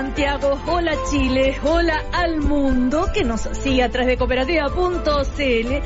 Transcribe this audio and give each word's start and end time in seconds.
Santiago, 0.00 0.58
hola 0.66 0.92
Chile, 1.10 1.58
hola 1.62 2.02
al 2.14 2.40
mundo 2.40 3.10
que 3.12 3.22
nos 3.22 3.42
sigue 3.42 3.82
a 3.82 3.90
través 3.90 4.08
de 4.08 4.16
cooperativa.cl. 4.16 5.82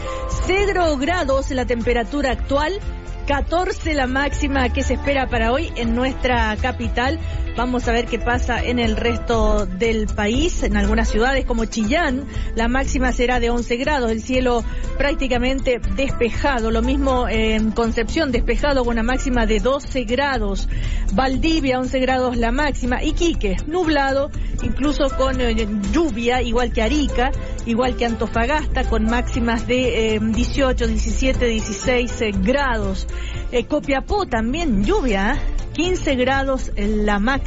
0 0.46 0.96
grados 0.98 1.50
la 1.50 1.66
temperatura 1.66 2.30
actual, 2.30 2.78
14 3.26 3.92
la 3.94 4.06
máxima 4.06 4.68
que 4.72 4.84
se 4.84 4.94
espera 4.94 5.26
para 5.26 5.50
hoy 5.50 5.72
en 5.74 5.96
nuestra 5.96 6.56
capital. 6.62 7.18
Vamos 7.56 7.86
a 7.86 7.92
ver 7.92 8.06
qué 8.06 8.18
pasa 8.18 8.64
en 8.64 8.80
el 8.80 8.96
resto 8.96 9.64
del 9.64 10.08
país. 10.08 10.64
En 10.64 10.76
algunas 10.76 11.08
ciudades 11.08 11.44
como 11.44 11.66
Chillán, 11.66 12.26
la 12.56 12.66
máxima 12.66 13.12
será 13.12 13.38
de 13.38 13.50
11 13.50 13.76
grados, 13.76 14.10
el 14.10 14.22
cielo 14.22 14.64
prácticamente 14.98 15.80
despejado. 15.94 16.72
Lo 16.72 16.82
mismo 16.82 17.28
en 17.28 17.70
Concepción, 17.70 18.32
despejado 18.32 18.84
con 18.84 18.94
una 18.94 19.04
máxima 19.04 19.46
de 19.46 19.60
12 19.60 20.02
grados. 20.02 20.68
Valdivia, 21.12 21.78
11 21.78 22.00
grados 22.00 22.36
la 22.36 22.50
máxima. 22.50 23.04
Iquique, 23.04 23.56
nublado, 23.68 24.32
incluso 24.64 25.08
con 25.16 25.40
eh, 25.40 25.54
lluvia, 25.92 26.42
igual 26.42 26.72
que 26.72 26.82
Arica, 26.82 27.30
igual 27.66 27.94
que 27.96 28.04
Antofagasta, 28.04 28.82
con 28.88 29.04
máximas 29.04 29.64
de 29.68 30.18
18, 30.20 30.88
17, 30.88 31.46
16 31.46 32.20
grados. 32.42 33.06
Eh, 33.52 33.66
Copiapó 33.66 34.26
también 34.26 34.82
lluvia, 34.82 35.38
15 35.74 36.16
grados 36.16 36.72
la 36.76 37.20
máxima. 37.20 37.43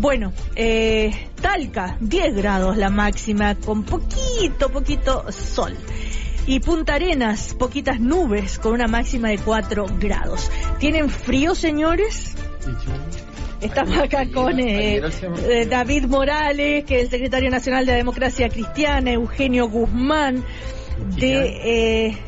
Bueno, 0.00 0.32
eh, 0.56 1.28
Talca, 1.40 1.96
10 2.00 2.34
grados 2.36 2.76
la 2.76 2.90
máxima, 2.90 3.54
con 3.54 3.84
poquito, 3.84 4.68
poquito 4.70 5.30
sol. 5.32 5.76
Y 6.46 6.60
Punta 6.60 6.94
Arenas, 6.94 7.54
poquitas 7.54 8.00
nubes, 8.00 8.58
con 8.58 8.72
una 8.72 8.86
máxima 8.86 9.28
de 9.28 9.38
4 9.38 9.86
grados. 9.98 10.50
¿Tienen 10.78 11.10
frío, 11.10 11.54
señores? 11.54 12.36
Estamos 13.60 13.98
acá 13.98 14.30
con 14.32 14.58
eh, 14.60 15.02
eh, 15.48 15.66
David 15.66 16.06
Morales, 16.06 16.84
que 16.84 16.98
es 16.98 17.04
el 17.04 17.10
secretario 17.10 17.50
nacional 17.50 17.84
de 17.84 17.92
la 17.92 17.98
Democracia 17.98 18.48
Cristiana, 18.48 19.12
Eugenio 19.12 19.68
Guzmán, 19.68 20.44
de... 21.16 22.06
Eh, 22.06 22.18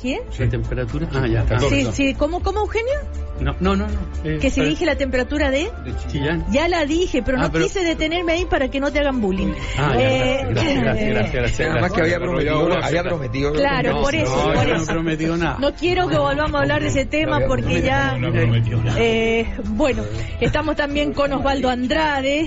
¿Quién? 0.00 0.20
¿La 0.38 0.48
temperatura? 0.48 1.08
Ah, 1.12 1.26
ya. 1.26 1.44
Sí, 1.68 1.86
sí. 1.92 2.14
¿Cómo, 2.14 2.42
cómo 2.42 2.60
Eugenio? 2.60 2.94
No, 3.40 3.54
no, 3.60 3.74
no. 3.74 3.86
no. 3.86 3.92
Eh, 4.24 4.38
que 4.40 4.50
se 4.50 4.56
para- 4.60 4.68
dije 4.68 4.84
la 4.84 4.96
temperatura 4.96 5.50
de... 5.50 5.70
de 5.84 5.94
Chillán. 6.10 6.44
Ya 6.50 6.68
la 6.68 6.84
dije, 6.84 7.22
pero 7.22 7.38
Ah, 7.38 7.42
no 7.44 7.52
pero- 7.52 7.64
quise 7.64 7.82
detenerme 7.82 8.32
ahí 8.32 8.44
para 8.44 8.68
que 8.70 8.80
no 8.80 8.92
te 8.92 8.98
hagan 8.98 9.20
bullying. 9.22 9.52
Ah, 9.78 9.94
ya, 9.94 10.00
Eh, 10.00 10.46
gracias, 10.50 10.82
gracias, 10.82 11.08
gracias, 11.14 11.34
gracias. 11.34 11.68
Nada 11.68 11.80
más 11.80 11.92
que 11.92 12.00
había 12.02 12.18
prometido, 12.18 12.72
había 12.82 13.02
prometido. 13.02 13.52
Claro, 13.52 13.92
No, 13.94 14.02
por 14.02 14.14
eso, 14.14 14.36
no, 14.36 14.42
por 14.54 14.68
no 14.68 14.74
eso. 14.74 14.82
he 14.82 14.86
prometido 14.94 15.36
nada. 15.38 15.56
No 15.58 15.74
quiero 15.74 16.08
que 16.08 16.18
volvamos 16.18 16.54
a 16.54 16.58
hablar 16.62 16.82
de 16.82 16.88
ese 16.88 17.06
tema 17.06 17.40
porque 17.46 17.80
ya... 17.82 18.16
No 18.18 18.28
he 18.28 18.32
prometido 18.32 18.82
nada. 18.82 18.98
Eh, 19.00 19.46
bueno, 19.68 20.02
estamos 20.40 20.76
también 20.76 21.12
con 21.14 21.32
Osvaldo 21.32 21.70
Andrade, 21.70 22.40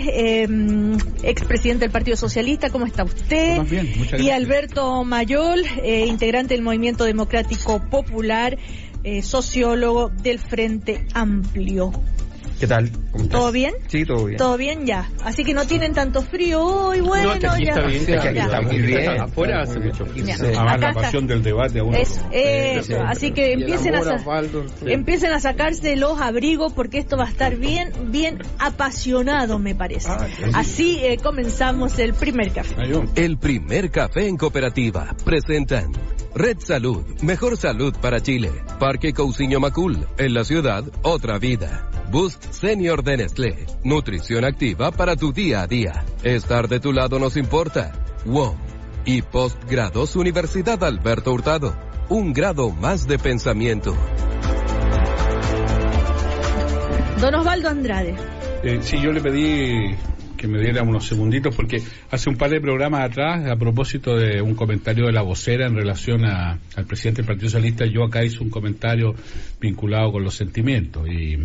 eh, 0.44 0.48
expresidente 1.24 1.86
del 1.86 1.92
Partido 1.92 2.18
Socialista. 2.18 2.70
¿Cómo 2.70 2.86
está 2.86 3.04
usted? 3.04 3.58
Más 3.58 3.70
bien, 3.70 3.88
muchas 3.98 4.20
Y 4.20 4.26
gracias. 4.28 4.38
Alberto 4.38 5.04
Mayol, 5.04 5.64
eh, 5.84 6.06
integrante 6.08 6.54
del 6.54 6.64
Movimiento 6.64 7.04
Democrático 7.06 7.43
Popular, 7.90 8.58
eh, 9.04 9.22
sociólogo 9.22 10.10
del 10.10 10.40
Frente 10.40 11.06
Amplio. 11.14 11.92
¿Qué 12.64 12.68
tal? 12.68 12.90
¿Cómo 13.12 13.26
estás? 13.26 13.40
¿Todo 13.42 13.52
bien? 13.52 13.74
Sí, 13.90 14.06
todo 14.06 14.24
bien. 14.24 14.38
¿Todo 14.38 14.56
bien? 14.56 14.86
Ya. 14.86 15.10
Así 15.26 15.44
que 15.44 15.54
no 15.54 15.68
tienen 15.68 15.92
tanto 15.92 16.22
frío 16.22 16.64
hoy, 16.64 17.02
bueno, 17.02 17.34
No, 17.34 17.40
que 17.42 17.48
aquí 17.48 17.66
ya. 17.66 17.72
está 17.72 17.88
bien, 17.88 18.00
Es 18.00 18.08
que 18.08 18.18
aquí 18.18 18.36
Ya. 18.38 18.44
está 18.46 18.62
muy 18.62 18.82
bien. 18.82 19.20
Afuera 19.20 19.62
hace 19.64 19.80
mucho 19.82 20.06
frío. 20.06 20.26
Sí. 20.26 20.32
Además, 20.32 20.80
la 20.80 20.94
pasión 20.94 21.28
del 21.28 21.44
debate 21.44 21.80
a 21.80 21.84
uno. 21.84 21.98
Eso, 21.98 22.22
eso. 22.32 23.02
Así 23.02 23.34
que 23.34 23.52
empiecen 23.52 23.96
a, 23.96 24.00
Osvaldo. 24.00 24.66
empiecen 24.86 25.34
a 25.34 25.42
sacarse 25.42 25.98
los 25.98 26.22
abrigos 26.22 26.72
porque 26.72 27.00
esto 27.00 27.18
va 27.18 27.26
a 27.26 27.30
estar 27.30 27.58
bien, 27.58 27.92
bien 28.12 28.40
apasionado, 28.60 29.60
me 29.60 29.76
parece. 29.76 30.08
Ah, 30.10 30.26
sí. 30.34 30.44
Así 30.54 31.00
eh, 31.04 31.18
comenzamos 31.22 32.00
el 32.00 32.14
primer 32.14 32.54
café. 32.54 32.76
El 33.16 33.38
primer 33.40 33.92
café 33.92 34.26
en 34.30 34.38
cooperativa. 34.38 35.14
Presentan 35.26 35.92
Red 36.34 36.60
Salud, 36.60 37.04
mejor 37.22 37.58
salud 37.58 37.94
para 38.02 38.22
Chile. 38.22 38.52
Parque 38.80 39.12
Cousiño 39.12 39.60
Macul, 39.60 40.08
en 40.18 40.34
la 40.34 40.46
ciudad, 40.46 40.86
otra 41.02 41.40
vida. 41.40 41.90
Boost 42.14 42.52
Senior 42.52 43.04
de 43.04 43.18
Nestlé, 43.18 43.66
nutrición 43.84 44.46
activa 44.46 44.92
para 44.92 45.16
tu 45.16 45.34
día 45.34 45.64
a 45.64 45.68
día. 45.68 46.06
Estar 46.24 46.68
de 46.68 46.80
tu 46.80 46.94
lado 46.94 47.18
nos 47.18 47.36
importa. 47.38 47.92
WOM. 48.26 48.56
Y 49.04 49.24
Postgrados 49.24 50.16
Universidad 50.16 50.84
Alberto 50.84 51.34
Hurtado. 51.34 51.76
Un 52.10 52.32
grado 52.32 52.70
más 52.70 53.08
de 53.08 53.18
pensamiento. 53.18 53.98
Don 57.20 57.34
Osvaldo 57.34 57.70
Andrade. 57.70 58.14
Eh, 58.64 58.78
sí, 58.84 59.02
yo 59.02 59.12
le 59.12 59.20
pedí 59.20 59.96
que 60.38 60.48
me 60.48 60.60
diera 60.60 60.84
unos 60.84 61.08
segunditos 61.08 61.56
porque 61.56 61.82
hace 62.12 62.30
un 62.30 62.36
par 62.36 62.52
de 62.52 62.62
programas 62.62 63.10
atrás, 63.10 63.50
a 63.50 63.56
propósito 63.56 64.16
de 64.16 64.40
un 64.40 64.54
comentario 64.54 65.08
de 65.08 65.14
la 65.14 65.24
vocera 65.24 65.66
en 65.66 65.76
relación 65.76 66.26
a- 66.26 66.60
al 66.76 66.86
presidente 66.86 67.24
del 67.24 67.28
Partido 67.28 67.50
Socialista, 67.50 67.86
yo 67.88 68.04
acá 68.04 68.24
hice 68.24 68.38
un 68.44 68.52
comentario 68.52 69.16
vinculado 69.60 70.12
con 70.12 70.24
los 70.24 70.36
sentimientos 70.36 71.08
y, 71.10 71.38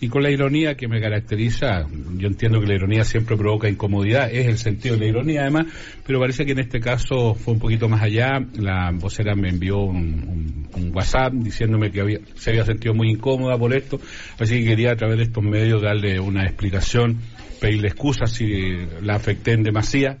y 0.00 0.08
con 0.08 0.22
la 0.22 0.30
ironía 0.30 0.74
que 0.74 0.88
me 0.88 1.00
caracteriza. 1.00 1.86
Yo 2.16 2.26
entiendo 2.28 2.60
que 2.60 2.66
la 2.66 2.74
ironía 2.74 3.04
siempre 3.04 3.36
provoca 3.36 3.68
incomodidad, 3.68 4.30
es 4.32 4.46
el 4.46 4.58
sentido 4.58 4.94
de 4.96 5.00
la 5.02 5.06
ironía 5.08 5.42
además, 5.42 5.66
pero 6.06 6.20
parece 6.20 6.44
que 6.44 6.52
en 6.52 6.58
este 6.58 6.80
caso 6.80 7.34
fue 7.34 7.54
un 7.54 7.60
poquito 7.60 7.88
más 7.88 8.02
allá. 8.02 8.38
La 8.58 8.90
vocera 8.92 9.34
me 9.34 9.48
envió 9.48 9.78
un, 9.78 9.96
un- 9.96 10.68
un 10.74 10.94
WhatsApp 10.94 11.32
diciéndome 11.32 11.90
que 11.90 12.00
había, 12.02 12.18
se 12.34 12.50
había 12.50 12.64
sentido 12.64 12.92
muy 12.94 13.10
incómoda 13.10 13.56
por 13.56 13.74
esto, 13.74 13.98
así 14.38 14.58
que 14.60 14.64
quería 14.66 14.92
a 14.92 14.96
través 14.96 15.16
de 15.16 15.22
estos 15.24 15.42
medios 15.42 15.80
darle 15.80 16.20
una 16.20 16.44
explicación, 16.44 17.16
pedirle 17.60 17.88
excusas 17.88 18.30
si 18.32 18.76
la 19.02 19.14
afecté 19.14 19.52
en 19.52 19.62
demasía. 19.62 20.18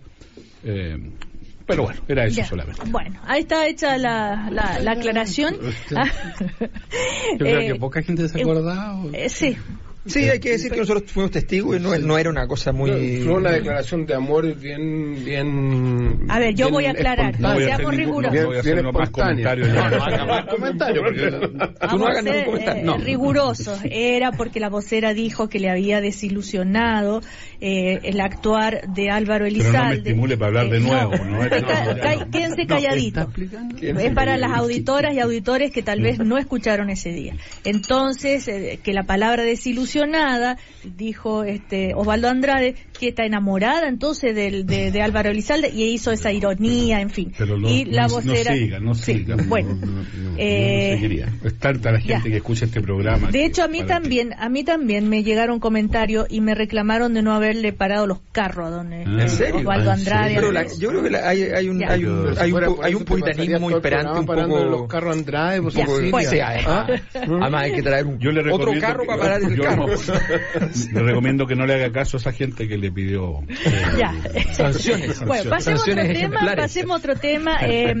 Eh, 0.64 0.96
pero 1.66 1.82
bueno, 1.84 2.00
era 2.08 2.24
eso 2.26 2.36
Ya. 2.36 2.46
solamente. 2.46 2.82
Bueno, 2.86 3.20
ahí 3.24 3.40
está 3.40 3.66
hecha 3.66 3.96
la, 3.98 4.48
la, 4.50 4.78
la 4.78 4.92
aclaración. 4.92 5.54
Yo 5.90 7.38
creo 7.38 7.60
Eh, 7.60 7.66
que 7.66 7.74
poca 7.76 8.02
gente 8.02 8.28
se 8.28 8.38
eh, 8.38 8.42
acordaba. 8.42 9.02
o- 9.02 9.10
eh, 9.12 9.28
sí, 9.28 9.56
Sí, 10.06 10.28
hay 10.28 10.38
que 10.40 10.50
decir 10.50 10.70
que 10.72 10.78
nosotros 10.80 11.10
fuimos 11.10 11.30
testigos 11.32 11.76
y 11.76 11.80
no, 11.80 11.96
no 11.98 12.18
era 12.18 12.30
una 12.30 12.46
cosa 12.46 12.72
muy... 12.72 13.20
Fue 13.22 13.34
una 13.34 13.50
declaración 13.50 14.06
de 14.06 14.14
amor 14.14 14.54
bien, 14.56 15.24
bien. 15.24 16.26
A 16.28 16.38
ver, 16.38 16.54
yo 16.54 16.66
bien 16.66 16.72
voy 16.74 16.84
a 16.86 16.90
aclarar. 16.92 17.40
No 17.40 17.54
voy 17.54 17.64
a 17.64 17.66
seamos 17.76 17.92
no 17.92 17.98
rigurosos. 17.98 18.44
voy 18.46 18.56
a 18.56 18.60
hacer 18.60 18.72
Bien 18.74 18.84
no 18.86 18.92
más 18.92 19.10
comentarios. 19.10 19.68
No, 19.68 19.90
no 19.90 20.04
haga 20.04 20.24
más 20.26 20.46
comentarios, 20.46 21.04
porque- 21.04 21.30
Tú 21.90 21.98
no 21.98 22.06
hagas 22.06 22.24
ningún 22.24 22.44
comentario. 22.44 22.82
eh, 22.82 22.84
No. 22.84 22.98
rigurosos. 22.98 23.80
Era 23.90 24.32
porque 24.32 24.60
la 24.60 24.68
vocera 24.68 25.14
dijo 25.14 25.48
que 25.48 25.58
le 25.60 25.70
había 25.70 26.00
desilusionado 26.00 27.20
eh, 27.60 28.00
el 28.04 28.20
actuar 28.20 28.82
de 28.92 29.10
Álvaro 29.10 29.44
Pero 29.44 29.56
no 29.56 29.62
me 29.62 29.68
Elizalde. 29.68 29.96
estimule 29.98 30.36
para 30.36 30.46
hablar 30.60 30.70
de 30.70 30.76
Eh, 30.78 30.80
nuevo. 30.80 31.12
no. 31.24 31.40
Quédense 32.30 32.62
¿Está 32.62 32.74
calladitos. 32.74 33.26
Es 33.80 34.12
para 34.12 34.36
las 34.36 34.52
auditoras 34.52 35.14
y 35.14 35.20
auditores 35.20 35.70
que 35.72 35.82
tal 35.82 36.00
vez 36.00 36.18
no 36.18 36.38
escucharon 36.38 36.90
ese 36.90 37.10
día. 37.10 37.34
Entonces, 37.64 38.46
eh, 38.48 38.78
que 38.82 38.92
la 38.92 39.04
palabra 39.04 39.42
dijo 40.84 41.44
este 41.44 41.94
Osvaldo 41.94 42.28
Andrade, 42.28 42.74
que 42.98 43.08
está 43.08 43.24
enamorada 43.24 43.88
entonces 43.88 44.34
del, 44.34 44.66
de, 44.66 44.90
de 44.90 45.02
Álvaro 45.02 45.30
Elizalde 45.30 45.70
y 45.72 45.84
hizo 45.84 46.12
esa 46.12 46.32
ironía, 46.32 47.00
en 47.00 47.10
fin. 47.10 47.32
Pero 47.36 47.56
y 47.68 47.84
la 47.84 48.06
no- 48.08 48.14
vocera... 48.14 48.50
no 48.52 48.56
siga, 48.56 48.80
no 48.80 48.94
Sí, 48.94 49.12
siga. 49.14 49.36
bueno. 49.46 49.74
No, 49.74 49.86
no, 49.86 50.02
no, 50.02 50.30
no 50.30 50.36
Eh. 50.38 51.26
Es 51.44 51.58
tanta 51.58 51.92
la 51.92 51.98
gente 52.00 52.14
ya. 52.28 52.30
que 52.30 52.36
escucha 52.36 52.64
este 52.66 52.80
programa. 52.80 53.30
De 53.30 53.44
hecho, 53.44 53.62
a 53.64 53.68
mí 53.68 53.78
que- 53.80 53.84
también, 53.86 54.32
a 54.38 54.48
mí 54.48 54.64
también 54.64 55.08
me 55.08 55.22
llegaron 55.22 55.60
comentarios 55.60 56.26
y 56.30 56.40
me 56.40 56.54
reclamaron 56.54 57.14
de 57.14 57.22
no 57.22 57.34
haberle 57.34 57.72
parado 57.72 58.06
los 58.06 58.18
carros 58.32 58.66
a 58.68 58.70
don 58.70 58.92
eh, 58.92 59.04
¿En 59.04 59.28
serio? 59.28 59.56
Osvaldo 59.56 59.90
Ah, 59.90 59.94
¿en 59.94 59.98
Andrade. 60.00 60.34
Pero 60.36 60.52
la- 60.52 60.66
yo 60.78 60.88
creo 60.90 61.02
que 61.02 61.10
la- 61.10 61.28
hay, 61.28 61.42
hay 61.42 61.68
un, 61.68 61.82
hay 61.84 62.04
un, 62.04 62.34
hay 62.38 62.52
un, 62.52 62.76
hay 62.82 62.94
un 62.94 63.04
puritanismo 63.04 63.70
imperante 63.70 64.20
un 64.20 64.26
parando 64.26 64.56
poco... 64.56 64.68
los 64.70 64.86
carros 64.88 65.16
Andrade, 65.16 65.62
pues, 65.62 65.74
Ya, 65.74 65.84
bueno. 65.86 66.30
Sí, 66.30 66.40
además, 66.40 66.90
además 67.14 67.62
hay 67.62 67.72
que 67.72 67.82
traer 67.82 68.06
un, 68.06 68.18
Yo 68.18 68.30
le 68.32 68.52
otro 68.52 68.72
carro 68.80 69.04
para 69.06 69.18
parar 69.20 69.42
el 69.42 69.56
yo 69.56 69.62
carro. 69.64 69.85
Le 69.86 71.02
recomiendo 71.02 71.46
que 71.46 71.54
no 71.54 71.66
le 71.66 71.74
haga 71.74 71.92
caso 71.92 72.16
a 72.16 72.20
esa 72.20 72.32
gente 72.32 72.68
que 72.68 72.76
le 72.78 72.90
pidió. 72.90 73.40
eh, 73.48 73.82
Ya. 73.98 74.14
Sanciones. 74.52 75.24
Bueno, 75.24 75.50
pasemos 75.50 75.80
a 75.80 75.82
otro 75.82 75.94
Sanciones 75.94 76.18
tema, 76.18 76.54
pasemos 76.56 76.94
a 76.94 76.98
otro 76.98 77.16
tema. 77.16 77.56
Eh, 77.62 77.94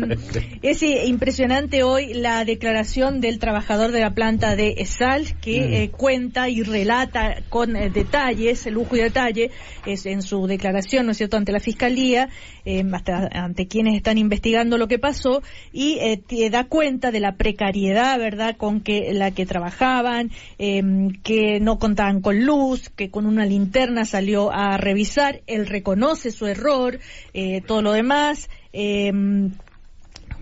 es 0.62 0.82
eh, 0.82 1.06
impresionante 1.06 1.82
hoy 1.82 2.14
la 2.14 2.44
declaración 2.44 3.20
del 3.20 3.38
trabajador 3.38 3.92
de 3.92 4.00
la 4.00 4.14
planta 4.14 4.56
de 4.56 4.74
Esal 4.78 5.38
que 5.40 5.82
eh, 5.82 5.90
cuenta 5.90 6.48
y 6.48 6.62
relata 6.62 7.42
con 7.48 7.76
eh, 7.76 7.90
detalles, 7.90 8.66
lujo 8.66 8.96
y 8.96 9.00
detalle, 9.00 9.50
es 9.86 10.06
en 10.06 10.22
su 10.22 10.46
declaración, 10.46 11.06
¿no 11.06 11.12
es 11.12 11.18
cierto?, 11.18 11.36
ante 11.36 11.52
la 11.52 11.60
fiscalía, 11.60 12.28
eh, 12.66 12.84
hasta 12.92 13.28
ante 13.32 13.66
quienes 13.66 13.94
están 13.94 14.18
investigando 14.18 14.76
lo 14.76 14.88
que 14.88 14.98
pasó 14.98 15.42
y 15.72 15.98
eh, 16.00 16.18
te 16.18 16.50
da 16.50 16.64
cuenta 16.64 17.10
de 17.10 17.20
la 17.20 17.36
precariedad, 17.36 18.18
¿verdad?, 18.18 18.56
con 18.56 18.80
que 18.80 19.14
la 19.14 19.30
que 19.30 19.46
trabajaban, 19.46 20.30
eh, 20.58 20.82
que 21.22 21.60
no 21.60 21.78
contaban 21.78 22.20
con 22.20 22.44
luz, 22.44 22.90
que 22.90 23.10
con 23.10 23.24
una 23.24 23.46
linterna 23.46 24.04
salió 24.04 24.52
a 24.52 24.76
revisar, 24.76 25.42
él 25.46 25.66
reconoce 25.66 26.30
su 26.30 26.46
error, 26.46 26.98
eh, 27.32 27.62
todo 27.66 27.82
lo 27.82 27.92
demás. 27.92 28.50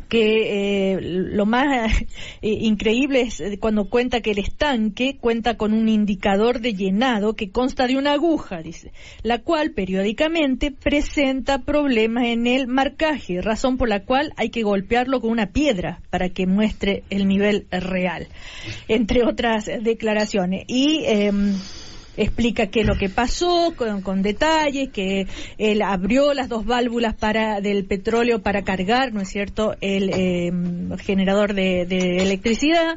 Eh, 0.04 0.08
que 0.08 0.92
eh, 0.94 1.00
lo 1.00 1.46
más 1.46 1.92
eh, 2.42 2.48
increíble 2.60 3.22
es 3.22 3.40
eh, 3.40 3.58
cuando 3.58 3.88
cuenta 3.88 4.20
que 4.20 4.32
el 4.32 4.38
estanque 4.38 5.16
cuenta 5.20 5.56
con 5.56 5.72
un 5.72 5.88
indicador 5.88 6.60
de 6.60 6.74
llenado 6.74 7.34
que 7.34 7.50
consta 7.50 7.86
de 7.86 7.96
una 7.96 8.12
aguja, 8.12 8.62
dice, 8.62 8.92
la 9.22 9.38
cual 9.38 9.72
periódicamente 9.72 10.70
presenta 10.70 11.58
problemas 11.58 12.24
en 12.26 12.46
el 12.46 12.66
marcaje, 12.66 13.40
razón 13.40 13.76
por 13.76 13.88
la 13.88 14.04
cual 14.04 14.32
hay 14.36 14.50
que 14.50 14.62
golpearlo 14.62 15.20
con 15.20 15.30
una 15.30 15.46
piedra 15.46 16.00
para 16.10 16.28
que 16.28 16.46
muestre 16.46 17.04
el 17.10 17.26
nivel 17.26 17.66
real, 17.70 18.28
entre 18.88 19.24
otras 19.24 19.66
declaraciones. 19.66 20.64
Y 20.68 21.02
em, 21.06 21.54
explica 22.16 22.69
qué 22.69 22.81
es 22.81 22.87
lo 22.87 22.96
que 22.96 23.08
pasó 23.08 23.75
con, 23.76 24.02
con 24.02 24.22
detalles, 24.22 24.90
que 24.90 25.26
él 25.58 25.82
abrió 25.82 26.34
las 26.34 26.49
dos 26.49 26.64
válvulas 26.64 27.14
para 27.14 27.61
del 27.61 27.84
petróleo 27.84 28.43
para 28.43 28.62
cargar, 28.62 29.12
¿no 29.12 29.20
es 29.20 29.28
cierto?, 29.28 29.76
el 29.81 30.11
eh, 30.12 30.52
generador 30.99 31.55
de, 31.55 31.87
de 31.87 32.19
electricidad, 32.19 32.96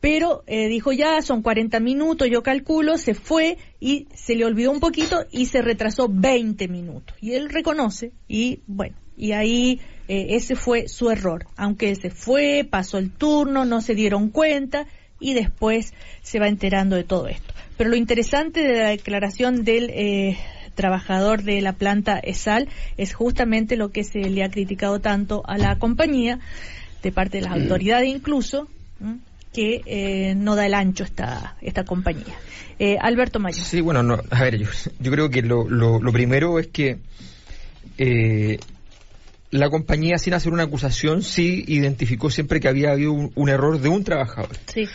pero 0.00 0.44
eh, 0.46 0.68
dijo 0.68 0.92
ya, 0.92 1.20
son 1.22 1.42
40 1.42 1.80
minutos, 1.80 2.28
yo 2.30 2.42
calculo, 2.42 2.98
se 2.98 3.14
fue 3.14 3.58
y 3.80 4.06
se 4.14 4.36
le 4.36 4.44
olvidó 4.44 4.70
un 4.70 4.80
poquito 4.80 5.26
y 5.30 5.46
se 5.46 5.60
retrasó 5.60 6.08
20 6.08 6.68
minutos. 6.68 7.16
Y 7.20 7.32
él 7.32 7.48
reconoce 7.48 8.12
y 8.28 8.60
bueno, 8.66 8.96
y 9.16 9.32
ahí 9.32 9.80
eh, 10.06 10.36
ese 10.36 10.54
fue 10.54 10.88
su 10.88 11.10
error. 11.10 11.46
Aunque 11.56 11.94
se 11.96 12.10
fue, 12.10 12.66
pasó 12.68 12.98
el 12.98 13.10
turno, 13.10 13.64
no 13.64 13.80
se 13.80 13.94
dieron 13.94 14.28
cuenta 14.28 14.86
y 15.18 15.34
después 15.34 15.92
se 16.22 16.38
va 16.38 16.46
enterando 16.46 16.94
de 16.94 17.04
todo 17.04 17.26
esto. 17.26 17.52
Pero 17.78 17.90
lo 17.90 17.96
interesante 17.96 18.60
de 18.60 18.76
la 18.76 18.88
declaración 18.90 19.64
del 19.64 19.90
eh, 19.90 20.36
trabajador 20.74 21.44
de 21.44 21.60
la 21.60 21.72
planta 21.72 22.18
ESAL 22.18 22.68
es 22.96 23.14
justamente 23.14 23.76
lo 23.76 23.90
que 23.90 24.04
se 24.04 24.18
le 24.18 24.42
ha 24.42 24.50
criticado 24.50 25.00
tanto 25.00 25.42
a 25.46 25.56
la 25.56 25.78
compañía, 25.78 26.40
de 27.02 27.12
parte 27.12 27.38
de 27.38 27.44
las 27.44 27.52
autoridades 27.52 28.08
incluso, 28.08 28.68
¿m? 29.00 29.18
que 29.52 29.82
eh, 29.86 30.34
no 30.34 30.56
da 30.56 30.66
el 30.66 30.74
ancho 30.74 31.04
esta, 31.04 31.56
esta 31.62 31.84
compañía. 31.84 32.34
Eh, 32.78 32.96
Alberto 33.00 33.38
Mayo. 33.38 33.62
Sí, 33.64 33.80
bueno, 33.80 34.02
no, 34.02 34.20
a 34.30 34.42
ver, 34.42 34.58
yo, 34.58 34.66
yo 35.00 35.10
creo 35.10 35.30
que 35.30 35.42
lo, 35.42 35.68
lo, 35.68 36.00
lo 36.00 36.12
primero 36.12 36.58
es 36.58 36.66
que 36.66 36.98
eh, 37.96 38.58
la 39.50 39.70
compañía, 39.70 40.18
sin 40.18 40.34
hacer 40.34 40.52
una 40.52 40.64
acusación, 40.64 41.22
sí 41.22 41.64
identificó 41.66 42.30
siempre 42.30 42.60
que 42.60 42.68
había 42.68 42.90
habido 42.90 43.12
un, 43.12 43.32
un 43.34 43.48
error 43.48 43.80
de 43.80 43.88
un 43.88 44.04
trabajador. 44.04 44.56
Sí. 44.66 44.86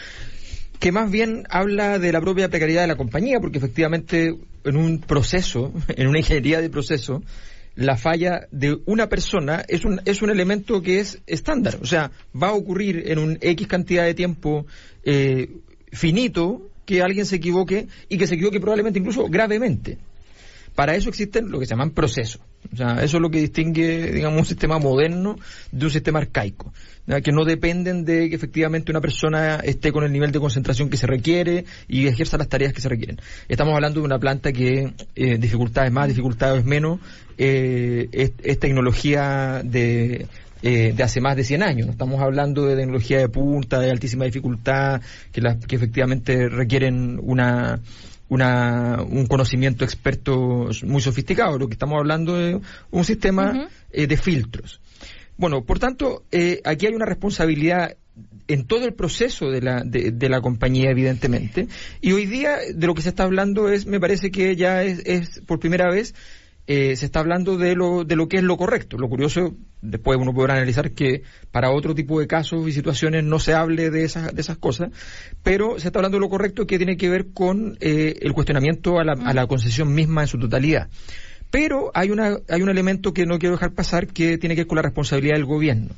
Que 0.84 0.92
más 0.92 1.10
bien 1.10 1.46
habla 1.50 1.98
de 1.98 2.12
la 2.12 2.20
propia 2.20 2.50
precariedad 2.50 2.82
de 2.82 2.90
la 2.90 2.98
compañía, 2.98 3.40
porque 3.40 3.58
efectivamente 3.58 4.36
en 4.66 4.76
un 4.76 5.00
proceso, 5.00 5.72
en 5.88 6.08
una 6.10 6.20
ingeniería 6.20 6.60
de 6.60 6.70
proceso, 6.70 7.24
la 7.76 7.96
falla 7.96 8.48
de 8.52 8.78
una 8.86 9.08
persona 9.08 9.64
es 9.70 9.86
un, 9.86 10.02
es 10.04 10.22
un 10.22 10.30
elemento 10.30 10.82
que 10.82 11.00
es 11.00 11.22
estándar. 11.26 11.78
O 11.82 11.86
sea, 11.86 12.12
va 12.36 12.50
a 12.50 12.54
ocurrir 12.54 13.04
en 13.06 13.20
un 13.20 13.38
X 13.40 13.66
cantidad 13.66 14.04
de 14.04 14.14
tiempo 14.14 14.66
eh, 15.06 15.52
finito 15.94 16.70
que 16.86 17.02
alguien 17.02 17.26
se 17.26 17.38
equivoque 17.38 17.88
y 18.10 18.18
que 18.18 18.28
se 18.28 18.36
equivoque 18.36 18.60
probablemente 18.60 19.00
incluso 19.00 19.30
gravemente. 19.30 20.00
Para 20.76 20.96
eso 20.96 21.10
existen 21.10 21.52
lo 21.52 21.60
que 21.60 21.66
se 21.66 21.72
llaman 21.72 21.92
procesos. 21.92 22.42
O 22.72 22.76
sea, 22.78 23.04
eso 23.04 23.18
es 23.18 23.22
lo 23.22 23.30
que 23.30 23.40
distingue, 23.40 24.12
digamos, 24.12 24.40
un 24.40 24.46
sistema 24.46 24.80
moderno 24.80 25.36
de 25.72 25.86
un 25.86 25.92
sistema 25.92 26.20
arcaico. 26.20 26.74
Que 27.22 27.34
no 27.34 27.44
dependen 27.44 28.06
de 28.06 28.30
que 28.30 28.36
efectivamente 28.36 28.90
una 28.92 29.02
persona 29.02 29.58
esté 29.58 29.92
con 29.92 30.06
el 30.06 30.12
nivel 30.14 30.32
de 30.32 30.40
concentración 30.40 30.90
que 30.90 30.96
se 30.96 31.06
requiere 31.06 31.66
y 31.90 32.08
ejerza 32.08 32.38
las 32.38 32.48
tareas 32.48 32.72
que 32.72 32.80
se 32.80 32.88
requieren. 32.88 33.20
Estamos 33.50 33.76
hablando 33.76 34.00
de 34.00 34.06
una 34.06 34.20
planta 34.20 34.54
que 34.54 34.94
eh, 35.16 35.38
dificultades 35.38 35.92
más, 35.92 36.08
dificultades 36.08 36.64
menos, 36.64 37.00
eh, 37.38 38.08
es, 38.14 38.32
es 38.42 38.58
tecnología 38.60 39.62
de, 39.66 40.28
eh, 40.62 40.94
de 40.96 41.04
hace 41.04 41.20
más 41.20 41.36
de 41.36 41.44
100 41.44 41.62
años. 41.64 41.88
No 41.88 41.92
estamos 41.92 42.22
hablando 42.22 42.66
de 42.66 42.78
tecnología 42.78 43.18
de 43.20 43.28
punta, 43.28 43.80
de 43.82 43.92
altísima 43.92 44.24
dificultad, 44.24 45.02
que, 45.34 45.42
la- 45.42 45.60
que 45.60 45.76
efectivamente 45.76 46.48
requieren 46.48 47.20
una, 47.22 47.82
una, 48.34 49.02
un 49.02 49.28
conocimiento 49.28 49.86
experto 49.86 50.70
muy 50.84 51.02
sofisticado. 51.02 51.58
Lo 51.58 51.68
que 51.68 51.74
estamos 51.74 51.98
hablando 51.98 52.40
es 52.40 52.58
un 52.92 53.06
sistema 53.06 53.70
eh, 53.92 54.08
de 54.08 54.18
filtros. 54.18 54.82
Bueno, 55.38 55.64
por 55.64 55.80
tanto, 55.80 56.24
eh, 56.32 56.62
aquí 56.64 56.88
hay 56.88 56.94
una 56.94 57.06
responsabilidad 57.06 57.96
en 58.48 58.66
todo 58.66 58.86
el 58.86 58.94
proceso 58.94 59.50
de 59.50 59.62
la, 59.62 59.84
de, 59.84 60.12
de 60.12 60.30
la 60.30 60.42
compañía, 60.42 60.90
evidentemente. 60.92 61.68
Y 62.02 62.12
hoy 62.12 62.26
día 62.26 62.58
de 62.74 62.88
lo 62.88 62.94
que 62.94 63.02
se 63.02 63.10
está 63.10 63.24
hablando 63.24 63.70
es, 63.70 63.86
me 63.86 64.00
parece 64.00 64.32
que 64.32 64.56
ya 64.56 64.84
es, 64.84 65.02
es 65.06 65.42
por 65.46 65.60
primera 65.60 65.90
vez, 65.90 66.14
eh, 66.66 66.96
se 66.96 67.06
está 67.06 67.20
hablando 67.20 67.58
de 67.58 67.76
lo, 67.76 68.04
de 68.06 68.16
lo 68.16 68.28
que 68.28 68.38
es 68.38 68.44
lo 68.44 68.58
correcto. 68.58 68.98
Lo 68.98 69.10
curioso, 69.10 69.56
después 69.82 70.18
uno 70.20 70.34
podrá 70.34 70.56
analizar 70.56 70.92
que 70.92 71.24
para 71.52 71.72
otro 71.72 71.94
tipo 71.94 72.20
de 72.20 72.28
casos 72.28 72.68
y 72.68 72.72
situaciones 72.72 73.24
no 73.24 73.40
se 73.40 73.54
hable 73.54 73.90
de 73.90 74.04
esas, 74.04 74.34
de 74.34 74.42
esas 74.42 74.58
cosas, 74.58 74.90
pero 75.44 75.80
se 75.80 75.88
está 75.88 76.00
hablando 76.00 76.18
de 76.18 76.22
lo 76.22 76.30
correcto 76.30 76.66
que 76.66 76.78
tiene 76.78 76.98
que 76.98 77.10
ver 77.10 77.28
con 77.34 77.78
eh, 77.82 78.16
el 78.22 78.34
cuestionamiento 78.34 79.00
a 79.00 79.04
la, 79.04 79.14
a 79.14 79.34
la 79.34 79.48
concesión 79.48 79.94
misma 79.94 80.22
en 80.22 80.28
su 80.28 80.40
totalidad. 80.40 80.90
Pero 81.52 81.92
hay, 81.94 82.10
una, 82.10 82.38
hay 82.50 82.62
un 82.62 82.70
elemento 82.70 83.14
que 83.14 83.26
no 83.26 83.38
quiero 83.38 83.56
dejar 83.56 83.74
pasar 83.74 84.08
que 84.08 84.38
tiene 84.38 84.56
que 84.56 84.62
ver 84.62 84.68
con 84.68 84.78
la 84.78 84.82
responsabilidad 84.82 85.36
del 85.36 85.46
gobierno. 85.46 85.90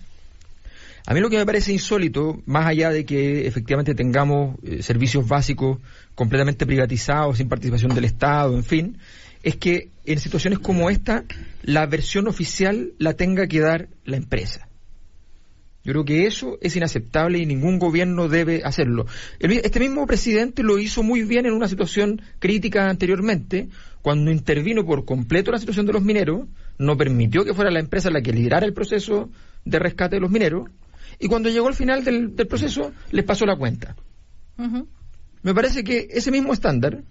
A 1.08 1.14
mí 1.14 1.20
lo 1.20 1.30
que 1.30 1.38
me 1.38 1.46
parece 1.46 1.72
insólito, 1.72 2.42
más 2.46 2.66
allá 2.66 2.90
de 2.90 3.06
que 3.06 3.46
efectivamente 3.46 3.94
tengamos 3.94 4.58
eh, 4.64 4.82
servicios 4.82 5.28
básicos 5.28 5.78
completamente 6.16 6.66
privatizados, 6.66 7.38
sin 7.38 7.48
participación 7.48 7.94
del 7.94 8.06
Estado, 8.06 8.56
en 8.56 8.64
fin, 8.64 8.98
es 9.44 9.56
que 9.56 9.90
en 10.06 10.20
situaciones 10.20 10.58
como 10.60 10.90
esta, 10.90 11.24
la 11.62 11.86
versión 11.86 12.28
oficial 12.28 12.94
la 12.98 13.14
tenga 13.14 13.46
que 13.46 13.60
dar 13.60 13.88
la 14.04 14.18
empresa. 14.18 14.68
Yo 15.84 15.92
creo 15.92 16.06
que 16.06 16.26
eso 16.26 16.58
es 16.62 16.76
inaceptable 16.76 17.38
y 17.38 17.46
ningún 17.46 17.78
gobierno 17.78 18.28
debe 18.28 18.64
hacerlo. 18.64 19.06
Este 19.38 19.80
mismo 19.80 20.08
presidente 20.08 20.64
lo 20.64 20.80
hizo 20.80 21.04
muy 21.04 21.22
bien 21.22 21.46
en 21.46 21.54
una 21.54 21.68
situación 21.68 22.24
crítica 22.40 22.90
anteriormente, 22.90 23.70
cuando 24.02 24.32
intervino 24.32 24.84
por 24.84 25.06
completo 25.06 25.52
la 25.52 25.60
situación 25.60 25.86
de 25.86 25.94
los 25.94 26.02
mineros, 26.02 26.48
no 26.80 26.98
permitió 26.98 27.46
que 27.46 27.54
fuera 27.54 27.70
la 27.70 27.80
empresa 27.80 28.10
la 28.10 28.22
que 28.22 28.34
liderara 28.34 28.66
el 28.66 28.74
proceso 28.74 29.30
de 29.64 29.78
rescate 29.78 30.16
de 30.16 30.22
los 30.22 30.32
mineros, 30.32 30.70
y 31.20 31.28
cuando 31.28 31.50
llegó 31.50 31.68
al 31.68 31.76
final 31.76 32.04
del, 32.04 32.36
del 32.36 32.48
proceso 32.48 32.92
les 33.12 33.24
pasó 33.26 33.46
la 33.46 33.56
cuenta. 33.56 33.96
Me 35.44 35.54
parece 35.54 35.84
que 35.84 36.08
ese 36.12 36.32
mismo 36.32 36.54
estándar 36.54 37.04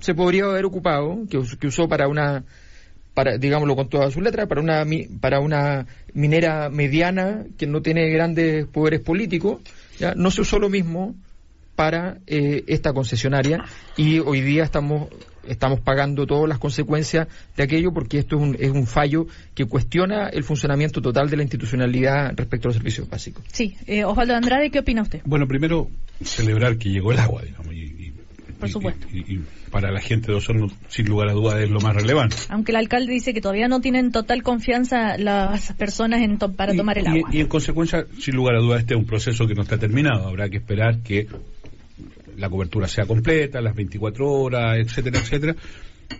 se 0.00 0.14
podría 0.14 0.44
haber 0.44 0.64
ocupado, 0.64 1.20
que, 1.30 1.38
us- 1.38 1.56
que 1.56 1.66
usó 1.66 1.88
para 1.88 2.08
una, 2.08 2.44
para, 3.14 3.36
digámoslo 3.38 3.76
con 3.76 3.88
todas 3.88 4.12
sus 4.12 4.22
letras, 4.22 4.46
para 4.48 4.60
una, 4.60 4.84
para 5.20 5.40
una 5.40 5.86
minera 6.14 6.68
mediana 6.70 7.44
que 7.58 7.66
no 7.66 7.82
tiene 7.82 8.08
grandes 8.10 8.66
poderes 8.66 9.00
políticos, 9.00 9.60
¿ya? 9.98 10.14
no 10.14 10.30
se 10.30 10.40
usó 10.42 10.58
lo 10.58 10.68
mismo 10.68 11.14
para 11.76 12.18
eh, 12.26 12.64
esta 12.66 12.92
concesionaria 12.92 13.64
y 13.96 14.18
hoy 14.18 14.40
día 14.42 14.62
estamos 14.64 15.08
estamos 15.46 15.80
pagando 15.80 16.26
todas 16.26 16.48
las 16.48 16.58
consecuencias 16.58 17.28
de 17.56 17.62
aquello 17.62 17.92
porque 17.92 18.18
esto 18.18 18.36
es 18.36 18.42
un, 18.42 18.56
es 18.58 18.70
un 18.70 18.86
fallo 18.86 19.26
que 19.54 19.64
cuestiona 19.66 20.28
el 20.28 20.44
funcionamiento 20.44 21.00
total 21.02 21.28
de 21.30 21.36
la 21.36 21.42
institucionalidad 21.42 22.32
respecto 22.36 22.68
a 22.68 22.70
los 22.70 22.76
servicios 22.76 23.08
básicos. 23.08 23.44
Sí, 23.52 23.76
eh, 23.86 24.04
Osvaldo 24.04 24.34
Andrade, 24.34 24.70
¿qué 24.70 24.78
opina 24.80 25.02
usted? 25.02 25.20
Bueno, 25.24 25.46
primero 25.48 25.88
celebrar 26.22 26.76
que 26.78 26.90
llegó 26.90 27.12
el 27.12 27.18
agua, 27.18 27.42
digamos, 27.42 27.72
y, 27.74 27.78
y- 27.78 28.12
Por 28.58 28.68
y- 28.68 28.72
supuesto. 28.72 29.06
y- 29.12 29.18
y 29.34 29.40
para 29.70 29.90
la 29.90 30.00
gente 30.00 30.28
de 30.30 30.34
Osorno, 30.34 30.68
sin 30.88 31.06
lugar 31.06 31.28
a 31.30 31.32
dudas, 31.32 31.60
es 31.60 31.70
lo 31.70 31.80
más 31.80 31.96
relevante. 31.96 32.36
Aunque 32.50 32.72
el 32.72 32.76
alcalde 32.76 33.12
dice 33.12 33.32
que 33.34 33.40
todavía 33.40 33.66
no 33.68 33.80
tienen 33.80 34.12
total 34.12 34.42
confianza 34.42 35.16
las 35.18 35.72
personas 35.72 36.20
en 36.20 36.38
to- 36.38 36.52
para 36.52 36.74
Y- 36.74 36.76
tomar 36.76 36.98
el 36.98 37.04
y, 37.06 37.08
agua. 37.08 37.30
y 37.32 37.40
en 37.40 37.48
consecuencia, 37.48 38.06
sin 38.20 38.36
lugar 38.36 38.54
a 38.56 38.60
dudas, 38.60 38.80
este 38.80 38.94
es 38.94 39.00
un 39.00 39.06
proceso 39.06 39.46
que 39.48 39.54
no 39.54 39.62
está 39.62 39.78
terminado. 39.78 40.28
Habrá 40.28 40.48
que 40.50 40.58
esperar 40.58 40.98
que 40.98 41.26
la 42.36 42.48
cobertura 42.50 42.88
sea 42.88 43.04
completa, 43.06 43.60
las 43.60 43.74
24 43.74 44.28
horas, 44.30 44.78
etcétera, 44.78 45.18
etcétera. 45.20 45.56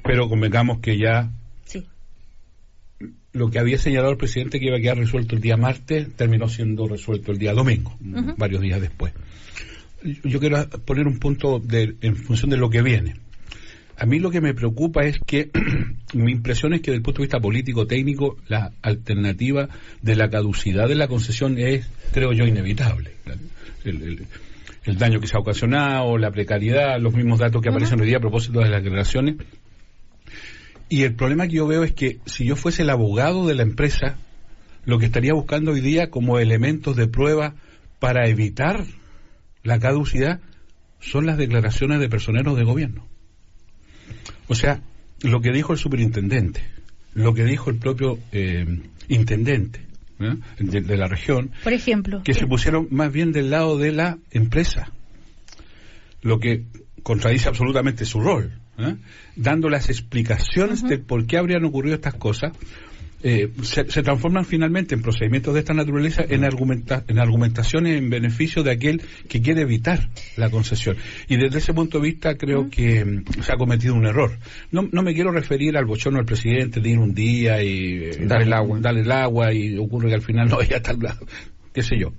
Pero 0.05 0.29
convengamos 0.29 0.81
que 0.81 0.97
ya 0.99 1.31
Sí. 1.65 1.87
lo 3.33 3.51
que 3.51 3.59
había 3.59 3.79
señalado 3.79 4.13
el 4.13 4.19
presidente 4.19 4.59
que 4.61 4.67
iba 4.67 4.77
a 4.77 4.81
quedar 4.81 4.99
resuelto 4.99 5.35
el 5.35 5.41
día 5.43 5.57
martes 5.57 6.13
terminó 6.17 6.49
siendo 6.49 6.87
resuelto 6.87 7.33
el 7.33 7.39
día 7.39 7.53
domingo, 7.53 7.97
varios 8.37 8.61
días 8.63 8.81
después. 8.81 9.13
Yo 10.25 10.41
quiero 10.41 10.69
poner 10.85 11.07
un 11.07 11.19
punto 11.19 11.59
de- 11.61 11.95
en 12.01 12.17
función 12.17 12.51
de 12.51 12.57
lo 12.57 12.69
que 12.71 12.83
viene. 12.83 13.15
A 13.99 14.07
mí 14.07 14.19
lo 14.19 14.31
que 14.31 14.41
me 14.41 14.53
preocupa 14.55 15.05
es 15.05 15.19
que 15.25 15.51
mi 16.15 16.33
impresión 16.33 16.75
es 16.75 16.81
que 16.81 16.91
desde 16.91 16.97
el 16.99 17.03
punto 17.03 17.19
de 17.21 17.27
vista 17.27 17.41
político 17.41 17.87
técnico 17.87 18.37
la 18.49 18.73
alternativa 18.83 19.69
de 20.03 20.17
la 20.17 20.29
caducidad 20.29 20.89
de 20.89 20.95
la 20.97 21.07
concesión 21.07 21.57
es, 21.59 21.87
creo 22.13 22.33
yo, 22.33 22.45
inevitable. 22.47 23.13
El, 23.85 24.03
el- 24.03 24.27
el 24.85 24.99
daño 24.99 25.21
que 25.21 25.27
se 25.27 25.37
ha 25.37 25.41
ocasionado, 25.41 26.19
la 26.19 26.31
precariedad, 26.31 27.01
los 27.01 27.15
mismos 27.15 27.39
datos 27.39 27.63
que 27.63 27.69
aparecen 27.69 28.01
hoy 28.01 28.07
día 28.07 28.17
a 28.17 28.21
propósito 28.21 28.61
de 28.61 28.69
las 28.69 28.83
declaraciones. 28.83 29.37
Y 30.89 31.05
el 31.05 31.15
problema 31.15 31.47
que 31.47 31.55
yo 31.55 31.67
veo 31.67 31.85
es 31.85 31.93
que 31.93 32.19
si 32.27 32.45
yo 32.45 32.57
fuese 32.57 32.83
el 32.83 32.91
abogado 32.91 33.47
de 33.47 33.55
la 33.55 33.63
empresa, 33.63 34.17
lo 34.85 34.99
que 34.99 35.07
estaría 35.07 35.33
buscando 35.33 35.73
hoy 35.73 35.81
día 35.81 36.11
como 36.11 36.39
elementos 36.39 36.97
de 36.97 37.07
prueba 37.07 37.55
para 37.99 38.29
evitar 38.29 38.85
la 39.63 39.79
caducidad 39.79 40.41
son 41.01 41.27
las 41.27 41.39
declaraciones 41.39 42.01
de 42.01 42.09
personeros 42.09 42.57
de 42.57 42.65
gobierno. 42.65 43.07
O 44.49 44.55
sea, 44.55 44.83
lo 45.23 45.41
que 45.41 45.53
dijo 45.53 45.73
el 45.73 45.79
superintendente, 45.79 46.63
lo 47.15 47.33
que 47.35 47.45
dijo 47.45 47.71
el 47.71 47.79
propio 47.79 48.19
eh, 48.33 48.83
intendente, 49.09 49.87
¿eh? 50.25 50.37
de, 50.59 50.81
de 50.81 50.97
la 50.97 51.09
región, 51.09 51.51
Por 51.65 51.73
ejemplo. 51.73 52.23
que 52.25 52.35
se 52.35 52.47
pusieron 52.47 52.89
más 52.91 53.13
bien 53.13 53.33
del 53.33 53.51
lado 53.51 53.79
de 53.79 53.93
la 53.93 54.19
empresa, 54.31 54.93
lo 56.23 56.39
que 56.39 56.65
contradice 57.03 57.49
absolutamente 57.49 58.05
su 58.05 58.21
rol, 58.21 58.59
¿eh? 58.79 58.97
dando 59.37 59.69
las 59.69 59.89
explicaciones 59.91 60.83
de 60.83 60.99
por 60.99 61.27
qué 61.27 61.37
habrían 61.39 61.65
ocurrido 61.65 61.95
estas 61.97 62.15
cosas. 62.15 62.53
Eh, 63.23 63.51
se, 63.63 63.91
se 63.91 64.03
transforman 64.03 64.45
finalmente 64.45 64.95
en 64.95 65.03
procedimientos 65.03 65.55
de 65.55 65.61
esta 65.61 65.75
naturaleza 65.75 66.25
en, 66.29 66.45
argumenta- 66.45 67.05
en 67.09 67.19
argumentaciones 67.19 67.99
en 67.99 68.11
beneficio 68.11 68.63
de 68.63 68.71
aquel 68.73 69.03
que 69.29 69.41
quiere 69.43 69.63
evitar 69.63 70.09
la 70.37 70.51
concesión. 70.51 70.97
Y 71.29 71.37
desde 71.37 71.59
ese 71.59 71.75
punto 71.75 71.99
de 71.99 72.05
vista 72.05 72.37
creo 72.37 72.69
que 72.71 73.05
mm, 73.05 73.43
se 73.43 73.53
ha 73.53 73.57
cometido 73.57 73.95
un 73.95 74.07
error. 74.07 74.39
No, 74.71 74.89
no 74.91 75.03
me 75.03 75.15
quiero 75.15 75.31
referir 75.31 75.77
al 75.77 75.85
bochorno 75.85 76.19
del 76.19 76.27
presidente 76.27 76.81
de 76.81 76.89
ir 76.89 76.99
un 76.99 77.15
día 77.15 77.63
y 77.63 78.05
eh, 78.05 78.19
Dar 78.27 78.43
el 78.43 78.53
agua. 78.53 78.79
darle 78.81 79.01
el 79.03 79.13
agua 79.13 79.53
y 79.53 79.77
ocurre 79.79 80.09
que 80.09 80.15
al 80.15 80.23
final 80.23 80.49
no 80.49 80.59
haya 80.61 80.81
tal 80.83 80.99
qué 81.73 81.83
sé 81.83 81.99
yo. 81.99 82.13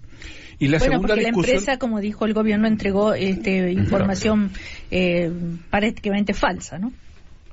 Y 0.60 0.68
la 0.68 0.78
bueno, 0.78 0.94
segunda 0.94 1.08
porque 1.16 1.22
la 1.24 1.30
empresa, 1.30 1.78
como 1.78 2.00
dijo 2.00 2.26
el 2.26 2.34
gobierno, 2.34 2.68
entregó 2.68 3.14
este, 3.14 3.72
información 3.72 4.52
eh, 4.92 5.32
prácticamente 5.70 6.34
falsa, 6.34 6.78
¿no? 6.80 6.94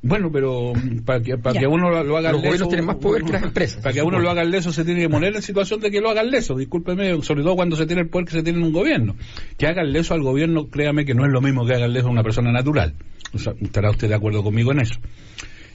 Bueno, 0.02 0.30
pero 0.32 0.72
para 1.04 1.20
que, 1.20 1.36
para 1.36 1.54
Ya. 1.54 1.60
que 1.60 1.66
uno 1.66 1.90
lo, 1.90 2.02
lo 2.02 2.16
haga 2.16 2.32
Los 2.32 2.40
leso, 2.40 2.48
gobiernos 2.48 2.68
tienen 2.68 2.86
más 2.86 2.96
poder 2.96 3.22
que 3.22 3.32
las 3.32 3.42
empresas, 3.42 3.82
Para 3.82 3.92
que 3.92 4.02
uno 4.02 4.18
lo 4.18 4.30
haga 4.30 4.44
leso 4.44 4.72
se 4.72 4.84
tiene 4.84 5.02
que 5.02 5.08
poner 5.10 5.36
en 5.36 5.42
situación 5.42 5.80
de 5.80 5.90
que 5.90 6.00
lo 6.00 6.08
hagan 6.08 6.30
leso, 6.30 6.56
discúlpeme, 6.56 7.20
sobre 7.22 7.42
todo 7.42 7.54
cuando 7.54 7.76
se 7.76 7.86
tiene 7.86 8.02
el 8.02 8.08
poder 8.08 8.26
que 8.26 8.32
se 8.32 8.42
tiene 8.42 8.60
en 8.60 8.64
un 8.64 8.72
gobierno. 8.72 9.16
Que 9.58 9.66
hagan 9.66 9.92
leso 9.92 10.14
al 10.14 10.22
gobierno, 10.22 10.68
créame 10.70 11.04
que 11.04 11.14
no 11.14 11.26
es 11.26 11.32
lo 11.32 11.42
mismo 11.42 11.66
que 11.66 11.74
hagan 11.74 11.92
leso 11.92 12.08
a 12.08 12.10
una 12.10 12.22
persona 12.22 12.50
natural. 12.50 12.94
O 13.34 13.38
sea, 13.38 13.52
estará 13.60 13.90
usted 13.90 14.08
de 14.08 14.14
acuerdo 14.14 14.42
conmigo 14.42 14.72
en 14.72 14.80
eso. 14.80 14.98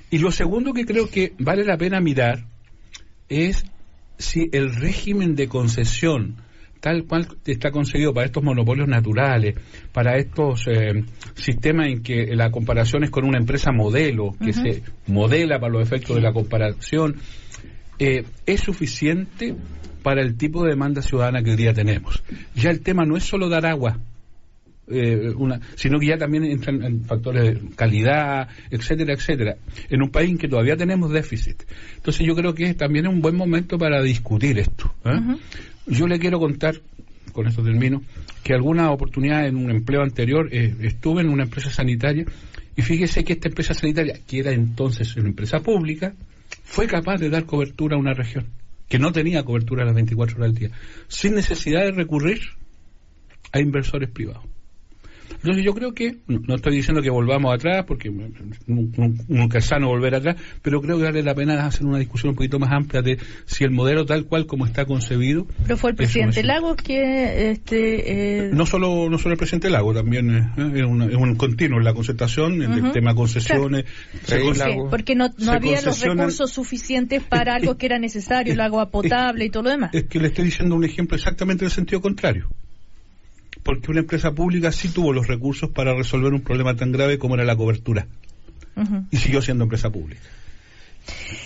Y 0.10 0.18
lo 0.18 0.32
segundo 0.32 0.74
que 0.74 0.86
creo 0.86 1.10
que 1.10 1.34
vale 1.38 1.64
la 1.64 1.78
pena 1.78 2.02
mirar 2.02 2.46
es 3.30 3.66
si 4.18 4.50
el 4.54 4.74
régimen 4.76 5.36
de 5.36 5.48
concesión 5.48 6.38
tal 6.86 7.06
cual 7.06 7.28
está 7.48 7.72
conseguido 7.72 8.14
para 8.14 8.28
estos 8.28 8.44
monopolios 8.44 8.88
naturales, 8.88 9.56
para 9.92 10.18
estos 10.18 10.68
eh, 10.68 11.04
sistemas 11.34 11.88
en 11.88 12.04
que 12.04 12.36
la 12.36 12.52
comparación 12.52 13.04
es 13.04 13.10
con 13.10 13.26
una 13.26 13.40
empresa 13.40 13.72
modelo, 13.72 14.36
que 14.40 14.54
se 14.54 14.84
modela 15.08 15.60
para 15.60 15.74
los 15.74 15.82
efectos 15.82 16.16
de 16.16 16.22
la 16.22 16.32
comparación, 16.32 17.16
eh, 17.98 18.24
es 18.46 18.62
suficiente 18.62 19.56
para 20.04 20.22
el 20.22 20.38
tipo 20.38 20.64
de 20.64 20.70
demanda 20.70 21.02
ciudadana 21.02 21.42
que 21.42 21.50
hoy 21.50 21.56
día 21.56 21.74
tenemos. 21.74 22.22
Ya 22.54 22.70
el 22.70 22.82
tema 22.82 23.04
no 23.04 23.18
es 23.18 23.24
solo 23.24 23.50
dar 23.50 23.66
agua, 23.66 23.98
eh, 24.88 25.34
una, 25.36 25.60
sino 25.74 25.98
que 25.98 26.06
ya 26.06 26.20
también 26.20 26.44
entran 26.44 26.84
en 26.84 27.04
factores 27.04 27.46
de 27.46 27.76
calidad, 27.76 28.48
etcétera, 28.70 29.14
etcétera, 29.14 29.56
en 29.90 30.04
un 30.04 30.12
país 30.12 30.30
en 30.30 30.38
que 30.38 30.48
todavía 30.48 30.78
tenemos 30.78 31.12
déficit. 31.12 31.64
Entonces 31.96 32.28
yo 32.28 32.36
creo 32.36 32.54
que 32.54 32.76
también 32.76 33.08
es 33.08 33.12
un 33.12 33.22
buen 33.22 33.36
momento 33.36 33.80
para 33.80 34.04
discutir 34.04 34.60
esto. 34.60 34.94
¿eh? 35.04 35.20
Yo 35.88 36.08
le 36.08 36.20
quiero 36.20 36.40
contar, 36.40 36.82
con 37.32 37.48
esto 37.48 37.64
termino, 37.64 38.02
que 38.44 38.54
alguna 38.54 38.92
oportunidad 38.92 39.48
en 39.48 39.58
un 39.58 39.70
empleo 39.70 40.02
anterior 40.02 40.50
eh, 40.52 40.76
estuve 40.82 41.22
en 41.22 41.30
una 41.30 41.44
empresa 41.44 41.70
sanitaria 41.70 42.26
y 42.76 42.82
fíjese 42.82 43.24
que 43.24 43.34
esta 43.34 43.48
empresa 43.48 43.74
sanitaria, 43.74 44.20
que 44.28 44.40
era 44.40 44.52
entonces 44.52 45.16
una 45.16 45.30
empresa 45.30 45.60
pública, 45.60 46.14
fue 46.64 46.88
capaz 46.88 47.18
de 47.18 47.30
dar 47.30 47.46
cobertura 47.46 47.96
a 47.96 48.00
una 48.00 48.14
región 48.14 48.48
que 48.90 49.00
no 49.00 49.12
tenía 49.12 49.44
cobertura 49.44 49.84
a 49.84 49.86
las 49.86 49.96
24 49.96 50.38
horas 50.38 50.54
del 50.54 50.70
día, 50.70 50.78
sin 51.08 51.36
necesidad 51.36 51.82
de 51.82 51.92
recurrir 51.92 52.40
a 53.52 53.60
inversores 53.60 54.10
privados. 54.10 54.55
Entonces 55.32 55.64
yo 55.64 55.74
creo 55.74 55.94
que, 55.94 56.18
no 56.28 56.56
estoy 56.56 56.76
diciendo 56.76 57.02
que 57.02 57.10
volvamos 57.10 57.54
atrás, 57.54 57.86
porque 57.88 58.10
nu- 58.10 58.32
nu- 58.68 59.16
nunca 59.28 59.60
es 59.60 59.66
sano 59.66 59.88
volver 59.88 60.16
atrás, 60.16 60.36
pero 60.62 60.82
creo 60.82 60.98
que 60.98 61.04
vale 61.04 61.22
la 61.24 61.36
pena 61.36 61.66
hacer 61.66 61.86
una 61.86 62.00
discusión 62.00 62.30
un 62.32 62.36
poquito 62.36 62.60
más 62.60 62.72
amplia 62.72 63.02
de 63.02 63.18
si 63.46 63.64
el 63.64 63.72
modelo 63.72 64.06
tal 64.06 64.26
cual 64.26 64.46
como 64.48 64.66
está 64.66 64.86
concebido. 64.86 65.46
Pero 65.64 65.78
fue 65.78 65.92
el 65.92 65.94
es 65.96 65.98
presidente 65.98 66.44
Lagos 66.44 66.78
que 66.78 67.52
este, 67.52 68.48
eh, 68.48 68.52
No 68.54 68.66
solo, 68.66 69.10
no 69.10 69.18
solo 69.18 69.34
el 69.34 69.38
presidente 69.38 69.70
Lago, 69.70 69.94
también 69.94 70.30
eh, 70.36 70.50
es, 70.76 70.84
una- 70.86 71.06
es 71.06 71.16
un 71.16 71.36
continuo 71.36 71.78
en 71.80 71.86
la 71.86 71.94
concertación, 71.94 72.62
en 72.64 72.74
el 72.74 72.92
tema 72.92 73.14
concesiones. 73.16 73.86
se 74.24 74.40
Sí, 74.42 74.60
Lago. 74.60 74.90
porque 74.90 75.16
no, 75.16 75.26
había 75.50 75.82
los 75.82 76.02
recursos 76.02 76.52
suficientes 76.52 77.24
para 77.24 77.56
algo 77.56 77.78
que 77.78 77.86
era 77.86 78.00
necesario, 78.00 78.54
el 78.54 78.62
agua 78.62 78.90
potable 78.90 79.46
y 79.46 79.50
todo 79.50 79.64
lo 79.64 79.70
demás. 79.70 79.94
Es 79.94 80.06
que 80.06 80.20
le 80.20 80.28
estoy 80.28 80.46
diciendo 80.46 80.76
un 80.76 80.84
ejemplo 80.84 81.16
exactamente 81.16 81.64
en 81.64 81.68
el 81.68 81.72
sentido 81.72 82.02
contrario. 82.02 82.50
Porque 83.66 83.90
una 83.90 84.02
empresa 84.02 84.32
pública 84.32 84.72
sí 84.72 84.90
tuvo 84.90 85.12
los 85.12 85.26
recursos 85.26 85.72
para 85.72 85.96
resolver 85.96 86.32
un 86.34 86.42
problema 86.42 86.76
tan 86.76 86.92
grave 86.92 87.18
como 87.18 87.34
era 87.34 87.44
la 87.44 87.56
cobertura. 87.56 88.06
Y 89.10 89.18
siguió 89.18 89.42
siendo 89.42 89.64
empresa 89.64 89.90
pública. 89.90 90.22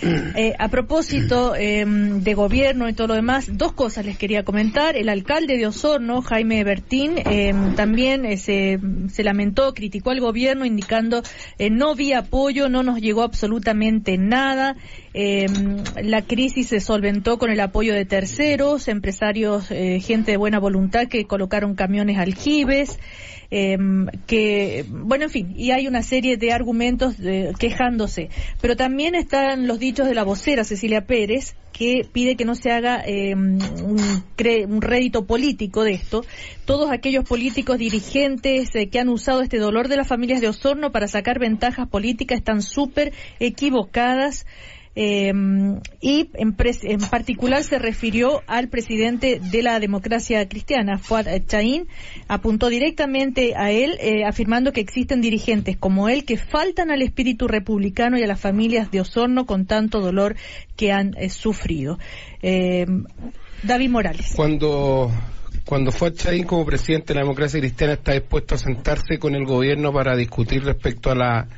Eh, 0.02 0.54
a 0.58 0.68
propósito 0.68 1.54
eh, 1.54 1.84
de 1.86 2.34
gobierno 2.34 2.88
y 2.88 2.92
todo 2.92 3.08
lo 3.08 3.14
demás, 3.14 3.58
dos 3.58 3.72
cosas 3.72 4.06
les 4.06 4.16
quería 4.16 4.44
comentar. 4.44 4.96
El 4.96 5.08
alcalde 5.08 5.56
de 5.58 5.66
Osorno, 5.66 6.22
Jaime 6.22 6.64
Bertín, 6.64 7.14
eh, 7.18 7.52
también 7.76 8.24
eh, 8.24 8.36
se, 8.36 8.78
se 9.08 9.22
lamentó, 9.24 9.74
criticó 9.74 10.10
al 10.10 10.20
gobierno 10.20 10.64
indicando 10.64 11.22
eh, 11.58 11.70
no 11.70 11.94
vi 11.94 12.12
apoyo, 12.12 12.68
no 12.68 12.82
nos 12.82 13.00
llegó 13.00 13.22
absolutamente 13.22 14.16
nada. 14.16 14.76
Eh, 15.12 15.46
la 16.02 16.22
crisis 16.22 16.68
se 16.68 16.80
solventó 16.80 17.38
con 17.38 17.50
el 17.50 17.60
apoyo 17.60 17.94
de 17.94 18.04
terceros, 18.04 18.88
empresarios, 18.88 19.68
gente 19.68 20.32
de 20.32 20.36
buena 20.36 20.58
voluntad 20.58 21.08
que 21.08 21.26
colocaron 21.26 21.74
camiones 21.74 22.18
aljibes. 22.18 22.98
Eh, 23.50 23.76
que, 24.26 24.84
bueno, 24.88 25.24
en 25.24 25.30
fin, 25.30 25.54
y 25.56 25.72
hay 25.72 25.86
una 25.88 26.02
serie 26.02 26.36
de 26.36 26.52
argumentos 26.52 27.18
de- 27.18 27.52
quejándose. 27.58 28.28
Pero 28.60 28.76
también 28.76 29.14
están 29.14 29.66
los 29.66 29.78
dichos 29.78 30.06
de 30.06 30.14
la 30.14 30.22
vocera 30.24 30.64
Cecilia 30.64 31.06
Pérez, 31.06 31.54
que 31.72 32.06
pide 32.12 32.36
que 32.36 32.44
no 32.44 32.54
se 32.54 32.70
haga 32.70 33.02
eh, 33.06 33.34
un, 33.34 33.58
cre- 34.36 34.66
un 34.66 34.82
rédito 34.82 35.24
político 35.26 35.82
de 35.84 35.92
esto. 35.92 36.24
Todos 36.64 36.90
aquellos 36.90 37.24
políticos 37.24 37.78
dirigentes 37.78 38.74
eh, 38.74 38.88
que 38.88 38.98
han 39.00 39.08
usado 39.08 39.40
este 39.42 39.58
dolor 39.58 39.88
de 39.88 39.96
las 39.96 40.06
familias 40.08 40.40
de 40.40 40.48
Osorno 40.48 40.92
para 40.92 41.08
sacar 41.08 41.38
ventajas 41.38 41.88
políticas 41.88 42.38
están 42.38 42.62
súper 42.62 43.12
equivocadas. 43.38 44.46
Eh, 44.96 45.32
y 46.00 46.30
en, 46.34 46.56
pres- 46.56 46.82
en 46.82 47.00
particular 47.00 47.62
se 47.62 47.78
refirió 47.78 48.42
al 48.48 48.68
presidente 48.68 49.40
de 49.40 49.62
la 49.62 49.78
democracia 49.78 50.46
cristiana, 50.48 50.98
Fuad 50.98 51.26
Chaín, 51.46 51.86
apuntó 52.26 52.68
directamente 52.68 53.54
a 53.56 53.70
él, 53.70 53.96
eh, 54.00 54.24
afirmando 54.24 54.72
que 54.72 54.80
existen 54.80 55.20
dirigentes 55.20 55.76
como 55.76 56.08
él 56.08 56.24
que 56.24 56.36
faltan 56.36 56.90
al 56.90 57.02
espíritu 57.02 57.46
republicano 57.46 58.18
y 58.18 58.22
a 58.24 58.26
las 58.26 58.40
familias 58.40 58.90
de 58.90 59.00
Osorno 59.00 59.46
con 59.46 59.66
tanto 59.66 60.00
dolor 60.00 60.34
que 60.76 60.90
han 60.90 61.14
eh, 61.16 61.30
sufrido. 61.30 61.98
Eh, 62.42 62.86
David 63.62 63.90
Morales. 63.90 64.32
Cuando, 64.34 65.10
cuando 65.64 65.92
fue 65.92 66.12
Chaín 66.14 66.44
como 66.44 66.64
presidente 66.64 67.08
de 67.08 67.14
la 67.14 67.20
democracia 67.20 67.60
cristiana 67.60 67.92
está 67.92 68.12
dispuesto 68.12 68.54
a 68.56 68.58
sentarse 68.58 69.18
con 69.18 69.34
el 69.34 69.44
gobierno 69.44 69.92
para 69.92 70.16
discutir 70.16 70.64
respecto 70.64 71.10
a 71.10 71.14
la, 71.14 71.48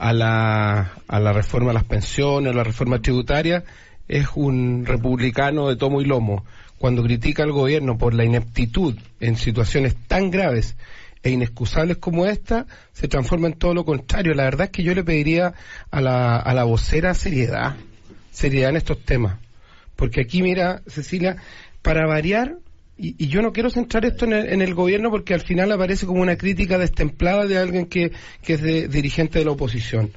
a 0.00 0.14
la, 0.14 0.94
a 1.08 1.20
la 1.20 1.32
reforma 1.34 1.72
a 1.72 1.74
las 1.74 1.84
pensiones, 1.84 2.52
a 2.52 2.56
la 2.56 2.64
reforma 2.64 3.02
tributaria, 3.02 3.64
es 4.08 4.28
un 4.34 4.86
republicano 4.86 5.68
de 5.68 5.76
tomo 5.76 6.00
y 6.00 6.06
lomo. 6.06 6.42
Cuando 6.78 7.02
critica 7.02 7.42
al 7.42 7.52
gobierno 7.52 7.98
por 7.98 8.14
la 8.14 8.24
ineptitud 8.24 8.96
en 9.20 9.36
situaciones 9.36 9.94
tan 10.08 10.30
graves 10.30 10.74
e 11.22 11.30
inexcusables 11.30 11.98
como 11.98 12.24
esta, 12.24 12.66
se 12.94 13.08
transforma 13.08 13.48
en 13.48 13.58
todo 13.58 13.74
lo 13.74 13.84
contrario. 13.84 14.32
La 14.32 14.44
verdad 14.44 14.64
es 14.64 14.70
que 14.70 14.82
yo 14.82 14.94
le 14.94 15.04
pediría 15.04 15.52
a 15.90 16.00
la, 16.00 16.38
a 16.38 16.54
la 16.54 16.64
vocera 16.64 17.12
seriedad, 17.12 17.76
seriedad 18.30 18.70
en 18.70 18.76
estos 18.76 19.04
temas. 19.04 19.36
Porque 19.96 20.22
aquí, 20.22 20.40
mira, 20.40 20.80
Cecilia, 20.86 21.36
para 21.82 22.06
variar, 22.06 22.56
y, 23.00 23.26
yo 23.28 23.40
no 23.42 23.52
quiero 23.52 23.70
centrar 23.70 24.04
esto 24.04 24.24
en 24.26 24.32
el, 24.34 24.52
en 24.52 24.62
el 24.62 24.74
gobierno 24.74 25.10
porque 25.10 25.34
al 25.34 25.40
final 25.40 25.72
aparece 25.72 26.06
como 26.06 26.20
una 26.20 26.36
crítica 26.36 26.76
destemplada 26.78 27.46
de 27.46 27.58
alguien 27.58 27.86
que, 27.86 28.12
que 28.42 28.54
es 28.54 28.62
de- 28.62 28.88
dirigente 28.88 29.38
de 29.38 29.44
la 29.44 29.52
oposición. 29.52 30.10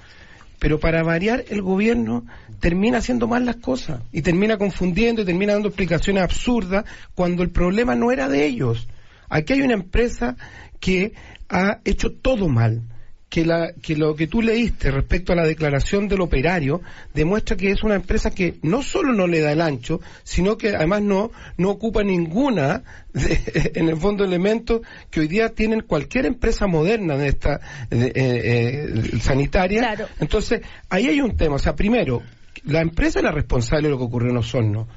Pero 0.60 0.80
para 0.80 1.04
variar, 1.04 1.44
el 1.50 1.62
gobierno 1.62 2.26
termina 2.60 3.00
haciendo 3.00 3.28
mal 3.28 3.46
las 3.46 3.58
cosas 3.58 4.02
y 4.12 4.22
termina 4.22 4.58
confundiendo 4.58 5.22
y 5.22 5.26
termina 5.26 5.54
dando 5.54 5.68
explicaciones 5.70 6.24
absurdas 6.24 6.86
cuando 7.16 7.44
el 7.44 7.50
problema 7.50 7.96
no 7.96 8.12
era 8.12 8.30
de 8.30 8.46
ellos. 8.46 8.88
Aquí 9.30 9.54
hay 9.54 9.62
una 9.62 9.74
empresa 9.74 10.38
que 10.80 11.14
ha 11.50 11.80
hecho 11.84 12.12
todo 12.12 12.48
mal. 12.48 12.82
Que, 13.34 13.44
la, 13.46 13.74
que 13.82 13.96
lo 13.96 14.16
que 14.16 14.28
tú 14.28 14.44
leíste 14.44 14.92
respecto 14.92 15.34
a 15.34 15.36
la 15.36 15.44
declaración 15.44 16.08
del 16.08 16.22
operario 16.22 16.82
demuestra 17.16 17.58
que 17.58 17.72
es 17.72 17.82
una 17.82 17.96
empresa 17.96 18.30
que 18.30 18.60
no 18.62 18.84
solo 18.84 19.12
no 19.12 19.26
le 19.26 19.40
da 19.40 19.52
el 19.52 19.60
ancho, 19.62 20.02
sino 20.24 20.56
que 20.56 20.76
además 20.76 21.02
no, 21.02 21.32
no 21.58 21.72
ocupa 21.72 22.04
ninguna, 22.04 22.84
de- 23.12 23.72
en 23.74 23.90
el 23.90 23.98
fondo, 23.98 24.24
elementos 24.24 24.82
que 25.10 25.22
hoy 25.22 25.28
día 25.28 25.50
tienen 25.50 25.82
cualquier 25.82 26.28
empresa 26.28 26.68
moderna 26.68 27.18
de 27.18 27.28
esta 27.30 27.60
de- 27.90 28.06
eh, 28.10 28.14
eh, 28.16 29.20
sanitaria. 29.20 29.80
Claro. 29.80 30.06
Entonces, 30.20 30.62
ahí 30.90 31.08
hay 31.08 31.20
un 31.20 31.36
tema. 31.36 31.56
O 31.56 31.60
sea, 31.60 31.76
primero, 31.76 32.22
la 32.66 32.82
empresa 32.82 33.18
es 33.18 33.26
la 33.26 33.32
responsable 33.32 33.88
de 33.88 33.94
lo 33.94 33.98
que 33.98 34.04
ocurrió 34.04 34.30
en 34.30 34.38
Osorno. 34.38 34.88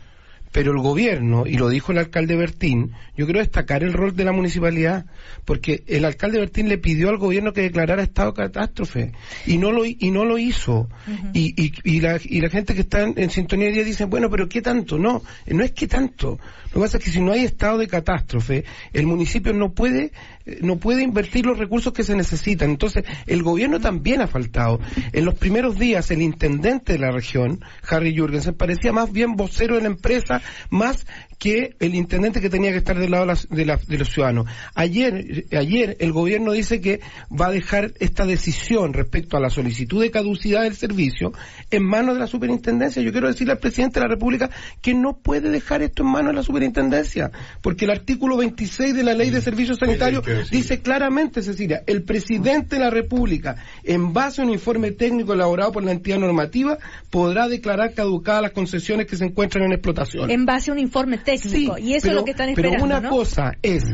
Pero 0.52 0.72
el 0.72 0.78
gobierno, 0.78 1.46
y 1.46 1.58
lo 1.58 1.68
dijo 1.68 1.92
el 1.92 1.98
alcalde 1.98 2.36
Bertín, 2.36 2.92
yo 3.16 3.26
quiero 3.26 3.40
destacar 3.40 3.82
el 3.82 3.92
rol 3.92 4.16
de 4.16 4.24
la 4.24 4.32
municipalidad, 4.32 5.06
porque 5.44 5.84
el 5.86 6.04
alcalde 6.04 6.38
Bertín 6.38 6.68
le 6.68 6.78
pidió 6.78 7.10
al 7.10 7.18
gobierno 7.18 7.52
que 7.52 7.62
declarara 7.62 8.02
estado 8.02 8.32
de 8.32 8.36
catástrofe 8.36 9.12
y 9.46 9.58
no 9.58 9.72
lo, 9.72 9.84
y 9.84 10.10
no 10.10 10.24
lo 10.24 10.38
hizo. 10.38 10.88
y, 11.34 11.54
y, 11.62 11.72
y, 11.84 12.00
la, 12.00 12.18
y 12.22 12.40
la 12.40 12.48
gente 12.48 12.74
que 12.74 12.80
está 12.82 13.02
en, 13.02 13.14
en 13.16 13.30
sintonía 13.30 13.70
día 13.70 13.84
dice, 13.84 14.04
bueno, 14.06 14.30
pero 14.30 14.48
¿qué 14.48 14.62
tanto? 14.62 14.98
No, 14.98 15.22
no 15.46 15.64
es 15.64 15.72
que 15.72 15.86
tanto. 15.86 16.38
Lo 16.76 16.82
que 16.82 16.88
pasa 16.88 16.98
es 16.98 17.04
que 17.04 17.10
si 17.10 17.22
no 17.22 17.32
hay 17.32 17.42
estado 17.42 17.78
de 17.78 17.88
catástrofe, 17.88 18.66
el 18.92 19.06
municipio 19.06 19.54
no 19.54 19.72
puede, 19.72 20.12
eh, 20.44 20.58
no 20.60 20.76
puede 20.76 21.02
invertir 21.02 21.46
los 21.46 21.56
recursos 21.56 21.94
que 21.94 22.04
se 22.04 22.14
necesitan. 22.14 22.68
Entonces, 22.68 23.02
el 23.26 23.42
gobierno 23.42 23.80
también 23.80 24.20
ha 24.20 24.26
faltado. 24.26 24.78
En 25.14 25.24
los 25.24 25.36
primeros 25.36 25.78
días, 25.78 26.10
el 26.10 26.20
intendente 26.20 26.92
de 26.92 26.98
la 26.98 27.12
región, 27.12 27.64
Harry 27.88 28.14
Jurgensen, 28.14 28.56
parecía 28.56 28.92
más 28.92 29.10
bien 29.10 29.36
vocero 29.36 29.76
de 29.76 29.80
la 29.80 29.86
empresa, 29.86 30.42
más 30.68 31.06
que 31.38 31.76
el 31.80 31.94
intendente 31.94 32.40
que 32.40 32.48
tenía 32.48 32.70
que 32.72 32.78
estar 32.78 32.98
del 32.98 33.10
lado 33.10 33.24
de, 33.24 33.28
las- 33.28 33.48
de 33.48 33.64
la- 33.66 33.76
de 33.86 33.98
los 33.98 34.08
ciudadanos. 34.08 34.46
Ayer, 34.74 35.44
ayer 35.52 35.96
el 36.00 36.12
gobierno 36.12 36.52
dice 36.52 36.80
que 36.80 37.00
va 37.30 37.48
a 37.48 37.50
dejar 37.50 37.92
esta 38.00 38.24
decisión 38.24 38.94
respecto 38.94 39.36
a 39.36 39.40
la 39.40 39.50
solicitud 39.50 40.00
de 40.00 40.10
caducidad 40.10 40.62
del 40.62 40.74
servicio 40.76 41.32
en 41.70 41.84
manos 41.84 42.14
de 42.14 42.20
la 42.20 42.26
superintendencia. 42.26 43.02
Yo 43.02 43.12
quiero 43.12 43.28
decirle 43.28 43.52
al 43.52 43.58
presidente 43.58 44.00
de 44.00 44.06
la 44.06 44.10
República 44.14 44.50
que 44.80 44.94
no 44.94 45.18
puede 45.18 45.50
dejar 45.50 45.82
esto 45.82 46.02
en 46.02 46.08
manos 46.10 46.32
de 46.32 46.36
la 46.36 46.42
superintendencia, 46.42 47.30
porque 47.60 47.84
el 47.84 47.90
artículo 47.90 48.36
26 48.38 48.94
de 48.94 49.02
la 49.04 49.12
Ley 49.14 49.30
de 49.30 49.40
Servicios 49.42 49.78
Sanitarios 49.78 50.24
dice 50.50 50.80
claramente, 50.80 51.42
Cecilia, 51.42 51.82
el 51.86 52.02
presidente 52.02 52.76
de 52.76 52.80
la 52.80 52.90
República, 52.90 53.56
en 53.84 54.12
base 54.14 54.40
a 54.40 54.44
un 54.44 54.50
informe 54.50 54.92
técnico 54.92 55.34
elaborado 55.34 55.72
por 55.72 55.84
la 55.84 55.92
entidad 55.92 56.18
normativa, 56.18 56.78
podrá 57.10 57.46
declarar 57.48 57.92
caducadas 57.92 58.42
las 58.42 58.52
concesiones 58.52 59.06
que 59.06 59.16
se 59.16 59.24
encuentran 59.26 59.64
en 59.64 59.72
explotación. 59.72 60.30
En 60.30 60.46
base 60.46 60.70
a 60.70 60.74
un 60.74 60.78
informe 60.80 61.16
técnico. 61.26 61.76
Sí, 61.76 61.82
y 61.84 61.92
eso 61.94 62.02
pero- 62.04 62.12
es 62.12 62.16
lo 62.20 62.24
que 62.24 62.30
están 62.30 62.48
esperando, 62.48 62.76
Pero 62.76 62.84
una 62.86 63.00
¿no? 63.02 63.10
cosa 63.10 63.52
es 63.62 63.84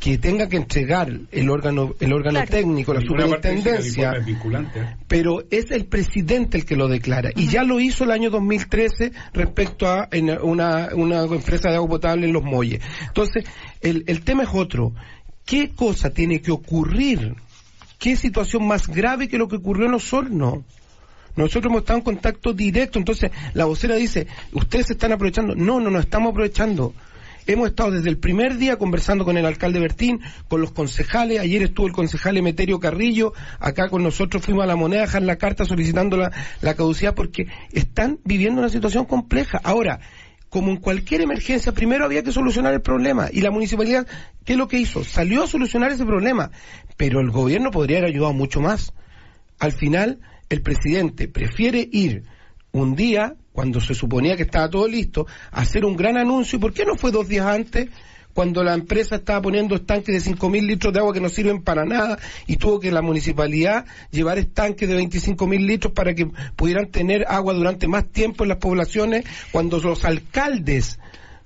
que 0.00 0.18
tenga 0.18 0.48
que 0.48 0.56
entregar 0.56 1.10
el 1.32 1.50
órgano 1.50 1.94
el 2.00 2.12
órgano 2.12 2.34
Claro. 2.38 2.50
técnico, 2.50 2.94
la 2.94 3.00
superintendencia, 3.00 4.12
pero 5.08 5.42
es 5.50 5.70
el 5.70 5.86
presidente 5.86 6.58
el 6.58 6.64
que 6.66 6.76
lo 6.76 6.86
declara. 6.88 7.30
Y 7.34 7.48
ya 7.48 7.62
lo 7.64 7.80
hizo 7.80 8.04
el 8.04 8.10
año 8.10 8.30
2013 8.30 9.12
respecto 9.32 9.88
a 9.88 10.08
en 10.12 10.30
una, 10.42 10.90
una 10.94 11.22
empresa 11.24 11.70
de 11.70 11.76
agua 11.76 11.88
potable 11.88 12.26
en 12.26 12.32
Los 12.32 12.44
Molles. 12.44 12.80
Entonces, 13.06 13.44
el, 13.80 14.04
el 14.06 14.22
tema 14.22 14.44
es 14.44 14.50
otro. 14.52 14.92
¿Qué 15.44 15.70
cosa 15.70 16.10
tiene 16.10 16.40
que 16.40 16.50
ocurrir? 16.50 17.34
¿Qué 17.98 18.16
situación 18.16 18.66
más 18.66 18.88
grave 18.88 19.28
que 19.28 19.38
lo 19.38 19.48
que 19.48 19.56
ocurrió 19.56 19.86
en 19.86 19.92
los 19.92 20.12
hornos? 20.12 20.58
Nosotros 21.36 21.70
hemos 21.70 21.82
estado 21.82 21.98
en 21.98 22.04
contacto 22.04 22.52
directo, 22.52 22.98
entonces 22.98 23.30
la 23.54 23.66
vocera 23.66 23.94
dice, 23.94 24.26
ustedes 24.52 24.86
se 24.86 24.92
están 24.94 25.12
aprovechando. 25.12 25.54
No, 25.54 25.80
no 25.80 25.90
nos 25.90 26.04
estamos 26.04 26.30
aprovechando. 26.30 26.94
Hemos 27.46 27.68
estado 27.68 27.92
desde 27.92 28.08
el 28.08 28.18
primer 28.18 28.56
día 28.56 28.76
conversando 28.76 29.24
con 29.24 29.36
el 29.36 29.46
alcalde 29.46 29.78
Bertín, 29.78 30.20
con 30.48 30.60
los 30.60 30.72
concejales. 30.72 31.38
Ayer 31.38 31.62
estuvo 31.62 31.86
el 31.86 31.92
concejal 31.92 32.36
Emeterio 32.36 32.80
Carrillo. 32.80 33.34
Acá 33.60 33.88
con 33.88 34.02
nosotros 34.02 34.42
fuimos 34.44 34.64
a 34.64 34.66
la 34.66 34.74
moneda 34.74 35.02
a 35.02 35.06
dejar 35.06 35.22
la 35.22 35.36
carta 35.36 35.64
solicitando 35.64 36.16
la, 36.16 36.32
la 36.60 36.74
caducidad 36.74 37.14
porque 37.14 37.46
están 37.70 38.18
viviendo 38.24 38.60
una 38.60 38.68
situación 38.68 39.04
compleja. 39.04 39.60
Ahora, 39.62 40.00
como 40.48 40.72
en 40.72 40.78
cualquier 40.78 41.20
emergencia, 41.20 41.70
primero 41.70 42.04
había 42.04 42.24
que 42.24 42.32
solucionar 42.32 42.74
el 42.74 42.80
problema. 42.80 43.28
Y 43.32 43.42
la 43.42 43.52
municipalidad, 43.52 44.08
¿qué 44.44 44.54
es 44.54 44.58
lo 44.58 44.66
que 44.66 44.78
hizo? 44.78 45.04
Salió 45.04 45.44
a 45.44 45.46
solucionar 45.46 45.92
ese 45.92 46.04
problema. 46.04 46.50
Pero 46.96 47.20
el 47.20 47.30
gobierno 47.30 47.70
podría 47.70 47.98
haber 47.98 48.10
ayudado 48.10 48.32
mucho 48.32 48.60
más. 48.60 48.92
Al 49.60 49.70
final, 49.70 50.18
el 50.48 50.62
presidente 50.62 51.28
prefiere 51.28 51.88
ir 51.90 52.24
un 52.72 52.94
día, 52.94 53.34
cuando 53.52 53.80
se 53.80 53.94
suponía 53.94 54.36
que 54.36 54.42
estaba 54.42 54.68
todo 54.68 54.86
listo, 54.86 55.26
a 55.50 55.62
hacer 55.62 55.84
un 55.84 55.96
gran 55.96 56.16
anuncio. 56.16 56.58
¿Y 56.58 56.60
por 56.60 56.72
qué 56.72 56.84
no 56.84 56.96
fue 56.96 57.10
dos 57.10 57.28
días 57.28 57.46
antes? 57.46 57.88
Cuando 58.34 58.62
la 58.62 58.74
empresa 58.74 59.16
estaba 59.16 59.40
poniendo 59.40 59.74
estanques 59.74 60.22
de 60.22 60.32
5.000 60.32 60.66
litros 60.66 60.92
de 60.92 61.00
agua 61.00 61.14
que 61.14 61.22
no 61.22 61.30
sirven 61.30 61.62
para 61.62 61.86
nada 61.86 62.18
y 62.46 62.56
tuvo 62.56 62.78
que 62.80 62.92
la 62.92 63.00
municipalidad 63.00 63.86
llevar 64.10 64.36
estanques 64.38 64.86
de 64.86 64.98
25.000 64.98 65.66
litros 65.66 65.94
para 65.94 66.14
que 66.14 66.28
pudieran 66.54 66.90
tener 66.90 67.24
agua 67.28 67.54
durante 67.54 67.88
más 67.88 68.06
tiempo 68.08 68.44
en 68.44 68.50
las 68.50 68.58
poblaciones, 68.58 69.24
cuando 69.52 69.80
los 69.80 70.04
alcaldes 70.04 70.98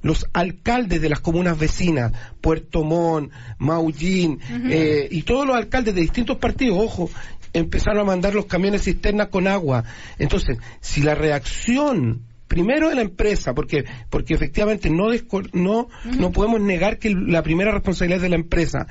los 0.03 0.27
alcaldes 0.33 1.01
de 1.01 1.11
las 1.11 1.21
comunas 1.21 1.59
vecinas, 1.59 2.13
Puerto 2.41 2.83
Montt, 2.85 3.33
Maullín, 3.59 4.41
eh, 4.71 5.09
y 5.11 5.23
todos 5.23 5.47
los 5.47 5.57
alcaldes 5.57 5.95
de 5.95 6.01
distintos 6.01 6.39
partidos, 6.39 6.79
ojo, 6.81 7.11
empezaron 7.53 8.01
a 8.01 8.05
mandar 8.05 8.35
los 8.35 8.47
camiones 8.47 8.85
cisternas 8.85 9.29
con 9.29 9.47
agua. 9.47 9.85
Entonces, 10.19 10.59
si 10.81 11.03
la 11.03 11.15
reacción 11.15 12.23
primero 12.49 12.89
de 12.89 12.97
la 12.97 13.03
empresa, 13.03 13.55
porque 13.55 13.85
porque 14.11 14.35
efectivamente 14.35 14.91
no 14.91 15.09
no 15.53 15.89
no 16.05 16.33
podemos 16.33 16.61
negar 16.61 16.99
que 16.99 17.11
la 17.11 17.43
primera 17.43 17.71
responsabilidad 17.71 18.17
es 18.17 18.23
de 18.23 18.29
la 18.29 18.37
empresa 18.37 18.89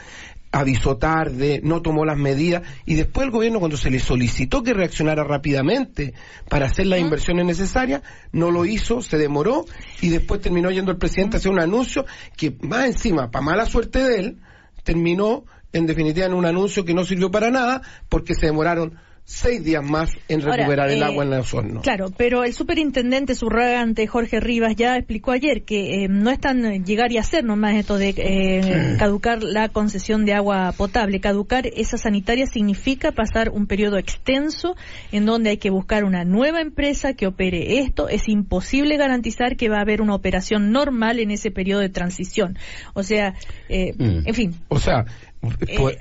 avisó 0.52 0.98
tarde, 0.98 1.62
no 1.64 1.82
tomó 1.82 2.06
las 2.06 2.18
medidas 2.18 2.64
y 2.86 2.96
después 2.96 3.26
el 3.26 3.32
gobierno 3.32 3.60
cuando 3.60 3.78
se 3.78 3.92
le 3.92 4.00
solicitó 4.00 4.64
que 4.64 4.74
reaccionara 4.74 5.24
rápidamente 5.24 6.14
para 6.50 6.66
hacer 6.66 6.88
las 6.88 7.00
inversiones 7.00 7.46
necesarias, 7.46 8.02
no 8.32 8.50
lo 8.50 8.66
hizo, 8.66 9.02
se 9.02 9.18
demoró 9.18 9.66
y 10.02 10.10
después 10.10 10.42
terminó 10.42 10.72
yendo 10.72 10.92
el 10.92 10.98
presidente 10.98 11.38
a 11.38 11.40
hacer 11.40 11.52
un 11.52 11.62
anuncio 11.62 12.06
que 12.36 12.56
más 12.62 12.86
encima, 12.86 13.30
para 13.30 13.46
mala 13.46 13.66
suerte 13.66 14.00
de 14.00 14.20
él, 14.20 14.38
terminó 14.84 15.46
en 15.74 15.86
definitiva 15.86 16.26
en 16.26 16.34
un 16.34 16.46
anuncio 16.46 16.86
que 16.86 16.94
no 16.94 17.04
sirvió 17.04 17.32
para 17.32 17.52
nada 17.52 17.82
porque 18.10 18.34
se 18.36 18.48
demoraron 18.48 18.98
seis 19.32 19.64
días 19.64 19.84
más 19.88 20.10
en 20.28 20.42
Ahora, 20.42 20.56
recuperar 20.56 20.90
el 20.90 21.04
eh, 21.04 21.06
agua 21.06 21.24
en 21.24 21.30
los 21.30 21.54
hornos. 21.54 21.84
Claro, 21.84 22.08
pero 22.18 22.44
el 22.44 22.52
superintendente 22.52 23.36
subrogante 23.36 24.08
Jorge 24.08 24.40
Rivas 24.40 24.76
ya 24.76 24.96
explicó 24.96 25.30
ayer 25.30 25.62
que 25.62 26.04
eh, 26.04 26.08
no 26.10 26.32
es 26.32 26.40
tan 26.40 26.66
eh, 26.66 26.82
llegar 26.84 27.12
y 27.12 27.20
hacer 27.20 27.44
nomás 27.44 27.76
esto 27.76 28.00
de 28.00 28.16
eh, 28.18 28.96
caducar 28.98 29.44
la 29.44 29.70
concesión 29.70 30.26
de 30.26 30.34
agua 30.34 30.74
potable. 30.76 31.20
Caducar 31.20 31.68
esa 31.68 32.00
sanitaria 32.00 32.48
significa 32.48 33.12
pasar 33.12 33.52
un 33.52 33.68
periodo 33.68 34.00
extenso 34.00 34.76
en 35.12 35.28
donde 35.28 35.52
hay 35.52 35.58
que 35.58 35.70
buscar 35.70 36.06
una 36.06 36.24
nueva 36.26 36.62
empresa 36.62 37.14
que 37.14 37.28
opere 37.28 37.82
esto. 37.82 38.10
Es 38.10 38.28
imposible 38.28 38.98
garantizar 38.98 39.58
que 39.58 39.70
va 39.70 39.78
a 39.78 39.82
haber 39.82 40.02
una 40.02 40.16
operación 40.16 40.72
normal 40.72 41.20
en 41.20 41.30
ese 41.30 41.52
periodo 41.52 41.82
de 41.82 41.90
transición. 41.90 42.58
O 42.96 43.04
sea, 43.04 43.36
eh, 43.70 43.94
Mm. 43.96 44.28
en 44.28 44.34
fin, 44.34 44.56
O 44.70 44.80
sea, 44.80 45.06
pues, 45.78 45.98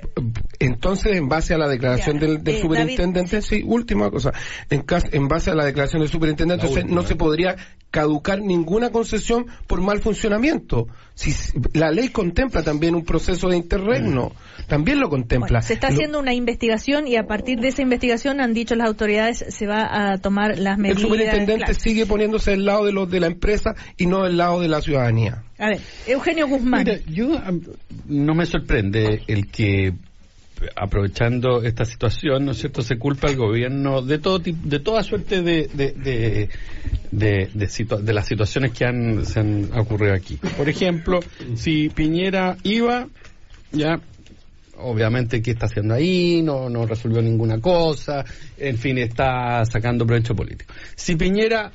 entonces, 0.59 1.15
en 1.15 1.29
base 1.29 1.53
a 1.53 1.57
la 1.57 1.67
declaración 1.67 2.19
Ya, 2.19 2.27
del, 2.27 2.43
del 2.43 2.55
eh, 2.55 2.61
superintendente, 2.61 3.41
sí, 3.41 3.63
última 3.65 4.11
cosa, 4.11 4.33
en, 4.69 4.81
cas- 4.81 5.07
en 5.11 5.27
base 5.27 5.51
a 5.51 5.55
la 5.55 5.65
declaración 5.65 6.01
del 6.01 6.09
superintendente, 6.11 6.65
entonces, 6.65 6.83
última, 6.83 7.01
no 7.01 7.07
se 7.07 7.13
¿eh? 7.13 7.17
podría 7.17 7.55
caducar 7.89 8.41
ninguna 8.41 8.89
concesión 8.91 9.47
por 9.67 9.81
mal 9.81 10.01
funcionamiento. 10.01 10.87
Si 11.19 11.35
la 11.73 11.91
ley 11.91 12.07
contempla 12.09 12.63
también 12.63 12.95
un 12.95 13.03
proceso 13.03 13.49
de 13.49 13.57
interregno, 13.57 14.31
también 14.67 15.01
lo 15.01 15.09
contempla. 15.09 15.59
Bueno, 15.59 15.61
se 15.67 15.73
está 15.73 15.89
Lo- 15.89 15.93
haciendo 15.95 16.17
una 16.17 16.33
investigación 16.33 17.07
y 17.09 17.17
a 17.17 17.27
partir 17.27 17.59
de 17.59 17.67
esa 17.67 17.81
investigación 17.81 18.39
han 18.39 18.53
dicho 18.53 18.73
las 18.75 18.87
autoridades 18.87 19.43
se 19.49 19.67
va 19.67 20.13
a 20.13 20.17
tomar 20.19 20.57
las 20.57 20.77
el 20.77 20.81
medidas. 20.81 21.01
superintendente 21.01 21.65
claro. 21.65 21.73
sigue 21.73 22.05
poniéndose 22.05 22.51
del 22.51 22.63
lado 22.63 22.85
de 22.85 22.93
los 22.93 23.11
de 23.11 23.19
la 23.19 23.27
empresa 23.27 23.75
y 23.97 24.05
no 24.05 24.23
del 24.23 24.37
lado 24.37 24.61
de 24.61 24.69
la 24.69 24.79
ciudadanía. 24.79 25.43
A 25.57 25.67
ver, 25.67 25.81
Eugenio 26.07 26.47
Guzmán. 26.47 26.85
Mira, 26.85 26.99
yo 27.05 27.37
no 28.07 28.33
me 28.33 28.45
sorprende 28.45 29.23
el 29.27 29.47
que 29.51 29.91
aprovechando 30.75 31.63
esta 31.63 31.85
situación, 31.85 32.45
¿no 32.45 32.51
es 32.51 32.57
cierto?, 32.59 32.81
se 32.81 32.97
culpa 32.97 33.27
al 33.27 33.35
gobierno 33.35 34.01
de 34.01 34.17
todo 34.19 34.39
tipo, 34.39 34.59
de 34.67 34.79
toda 34.79 35.03
suerte 35.03 35.41
de 35.41 35.67
de, 35.73 36.49
de, 37.11 37.49
de, 37.53 37.67
situa- 37.67 37.99
de 38.01 38.13
las 38.13 38.27
situaciones 38.27 38.71
que 38.71 38.85
han, 38.85 39.25
se 39.25 39.39
han 39.39 39.69
ocurrido 39.77 40.13
aquí. 40.13 40.37
Por 40.57 40.69
ejemplo, 40.69 41.19
si 41.55 41.89
Piñera 41.89 42.57
iba, 42.63 43.07
ya 43.71 43.99
obviamente 44.77 45.41
qué 45.41 45.51
está 45.51 45.65
haciendo 45.65 45.93
ahí, 45.93 46.41
no, 46.41 46.69
no 46.69 46.85
resolvió 46.85 47.21
ninguna 47.21 47.59
cosa, 47.59 48.23
en 48.57 48.77
fin, 48.77 48.97
está 48.97 49.63
sacando 49.65 50.05
provecho 50.05 50.33
político. 50.35 50.73
Si 50.95 51.15
Piñera 51.15 51.71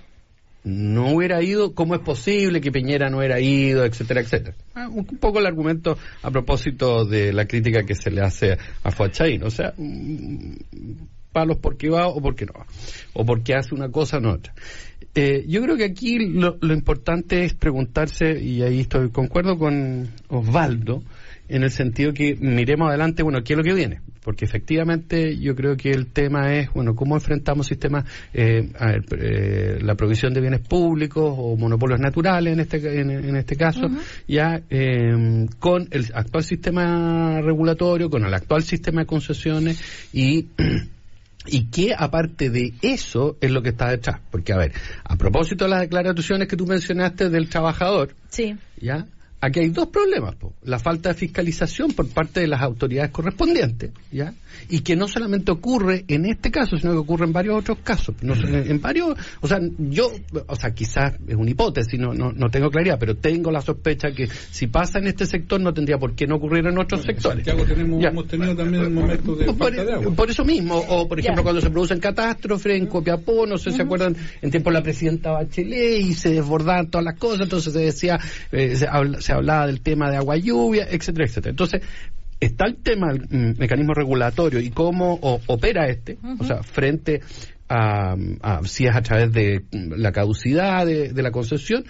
no 0.65 1.15
hubiera 1.15 1.43
ido, 1.43 1.75
¿cómo 1.75 1.95
es 1.95 2.01
posible 2.01 2.61
que 2.61 2.73
Piñera 2.73 3.11
no 3.11 3.19
hubiera 3.19 3.39
ido, 3.39 3.85
etcétera, 3.85 4.23
etcétera? 4.23 4.57
Ah, 4.75 4.89
un 4.89 5.05
poco 5.05 5.39
el 5.39 5.47
argumento 5.47 5.97
a 6.23 6.31
propósito 6.31 7.05
de 7.05 7.33
la 7.33 7.47
crítica 7.47 7.85
que 7.85 7.95
se 7.95 8.11
le 8.11 8.23
hace 8.23 8.57
a 8.83 8.91
Fuachain, 8.91 9.45
o 9.45 9.51
sea, 9.51 9.75
mm, 9.77 10.55
palos 11.33 11.59
porque 11.59 11.91
va 11.91 12.09
o 12.09 12.21
porque 12.21 12.47
no 12.47 12.55
va, 12.55 12.67
o 13.13 13.27
porque 13.27 13.55
hace 13.55 13.75
una 13.75 13.91
cosa 13.91 14.17
o 14.17 14.21
no 14.21 14.33
otra. 14.33 14.55
Eh, 15.15 15.45
yo 15.47 15.63
creo 15.63 15.77
que 15.77 15.85
aquí 15.85 16.19
lo, 16.19 16.57
lo 16.61 16.73
importante 16.73 17.45
es 17.45 17.55
preguntarse, 17.55 18.41
y 18.41 18.63
ahí 18.63 18.81
estoy 18.81 19.11
concuerdo 19.11 19.59
con 19.59 20.09
Osvaldo, 20.29 21.03
en 21.55 21.63
el 21.63 21.71
sentido 21.71 22.13
que 22.13 22.35
miremos 22.35 22.89
adelante, 22.89 23.23
bueno, 23.23 23.45
¿qué 23.45 23.53
es 23.53 23.57
lo 23.57 23.63
que 23.63 23.73
viene? 23.73 24.01
Porque 24.25 24.45
efectivamente 24.45 25.39
yo 25.39 25.55
creo 25.55 25.77
que 25.77 25.91
el 25.91 26.09
tema 26.09 26.53
es, 26.53 26.73
bueno, 26.73 26.97
cómo 26.97 27.15
enfrentamos 27.15 27.69
sistemas, 27.69 28.05
eh, 28.33 28.71
a 28.77 28.87
ver, 28.87 29.05
eh, 29.21 29.79
la 29.81 29.95
provisión 29.95 30.35
de 30.35 30.41
bienes 30.41 30.61
públicos 30.61 31.33
o 31.37 31.57
monopolios 31.57 32.01
naturales 32.01 32.55
en 32.55 32.61
este, 32.61 33.01
en, 33.01 33.11
en 33.11 33.37
este 33.37 33.55
caso, 33.55 33.89
ya 34.27 34.63
eh, 34.69 35.47
con 35.61 35.87
el 35.93 36.11
actual 36.13 36.43
sistema 36.43 37.41
regulatorio, 37.41 38.11
con 38.11 38.25
el 38.25 38.35
actual 38.35 38.65
sistema 38.65 39.03
de 39.03 39.07
concesiones 39.07 39.81
y 40.13 40.49
¿Y 41.47 41.67
qué, 41.67 41.95
aparte 41.95 42.49
de 42.49 42.73
eso, 42.81 43.37
es 43.39 43.51
lo 43.51 43.61
que 43.61 43.69
está 43.69 43.91
detrás? 43.91 44.19
Porque, 44.31 44.55
a 44.55 44.57
ver, 44.57 44.73
a 45.05 45.17
propósito 45.17 45.65
de 45.65 45.71
las 45.73 45.81
declaraciones 45.83 46.49
que 46.49 46.57
tú 46.57 46.67
mencionaste 46.67 47.29
del 47.29 47.51
trabajador, 47.51 48.15
Sí. 48.31 48.57
¿ya? 48.81 49.07
Aquí 49.47 49.61
hay 49.61 49.69
dos 49.69 49.89
problemas. 49.89 50.35
po. 50.37 50.55
La 50.63 50.79
falta 50.79 51.11
de 51.11 51.15
fiscalización 51.17 51.93
por 51.93 52.09
parte 52.09 52.41
de 52.41 52.47
las 52.49 52.63
autoridades 52.63 53.11
correspondientes, 53.11 53.91
¿ya? 54.11 54.33
Y 54.69 54.81
que 54.81 54.97
no 54.97 55.09
solamente 55.09 55.51
ocurre 55.53 56.05
en 56.09 56.25
este 56.27 56.51
caso, 56.51 56.77
sino 56.79 56.93
que 56.93 56.99
ocurre 56.99 57.27
en 57.27 57.33
varios 57.33 57.59
otros 57.59 57.79
casos. 57.83 58.15
No 58.23 58.35
en 58.35 58.81
varios, 58.81 59.17
o 59.41 59.49
sea, 59.49 59.59
yo, 59.79 60.13
o 60.47 60.57
sea, 60.57 60.71
quizás 60.73 61.15
es 61.27 61.35
una 61.35 61.51
hipótesis, 61.51 61.99
no, 62.01 62.15
no, 62.15 62.33
no 62.33 62.49
tengo 62.51 62.71
claridad, 62.71 62.97
pero 62.99 63.17
tengo 63.17 63.51
la 63.51 63.61
sospecha 63.61 64.13
que 64.13 64.27
si 64.29 64.69
pasa 64.69 64.99
en 64.99 65.09
este 65.09 65.27
sector 65.27 65.61
no 65.61 65.75
tendría 65.75 65.99
por 65.99 66.15
qué 66.15 66.27
no 66.27 66.37
ocurrir 66.37 66.67
en 66.67 66.79
otros 66.79 67.03
sectores. 67.03 67.45
Santiago 67.45 67.65
tenemos, 67.67 68.01
Ya. 68.03 68.09
hemos 68.09 68.27
tenido 68.29 68.57
también 68.57 68.95
momentos 68.95 69.39
de 69.39 69.45
Por, 69.47 69.57
falta 69.57 69.85
de 69.85 69.93
agua. 69.93 70.15
por 70.15 70.31
eso 70.31 70.45
mismo, 70.45 70.77
o 70.89 71.07
por 71.09 71.19
ejemplo 71.21 71.41
Ya. 71.41 71.45
cuando 71.45 71.61
se 71.61 71.71
producen 71.71 72.01
catástrofes 72.01 72.77
en 72.77 72.87
Copiapó, 72.87 73.47
no 73.47 73.59
sé 73.59 73.71
si 73.73 73.77
se 73.77 73.83
acuerdan, 73.83 74.17
en 74.41 74.51
tiempo 74.51 74.71
de 74.71 74.75
la 74.75 74.83
presidenta 74.83 75.33
Bachelet 75.33 76.01
y 76.01 76.15
se 76.15 76.31
desbordaban 76.31 76.89
todas 76.91 77.05
las 77.05 77.19
cosas, 77.19 77.43
entonces 77.43 77.73
se 77.73 77.79
decía, 77.81 78.19
eh, 78.53 78.77
se, 78.77 78.87
habla- 78.89 79.21
se 79.21 79.33
hablaba 79.35 79.67
del 79.67 79.81
tema 79.81 80.11
de 80.11 80.17
agua 80.17 80.37
lluvia, 80.37 80.87
etcétera, 80.91 81.27
etcétera. 81.27 81.51
Entonces, 81.51 81.83
está 82.41 82.67
el 82.67 82.77
tema 82.77 83.13
del 83.13 83.27
mm, 83.29 83.59
mecanismo 83.59 83.95
regulatorio 83.95 84.61
y 84.61 84.71
cómo 84.71 85.15
o- 85.21 85.41
opera 85.47 85.89
este, 85.89 86.19
o 86.39 86.45
sea, 86.45 86.63
frente 86.63 87.21
a, 87.69 88.15
a- 88.43 88.61
si 88.65 88.87
es 88.87 88.95
a 88.95 89.01
través 89.03 89.33
de 89.33 89.63
mm, 89.73 89.95
la 89.97 90.13
caducidad 90.13 90.85
de, 90.87 91.13
de 91.13 91.23
la 91.23 91.31
concesión 91.31 91.85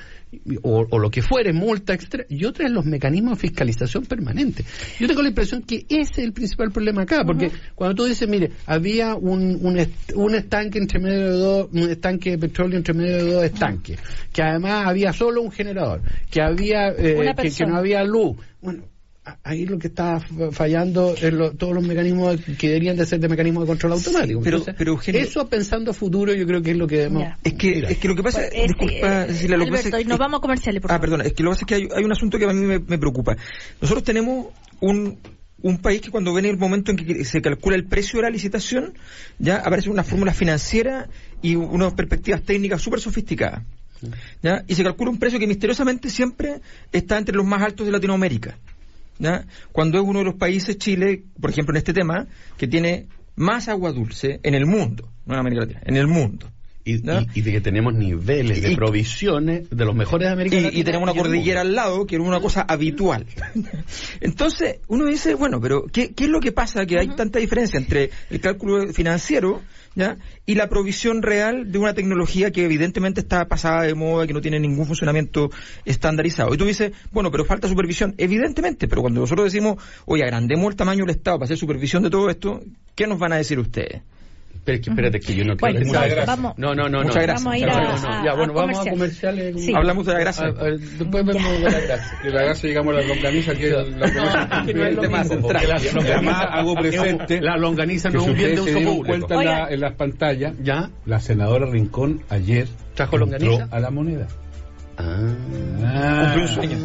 o, 0.63 0.87
o 0.91 0.99
lo 0.99 1.11
que 1.11 1.23
fuere, 1.23 1.53
multa, 1.53 1.95
etcétera, 1.95 2.25
y 2.29 2.45
otra 2.45 2.67
es 2.67 2.73
los 2.73 2.85
mecanismos 2.85 3.39
de 3.39 3.49
fiscalización 3.49 4.05
permanente. 4.07 4.65
Yo 4.99 5.07
tengo 5.09 5.23
la 5.23 5.29
impresión 5.29 5.63
que 5.63 5.87
ese 5.89 6.13
es 6.13 6.19
el 6.19 6.33
principal 6.33 6.71
problema 6.71 7.03
acá, 7.03 7.25
porque 7.25 7.51
cuando 7.75 7.95
tú 7.95 8.05
dices, 8.05 8.29
mire, 8.29 8.51
había 8.67 9.15
un, 9.15 9.59
un, 9.63 9.79
est- 9.79 10.13
un 10.15 10.35
estanque 10.35 10.79
entre 10.79 10.99
medio 11.01 11.21
de 11.31 11.37
dos, 11.39 11.69
un 11.73 11.91
estanque 11.91 12.31
de 12.33 12.39
petróleo 12.39 12.77
entre 12.79 12.95
medio 12.95 13.17
de 13.17 13.33
dos 13.33 13.45
estanques, 13.45 13.99
que 14.33 14.43
además 14.43 14.87
había 14.87 15.13
solo 15.13 15.43
un 15.43 15.51
generador, 15.53 16.03
que 16.31 16.41
había, 16.43 16.89
eh, 16.89 17.15
que, 17.37 17.43
que 17.65 17.67
no 17.67 17.77
había 17.77 18.03
luz. 18.05 18.37
Bueno, 18.61 18.85
ahí 19.43 19.65
lo 19.67 19.79
que 19.79 19.87
está 19.89 20.21
fallando 20.53 21.15
es 21.15 21.33
lo- 21.33 21.53
todos 21.53 21.75
los 21.75 21.83
mecanismos 21.87 22.39
que 22.59 22.69
deberían 22.69 22.97
de 22.97 23.07
ser 23.07 23.21
de 23.21 23.29
mecanismos 23.29 23.63
de 23.65 23.69
control 23.69 23.93
automático. 23.93 24.41
pero- 24.43 24.57
Entonces, 24.59 24.75
pero, 24.77 24.93
Eugenio- 24.93 25.21
eso 25.23 25.49
pensando 25.49 25.91
a 25.93 25.95
futuro 25.95 26.35
yo 26.35 26.47
creo 26.47 26.61
que 26.63 26.73
es 26.73 26.77
lo 26.77 26.87
que 26.87 26.97
debemos. 26.99 27.29
Es 27.43 27.55
que, 27.55 27.79
es 27.81 27.99
que 27.99 28.09
lo 28.09 28.15
que 28.17 28.23
pasa, 28.23 28.39
Pues, 28.41 28.53
este, 28.53 28.67
disculpa, 28.67 29.23
eh, 29.25 29.27
Cecilia, 29.29 29.57
lo 29.57 29.65
que 29.65 29.71
pasa 29.73 30.01
y 30.01 30.05
nos 30.05 30.19
vamos 30.19 30.39
a 30.39 30.41
comerciales, 30.43 30.83
por 30.83 30.91
Ah, 30.91 30.95
favor. 30.95 31.01
perdona, 31.09 31.25
es 31.25 31.33
que 31.33 31.43
lo 31.43 31.51
que 31.51 31.55
pasa 31.55 31.63
es 31.63 31.67
que 31.67 31.75
hay, 31.75 31.89
hay 31.99 32.05
un 32.05 32.13
asunto 32.13 32.39
que 32.39 32.45
a 32.45 32.53
mí 32.53 32.67
me, 32.67 32.79
me 32.79 32.99
preocupa. 32.99 33.37
Nosotros 33.81 34.05
tenemos 34.05 34.49
un, 34.81 35.19
un 35.63 35.79
país 35.79 36.03
que 36.03 36.11
cuando 36.11 36.33
viene 36.35 36.51
el 36.51 36.59
momento 36.59 36.91
en 36.91 36.99
que 36.99 37.25
se 37.25 37.41
calcula 37.41 37.77
el 37.77 37.87
precio 37.87 38.19
de 38.19 38.25
la 38.25 38.31
licitación, 38.31 38.93
ya 39.39 39.57
aparece 39.57 39.89
una 39.89 40.05
fórmula 40.05 40.35
financiera 40.35 41.09
y 41.41 41.55
unas 41.57 41.95
perspectivas 41.95 42.43
técnicas 42.43 42.83
súper 42.83 43.01
sofisticadas. 43.01 43.63
¿ya? 44.43 44.63
Y 44.69 44.75
se 44.75 44.83
calcula 44.85 45.11
un 45.11 45.19
precio 45.19 45.39
que 45.39 45.47
misteriosamente 45.47 46.11
siempre 46.11 46.61
está 46.93 47.17
entre 47.17 47.35
los 47.35 47.47
más 47.47 47.63
altos 47.63 47.87
de 47.87 47.93
Latinoamérica. 47.93 48.59
Cuando 49.73 49.99
es 49.99 50.05
uno 50.05 50.21
de 50.21 50.25
los 50.25 50.35
países, 50.35 50.79
Chile, 50.79 51.25
por 51.41 51.51
ejemplo, 51.51 51.73
en 51.75 51.79
este 51.79 51.93
tema, 51.93 52.27
que 52.57 52.67
tiene 52.67 53.09
más 53.37 53.69
agua 53.69 53.93
dulce 53.93 54.41
en 54.43 54.55
el 54.55 54.67
mundo, 54.67 55.11
no 55.27 55.35
en 55.35 55.41
América 55.41 55.63
Latina, 55.63 55.81
en 55.85 55.97
el 55.97 56.07
mundo. 56.07 56.51
Y, 56.87 56.99
¿no? 56.99 57.21
y- 57.23 57.29
y 57.37 57.41
de 57.41 57.53
que 57.53 57.61
tenemos 57.63 57.95
niveles 57.95 58.61
de 58.63 58.73
Y- 58.73 58.77
provisiones 58.77 59.71
de 59.71 59.85
los 59.87 59.95
mejores 59.95 60.29
de 60.29 60.33
América 60.35 60.57
Y, 60.57 60.81
y 60.81 60.85
tenemos 60.85 61.09
una 61.11 61.19
cordillera 61.19 61.63
al 61.63 61.75
lado, 61.75 62.07
que 62.07 62.17
era 62.17 62.25
una 62.25 62.41
cosa 62.41 62.61
habitual. 62.69 63.25
Entonces, 64.21 64.81
uno 64.89 65.07
dice, 65.07 65.35
bueno, 65.35 65.61
pero 65.61 65.85
¿qué, 65.93 66.13
qué 66.13 66.25
es 66.25 66.31
lo 66.31 66.41
que 66.41 66.53
pasa? 66.53 66.87
Que 66.87 66.99
hay 66.99 67.09
tanta 67.09 67.39
diferencia 67.39 67.79
entre 67.79 68.11
el 68.31 68.41
cálculo 68.41 68.93
financiero 68.93 69.63
¿ya? 69.95 70.19
y 70.47 70.55
la 70.57 70.69
provisión 70.69 71.23
real 71.23 71.71
de 71.73 71.79
una 71.79 71.95
tecnología 71.95 72.51
que 72.51 72.65
evidentemente 72.65 73.21
está 73.23 73.47
pasada 73.49 73.83
de 73.85 73.95
moda, 73.95 74.27
que 74.27 74.33
no 74.35 74.41
tiene 74.41 74.61
ningún 74.61 74.87
funcionamiento 74.87 75.51
estandarizado. 75.85 76.53
Y 76.55 76.59
tú 76.59 76.65
dices, 76.67 76.93
bueno, 77.13 77.31
pero 77.31 77.45
falta 77.45 77.69
supervisión. 77.69 78.15
Evidentemente, 78.19 78.89
pero 78.89 79.03
cuando 79.03 79.21
nosotros 79.21 79.53
decimos, 79.53 79.77
oye, 80.07 80.23
agrandemos 80.23 80.71
el 80.71 80.77
tamaño 80.77 81.05
del 81.07 81.17
Estado 81.17 81.39
para 81.39 81.45
hacer 81.47 81.57
supervisión 81.57 82.03
de 82.03 82.11
todo 82.11 82.29
esto, 82.31 82.61
¿qué 82.95 83.07
nos 83.07 83.19
van 83.19 83.33
a 83.33 83.37
decir 83.37 83.59
ustedes? 83.59 84.03
Pero 84.65 84.81
que 84.81 84.91
espérate, 84.91 85.21
que 85.21 85.35
yo 85.35 85.45
no 85.45 85.57
Bueno, 85.57 85.79
quiero- 85.81 85.93
vamos- 85.93 86.11
Muchas 86.15 86.27
vamos- 86.27 86.55
No, 86.59 86.75
no, 86.75 86.89
no. 86.89 86.99
Muchas 87.03 87.17
no. 87.17 87.23
gracias. 87.23 87.45
Vamos 87.45 87.55
a 87.55 87.59
ir 87.59 87.67
No, 87.67 87.73
a, 87.75 87.83
no, 87.83 87.85
no. 88.01 88.09
a- 88.09 88.25
Ya, 88.25 88.31
a 88.31 88.35
bueno, 88.35 88.53
vamos 88.55 88.79
a 88.87 88.91
comerciales. 88.91 89.63
Sí. 89.65 89.73
Hablamos 89.75 90.07
de 90.07 90.13
la 90.15 90.19
grasa. 90.21 90.45
A- 90.47 90.49
a- 90.49 90.71
después 90.71 91.25
vemos 91.27 91.35
de 91.53 91.59
la 91.61 91.81
grasa. 91.81 92.19
De 92.23 92.31
la 92.31 92.43
grasa 92.45 92.67
llegamos 92.67 92.95
a 92.95 93.01
la 93.01 93.07
longaniza, 93.07 93.55
que 93.55 93.69
es 93.69 93.73
la 93.97 94.65
que 94.65 94.75
no 94.75 94.85
es 94.87 94.95
lo 94.95 95.03
tema 95.03 95.25
central. 95.25 95.67
además 96.03 96.47
hago 96.51 96.75
presente 96.77 97.41
La 97.43 97.57
longaniza 97.59 98.09
no 98.11 98.21
es 98.23 98.27
un 98.27 98.35
bien 98.35 98.55
de 98.55 98.61
uso 98.63 98.73
público. 98.73 99.05
cuenta 99.07 99.35
en, 99.35 99.45
la- 99.45 99.69
en 99.71 99.81
las 99.81 99.93
pantallas, 99.97 100.55
¿Ya? 100.63 100.91
la 101.05 101.21
senadora 101.21 101.67
Rincón 101.67 102.23
ayer 102.31 102.67
¿Trajo 102.95 103.17
entró 103.17 103.31
longaniza? 103.31 103.69
a 103.71 103.81
la 103.81 103.91
moneda. 103.91 104.27
Ah. 104.97 106.35
Cumplió 106.35 106.43
un 106.43 106.49
sueño. 106.49 106.79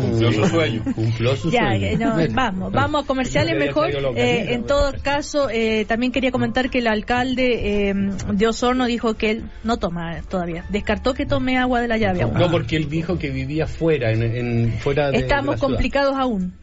Cumplió 0.00 0.32
su 0.32 0.46
sueño. 0.46 0.82
Cumplió 0.94 1.36
su 1.36 1.50
Ya, 1.50 1.68
sueño. 1.68 1.86
eh, 1.86 1.96
no, 1.98 2.16
vamos, 2.34 2.72
vamos 2.72 3.04
a 3.04 3.06
comerciales 3.06 3.56
mejor. 3.58 3.90
Eh, 4.16 4.54
en 4.54 4.64
todo 4.66 4.92
caso, 5.02 5.48
eh, 5.50 5.84
también 5.86 6.12
quería 6.12 6.30
comentar 6.30 6.70
que 6.70 6.78
el 6.78 6.86
alcalde 6.86 7.88
eh, 7.90 7.94
de 8.32 8.46
Osorno 8.46 8.86
dijo 8.86 9.14
que 9.14 9.30
él 9.30 9.44
no 9.62 9.76
toma 9.78 10.14
descartó 10.16 10.38
Descartó 10.70 11.14
que 11.14 11.26
tome 11.26 11.58
agua 11.58 11.80
de 11.80 11.88
la 11.88 11.96
llave 11.98 12.22
aún. 12.22 12.34
No, 12.34 12.50
porque 12.50 12.76
él 12.76 12.88
dijo 12.88 13.18
que 13.18 13.30
vivía 13.30 13.66
fuera, 13.66 14.10
en, 14.12 14.22
en- 14.22 14.72
fuera 14.78 15.06
de, 15.06 15.12
de 15.12 15.18
Estamos 15.18 15.54
la 15.54 15.58
ciudad. 15.58 15.68
complicados 15.72 16.14
aún. 16.16 16.54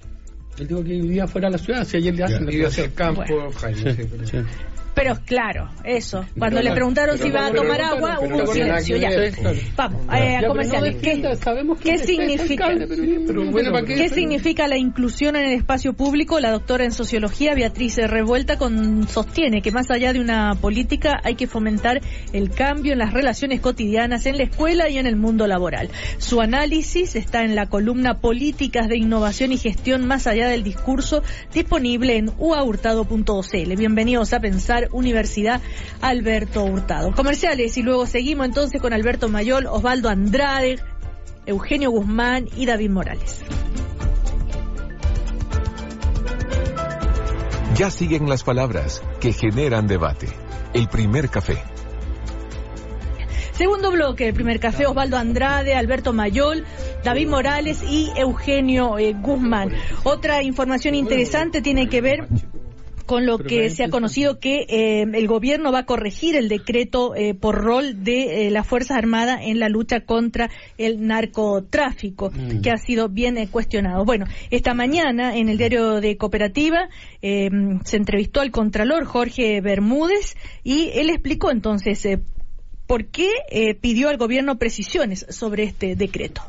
Él 0.59 0.67
dijo 0.67 0.83
que 0.83 0.89
vivía 0.91 1.27
fuera 1.27 1.47
de 1.47 1.53
la 1.53 1.57
ciudad, 1.57 1.85
si 1.85 1.97
ayer 1.97 2.13
le 2.13 2.23
hacen 2.23 2.45
la 2.45 2.51
Vive 2.51 2.65
hacia 2.67 2.83
el 2.85 2.93
campo, 2.93 3.23
Bueno. 3.27 3.51
Jaime. 3.53 3.93
sí, 3.95 4.03
pero- 4.11 4.27
Sí. 4.27 4.37
Pero 4.93 5.17
claro, 5.25 5.69
eso. 5.83 6.25
Cuando 6.37 6.61
le 6.61 6.71
preguntaron 6.71 7.17
si 7.17 7.29
iba 7.29 7.47
a 7.47 7.51
tomar 7.53 7.81
agua, 7.81 8.19
hubo 8.19 8.37
un 8.39 8.47
silencio. 8.47 8.97
Ya. 8.97 9.09
Vamos, 9.75 10.01
eh, 10.13 10.37
a 10.37 10.47
comerciales. 10.47 10.95
¿Qué, 10.97 11.35
sabemos 11.37 11.79
significa? 11.79 12.65
alcalde, 12.65 12.87
pero- 12.87 13.23
pero 13.25 13.51
bueno, 13.51 13.71
¿para 13.71 13.85
qué? 13.85 13.95
¿Qué 13.95 14.09
significa 14.09 14.67
la 14.67 14.77
inclusión 14.77 15.35
en 15.35 15.45
el 15.45 15.53
espacio 15.53 15.93
público? 15.93 16.39
La 16.39 16.51
doctora 16.51 16.83
en 16.83 16.91
sociología, 16.91 17.55
Beatriz 17.55 17.97
Revuelta, 17.97 18.57
con, 18.57 19.07
sostiene 19.07 19.61
que 19.61 19.71
más 19.71 19.89
allá 19.91 20.13
de 20.13 20.19
una 20.19 20.55
política 20.55 21.19
hay 21.23 21.35
que 21.35 21.47
fomentar 21.47 22.01
el 22.33 22.49
cambio 22.51 22.93
en 22.93 22.99
las 22.99 23.13
relaciones 23.13 23.61
cotidianas 23.61 24.25
en 24.25 24.37
la 24.37 24.43
escuela 24.43 24.89
y 24.89 24.97
en 24.97 25.07
el 25.07 25.15
mundo 25.15 25.47
laboral. 25.47 25.89
Su 26.17 26.41
análisis 26.41 27.15
está 27.15 27.43
en 27.43 27.55
la 27.55 27.67
columna 27.67 28.19
Políticas 28.19 28.87
de 28.87 28.97
Innovación 28.97 29.51
y 29.51 29.57
Gestión 29.57 30.05
más 30.05 30.27
allá 30.27 30.47
del 30.47 30.63
discurso, 30.63 31.23
disponible 31.53 32.17
en 32.17 32.31
uahurtado.cl. 32.37 33.75
Bienvenidos 33.75 34.33
a 34.33 34.39
Pensar 34.39 34.80
Universidad 34.91 35.61
Alberto 36.01 36.63
Hurtado. 36.63 37.13
Comerciales 37.13 37.77
y 37.77 37.83
luego 37.83 38.05
seguimos 38.05 38.45
entonces 38.45 38.81
con 38.81 38.93
Alberto 38.93 39.29
Mayol, 39.29 39.65
Osvaldo 39.65 40.09
Andrade, 40.09 40.79
Eugenio 41.45 41.91
Guzmán 41.91 42.47
y 42.55 42.65
David 42.65 42.89
Morales. 42.89 43.43
Ya 47.75 47.89
siguen 47.89 48.29
las 48.29 48.43
palabras 48.43 49.01
que 49.19 49.33
generan 49.33 49.87
debate. 49.87 50.27
El 50.73 50.87
primer 50.87 51.29
café. 51.29 51.57
Segundo 53.53 53.91
bloque, 53.91 54.27
el 54.27 54.33
primer 54.33 54.59
café, 54.59 54.85
Osvaldo 54.87 55.17
Andrade, 55.17 55.75
Alberto 55.75 56.13
Mayol, 56.13 56.65
David 57.03 57.27
Morales 57.27 57.83
y 57.83 58.09
Eugenio 58.15 58.97
eh, 58.97 59.13
Guzmán. 59.13 59.71
Otra 60.03 60.41
información 60.41 60.95
interesante 60.95 61.61
tiene 61.61 61.87
que 61.87 62.01
ver 62.01 62.27
con 63.11 63.25
lo 63.25 63.39
que 63.39 63.69
se 63.69 63.83
ha 63.83 63.89
conocido 63.89 64.39
que 64.39 64.65
eh, 64.69 65.01
el 65.01 65.27
gobierno 65.27 65.73
va 65.73 65.79
a 65.79 65.85
corregir 65.85 66.37
el 66.37 66.47
decreto 66.47 67.13
eh, 67.13 67.33
por 67.33 67.55
rol 67.55 68.05
de 68.05 68.47
eh, 68.47 68.51
las 68.51 68.65
Fuerzas 68.65 68.97
Armadas 68.97 69.41
en 69.43 69.59
la 69.59 69.67
lucha 69.67 70.05
contra 70.05 70.49
el 70.77 71.05
narcotráfico, 71.05 72.31
Mm. 72.31 72.61
que 72.61 72.71
ha 72.71 72.77
sido 72.77 73.09
bien 73.09 73.37
eh, 73.37 73.49
cuestionado. 73.51 74.05
Bueno, 74.05 74.27
esta 74.49 74.73
mañana 74.73 75.35
en 75.35 75.49
el 75.49 75.57
diario 75.57 75.99
de 75.99 76.15
Cooperativa 76.15 76.87
eh, 77.21 77.49
se 77.83 77.97
entrevistó 77.97 78.39
al 78.39 78.51
Contralor 78.51 79.03
Jorge 79.03 79.59
Bermúdez 79.59 80.37
y 80.63 80.91
él 80.93 81.09
explicó 81.09 81.51
entonces 81.51 82.05
eh, 82.05 82.21
por 82.87 83.07
qué 83.07 83.27
eh, 83.49 83.75
pidió 83.75 84.07
al 84.07 84.15
gobierno 84.15 84.57
precisiones 84.57 85.25
sobre 85.29 85.63
este 85.63 85.97
decreto. 85.97 86.43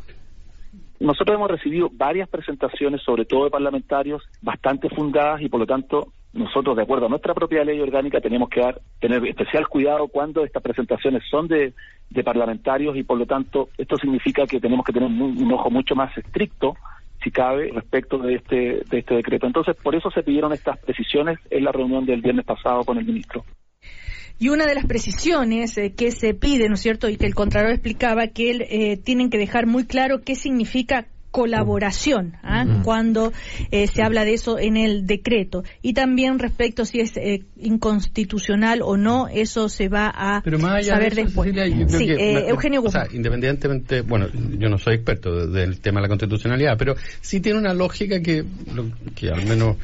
Nosotros 1.01 1.35
hemos 1.35 1.51
recibido 1.51 1.89
varias 1.93 2.29
presentaciones, 2.29 3.03
sobre 3.03 3.25
todo 3.25 3.47
de 3.47 3.51
parlamentarios, 3.51 4.23
bastante 4.41 4.89
fundadas 4.91 5.43
y 5.43 5.49
por 5.49 5.59
lo 5.59 5.67
tanto 5.67 6.13
nosotros, 6.33 6.77
de 6.77 6.83
acuerdo 6.83 7.07
a 7.07 7.09
nuestra 7.11 7.35
propia 7.35 7.65
ley 7.65 7.79
orgánica, 7.81 8.21
tenemos 8.21 8.49
que 8.49 8.61
dar, 8.61 8.81
tener 9.01 9.27
especial 9.27 9.69
cuidado 9.69 10.09
cuando 10.09 10.45
estas 10.45 10.63
presentaciones 10.63 11.23
son 11.31 11.47
de, 11.49 11.75
parlamentarios 12.25 12.97
y 12.97 13.03
por 13.03 13.19
lo 13.19 13.27
tanto 13.27 13.71
esto 13.79 13.97
significa 13.97 14.47
que 14.47 14.61
tenemos 14.61 14.85
que 14.85 14.93
tener 14.93 15.09
un, 15.09 15.53
ojo 15.53 15.71
mucho 15.71 15.95
más 15.95 16.17
estricto 16.17 16.77
si 17.23 17.31
cabe, 17.31 17.71
respecto 17.73 18.19
de 18.19 18.35
este, 18.35 18.83
de 18.89 18.99
este 18.99 19.15
decreto. 19.15 19.47
Entonces, 19.47 19.77
por 19.77 19.95
eso 19.95 20.11
se 20.11 20.23
pidieron 20.23 20.53
estas 20.53 20.79
precisiones 20.79 21.39
en 21.51 21.65
la 21.65 21.71
reunión 21.71 22.05
del 22.05 22.21
viernes 22.21 22.45
pasado 22.45 22.83
con 22.85 22.99
el 22.99 23.05
ministro. 23.05 23.45
Y 24.41 24.49
una 24.49 24.67
de 24.67 24.75
las 24.75 24.87
precisiones 24.87 25.79
eh, 25.79 25.95
que 25.97 26.11
se 26.11 26.35
pide, 26.35 26.69
¿no 26.69 26.75
es 26.75 26.81
cierto?, 26.81 27.09
y 27.09 27.17
que 27.17 27.27
el 27.27 27.35
Contralor 27.35 27.71
explicaba 27.71 28.27
que 28.27 28.51
él, 28.51 28.63
eh, 28.69 28.97
tienen 28.97 29.31
que 29.31 29.39
dejar 29.39 29.67
muy 29.67 29.87
claro 29.87 30.23
qué 30.25 30.35
significa 30.35 31.07
colaboración 31.33 32.35
¿ah? 32.45 32.65
cuando 32.85 33.33
eh, 33.73 33.89
se 33.89 34.03
habla 34.03 34.25
de 34.25 34.35
eso 34.35 34.59
en 34.59 34.77
el 34.77 35.07
decreto 35.07 35.65
y 35.83 35.95
también 35.95 36.39
respecto 36.39 36.85
si 36.85 37.01
es 37.01 37.17
eh, 37.17 37.43
inconstitucional 37.61 38.81
o 38.83 38.97
no 38.97 39.27
eso 39.29 39.69
se 39.69 39.89
va 39.89 40.13
a 40.15 40.43
Pero 40.45 40.59
más 40.61 40.75
allá 40.77 40.95
saber 40.95 41.15
de 41.15 41.23
eso, 41.23 41.29
después 41.31 41.49
Cecilia, 41.55 41.67
yo 41.77 41.87
creo 41.87 41.99
sí, 41.99 42.07
que- 42.07 42.31
eh, 42.31 42.35
me- 42.35 42.49
Eugenio 42.49 42.83
o 42.85 42.91
sea, 42.91 43.07
independientemente, 43.13 44.03
bueno, 44.03 44.27
yo 44.59 44.69
no 44.69 44.79
soy 44.79 44.95
experto 44.97 45.47
de- 45.47 45.61
del 45.61 45.81
tema 45.81 46.01
de 46.01 46.03
la 46.03 46.09
constitucionalidad, 46.09 46.77
pero 46.79 46.95
sí 47.21 47.41
tiene 47.41 47.59
una 47.59 47.75
lógica 47.75 48.21
que, 48.21 48.45
que 49.15 49.31
al 49.31 49.45
menos 49.47 49.77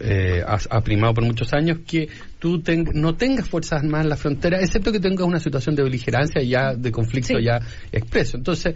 eh, 0.00 0.42
ha, 0.46 0.58
ha 0.76 0.80
primado 0.82 1.14
por 1.14 1.24
muchos 1.24 1.54
años, 1.54 1.78
que 1.86 2.06
tú 2.38 2.60
ten- 2.60 2.86
no 2.92 3.14
tengas 3.14 3.48
fuerzas 3.48 3.82
armadas 3.82 4.04
en 4.04 4.10
la 4.10 4.16
frontera, 4.18 4.60
excepto 4.60 4.92
que 4.92 5.00
tengas 5.00 5.26
una 5.26 5.40
situación 5.40 5.74
de 5.74 5.82
beligerancia 5.82 6.42
ya, 6.42 6.74
de 6.74 6.92
conflicto 6.92 7.38
Sí. 7.38 7.44
ya 7.44 7.60
expreso. 7.90 8.36
Entonces, 8.36 8.74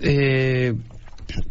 eh, 0.00 0.74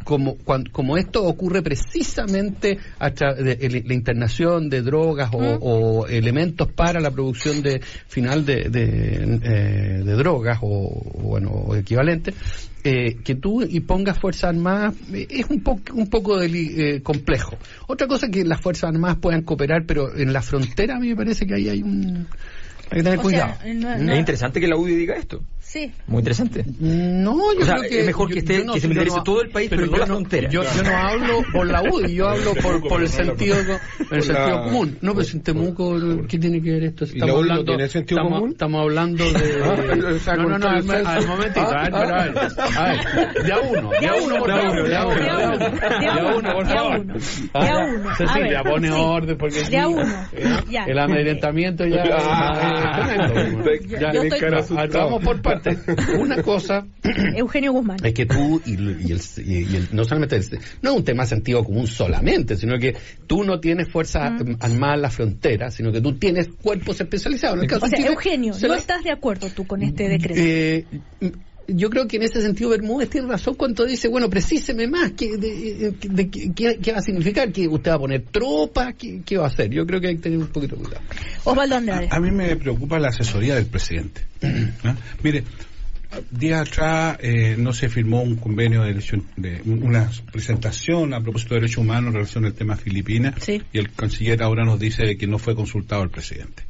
como, 0.03 0.37
cuan- 0.37 0.65
como 0.71 0.97
esto 0.97 1.23
ocurre 1.25 1.61
precisamente 1.61 2.77
a 2.99 3.11
tra- 3.11 3.35
de, 3.35 3.53
el- 3.61 3.83
la 3.87 3.93
internación 3.93 4.69
de 4.69 4.81
drogas 4.81 5.29
o, 5.33 5.37
o 5.39 6.07
elementos 6.07 6.71
para 6.71 6.99
la 6.99 7.11
producción 7.11 7.61
de 7.61 7.81
final 8.07 8.45
de, 8.45 8.69
de, 8.69 9.39
eh, 9.43 10.03
de 10.03 10.13
drogas 10.13 10.59
o, 10.61 10.89
bueno 11.21 11.49
o 11.51 11.75
equivalente 11.75 12.33
eh, 12.83 13.17
que 13.23 13.35
tú 13.35 13.61
y 13.61 13.81
pongas 13.81 14.17
fuerzas 14.17 14.51
armadas 14.55 14.93
eh, 15.13 15.27
es 15.29 15.45
un 15.49 15.61
poco 15.61 15.81
un 15.93 16.09
poco 16.09 16.39
deli- 16.41 16.73
eh, 16.77 17.01
complejo. 17.01 17.57
Otra 17.87 18.07
cosa 18.07 18.27
es 18.27 18.31
que 18.31 18.45
las 18.45 18.61
fuerzas 18.61 18.89
armadas 18.93 19.17
puedan 19.21 19.41
cooperar 19.43 19.83
pero 19.85 20.15
en 20.15 20.31
la 20.33 20.41
frontera 20.41 20.95
a 20.95 20.99
mí 20.99 21.09
me 21.09 21.15
parece 21.15 21.45
que 21.45 21.55
ahí 21.55 21.69
hay 21.69 21.83
un 21.83 22.27
hay 22.91 22.97
que 22.99 23.03
tener 23.03 23.19
O 23.19 23.21
cuidado 23.21 23.53
sea, 23.61 23.73
no- 23.73 23.97
no- 23.97 24.13
Es 24.13 24.19
interesante 24.19 24.59
que 24.61 24.67
la 24.67 24.75
UDI 24.77 24.95
diga 24.95 25.15
esto. 25.15 25.43
Sí 25.71 25.91
Muy 26.07 26.19
interesante. 26.19 26.65
no, 26.79 27.53
yo 27.53 27.59
O 27.61 27.65
sea, 27.65 27.75
creo 27.75 27.89
que 27.89 27.99
es 27.99 28.05
mejor 28.07 28.29
que 28.33 28.39
esté- 28.39 28.65
que 28.73 28.79
se 28.79 28.87
militarice 28.87 29.19
todo 29.23 29.41
el 29.43 29.49
país, 29.49 29.69
pero 29.69 29.85
no 29.85 29.91
yo 29.91 29.97
la 29.97 30.05
frontera. 30.07 30.49
Yo, 30.49 30.63
yo 30.63 30.83
no 30.83 30.97
hablo 30.97 31.41
por 31.53 31.67
la 31.67 31.81
UDI, 31.83 32.15
yo 32.15 32.27
hablo 32.27 32.55
por, 32.55 32.81
por 32.87 33.01
el 33.03 33.07
sentido 33.09 33.55
por 34.07 34.17
el 34.17 34.23
sentido 34.23 34.63
común. 34.63 34.97
No, 35.01 35.13
pero 35.13 35.27
en 35.31 35.41
Temuco, 35.41 35.95
¿qué 36.27 36.39
tiene 36.39 36.59
que 36.61 36.71
ver 36.71 36.83
esto? 36.85 37.05
¿Y 37.13 37.19
la 37.19 37.35
UDI 37.35 37.49
no 37.49 37.63
tiene 37.65 37.87
sentido 37.87 38.19
estamos, 38.21 38.39
común? 38.39 38.51
estamos 38.53 38.81
hablando 38.81 39.23
de... 39.25 40.19
Ah, 40.29 40.35
no, 40.35 40.49
no, 40.49 40.57
no, 40.59 40.67
al, 40.69 40.83
momentito, 40.83 41.61
a 41.61 41.83
ver, 41.83 41.91
pero 41.91 42.15
a 42.15 42.23
ver, 42.23 42.33
a 42.77 42.89
ver, 42.89 43.43
de 43.43 43.51
a 43.53 43.59
uno, 43.59 43.89
de 43.99 44.07
a 44.07 44.15
uno, 44.15 44.35
por 44.37 44.49
favor, 44.51 44.87
de 44.89 44.95
a 44.95 45.05
uno, 45.05 45.15
de 45.15 45.29
a 45.29 45.37
uno, 45.37 45.57
de 45.99 46.07
a 46.07 46.35
uno, 46.35 46.53
por 46.53 46.67
de 46.67 46.73
a 46.73 46.77
favor. 46.77 46.99
uno, 46.99 47.13
de 47.13 47.19
a 47.53 47.65
ya. 47.65 47.77
uno. 47.85 48.09
A 48.09 48.15
Cecilia, 48.15 48.61
ver, 48.63 48.73
pone 48.73 48.91
orden 48.91 49.37
porque 49.37 49.63
De 49.63 49.77
a 49.77 49.83
aquí, 49.85 49.93
uno, 49.93 50.03
eh, 50.33 50.45
ya. 50.69 50.83
el 50.85 50.99
amedrentamiento 50.99 51.85
ya 51.85 52.03
Ah, 52.03 53.07
yo 54.13 54.23
estoy- 54.23 54.39
pero, 54.39 54.65
vamos 54.93 55.23
por 55.23 55.41
Una 56.19 56.41
cosa 56.41 56.85
Eugenio 57.35 57.71
Guzmán. 57.73 57.97
es 58.03 58.13
que 58.13 58.25
tú 58.25 58.61
y, 58.65 58.71
y 58.73 59.11
el, 59.11 59.21
y 59.45 59.75
el- 59.75 59.87
no 59.91 60.03
solamente 60.05 60.35
el- 60.37 60.59
no 60.81 60.91
es 60.91 60.97
un 60.97 61.03
tema 61.03 61.23
de 61.23 61.29
sentido 61.29 61.63
común 61.63 61.87
solamente 61.87 62.55
sino 62.55 62.77
que 62.79 62.95
tú 63.27 63.43
no 63.43 63.59
tienes 63.59 63.87
fuerza 63.89 64.29
Mm. 64.29 64.57
armada 64.59 64.95
en 64.95 65.01
la 65.01 65.09
frontera 65.09 65.71
sino 65.71 65.91
que 65.91 66.01
tú 66.01 66.13
tienes 66.17 66.47
cuerpos 66.61 66.99
especializados. 67.01 67.57
En 67.57 67.63
el 67.63 67.69
caso 67.69 67.85
o 67.85 67.89
sea 67.89 67.97
Chile, 67.97 68.09
Eugenio 68.11 68.53
se 68.53 68.67
no 68.67 68.73
la- 68.73 68.79
estás 68.79 69.03
de 69.03 69.11
acuerdo 69.11 69.49
tú 69.49 69.65
con 69.67 69.81
este 69.81 70.07
decreto 70.09 70.39
eh, 70.41 70.85
yo 71.75 71.89
creo 71.89 72.07
que 72.07 72.17
en 72.17 72.23
ese 72.23 72.41
sentido 72.41 72.69
Bermúdez 72.71 73.09
tiene 73.09 73.27
razón 73.27 73.55
cuando 73.55 73.85
dice, 73.85 74.07
bueno, 74.07 74.29
precíseme 74.29 74.87
más, 74.87 75.11
¿qué, 75.11 75.37
de, 75.37 75.93
de- 75.99 76.09
de- 76.09 76.29
qué, 76.29 76.77
qué 76.81 76.91
va 76.91 76.99
a 76.99 77.01
significar? 77.01 77.51
¿Que 77.51 77.67
usted 77.67 77.91
va 77.91 77.95
a 77.95 77.99
poner 77.99 78.21
tropas? 78.31 78.93
¿Qué, 78.95 79.21
qué 79.25 79.37
va 79.37 79.45
a 79.45 79.47
hacer? 79.47 79.69
Yo 79.69 79.85
creo 79.85 79.99
que 80.01 80.07
hay 80.07 80.15
que 80.17 80.23
tener 80.23 80.37
un 80.39 80.47
poquito 80.47 80.75
de 80.75 80.83
cuidado. 80.83 81.03
Osvaldo 81.43 81.75
Andrade 81.77 82.07
A 82.11 82.19
mí 82.19 82.31
me 82.31 82.55
preocupa 82.55 82.99
la 82.99 83.09
asesoría 83.09 83.55
del 83.55 83.65
presidente. 83.67 84.21
¿no? 84.83 84.95
Mire, 85.23 85.43
días 86.31 86.67
atrás 86.67 87.17
eh, 87.21 87.55
no 87.57 87.71
se 87.71 87.87
firmó 87.87 88.21
un 88.23 88.35
convenio 88.35 88.81
de, 88.83 88.91
elección- 88.91 89.25
de 89.37 89.61
un- 89.65 89.83
una 89.83 90.09
presentación 90.31 91.13
a 91.13 91.21
propósito 91.21 91.53
de 91.53 91.61
derechos 91.61 91.77
humanos 91.83 92.07
en 92.09 92.13
relación 92.15 92.45
al 92.45 92.53
tema 92.53 92.75
Filipinas 92.75 93.35
Sí. 93.41 93.61
y 93.71 93.77
el 93.77 93.91
canciller 93.91 94.41
ahora 94.41 94.65
nos 94.65 94.79
dice 94.79 95.17
que 95.17 95.27
no 95.27 95.37
fue 95.37 95.55
consultado 95.55 96.01
el 96.03 96.09
presidente. 96.09 96.63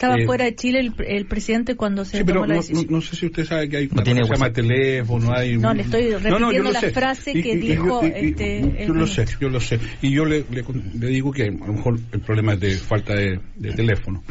Estaba 0.00 0.18
eh, 0.18 0.24
fuera 0.24 0.46
de 0.46 0.54
Chile 0.56 0.80
el, 0.80 0.94
el 1.06 1.26
presidente 1.26 1.76
cuando 1.76 2.06
se 2.06 2.18
Sí, 2.18 2.24
pero 2.24 2.40
tomó 2.40 2.46
la 2.46 2.54
no, 2.54 2.60
decisión 2.62 2.86
no- 2.88 2.96
no 2.96 3.02
sé 3.02 3.16
si 3.16 3.26
usted 3.26 3.44
sabe 3.44 3.68
que 3.68 3.76
hay 3.76 3.88
No 3.92 4.02
tiene 4.02 4.22
cosa 4.22 4.32
que 4.32 4.38
se 4.38 4.44
llama 4.44 4.52
teléfono, 4.54 5.32
hay... 5.34 5.58
No, 5.58 5.74
le 5.74 5.82
estoy 5.82 6.14
repitiendo 6.14 6.70
la 6.72 6.80
sé. 6.80 6.90
frase 6.90 7.32
que 7.34 7.56
dijo, 7.56 8.00
yo- 8.02 8.08
y- 8.08 8.28
este, 8.30 8.84
yo 8.86 8.94
lo 8.94 9.06
sé, 9.06 9.26
yo 9.38 9.48
lo 9.50 9.60
sé. 9.60 9.78
Y 10.00 10.10
yo 10.10 10.24
le, 10.24 10.44
le, 10.50 10.64
le 10.98 11.06
digo 11.08 11.30
que 11.32 11.42
a 11.44 11.50
lo 11.50 11.72
mejor 11.74 11.98
el 12.12 12.20
problema 12.20 12.54
es 12.54 12.60
de 12.60 12.70
falta 12.76 13.14
de, 13.14 13.40
de 13.56 13.72
teléfono. 13.72 14.24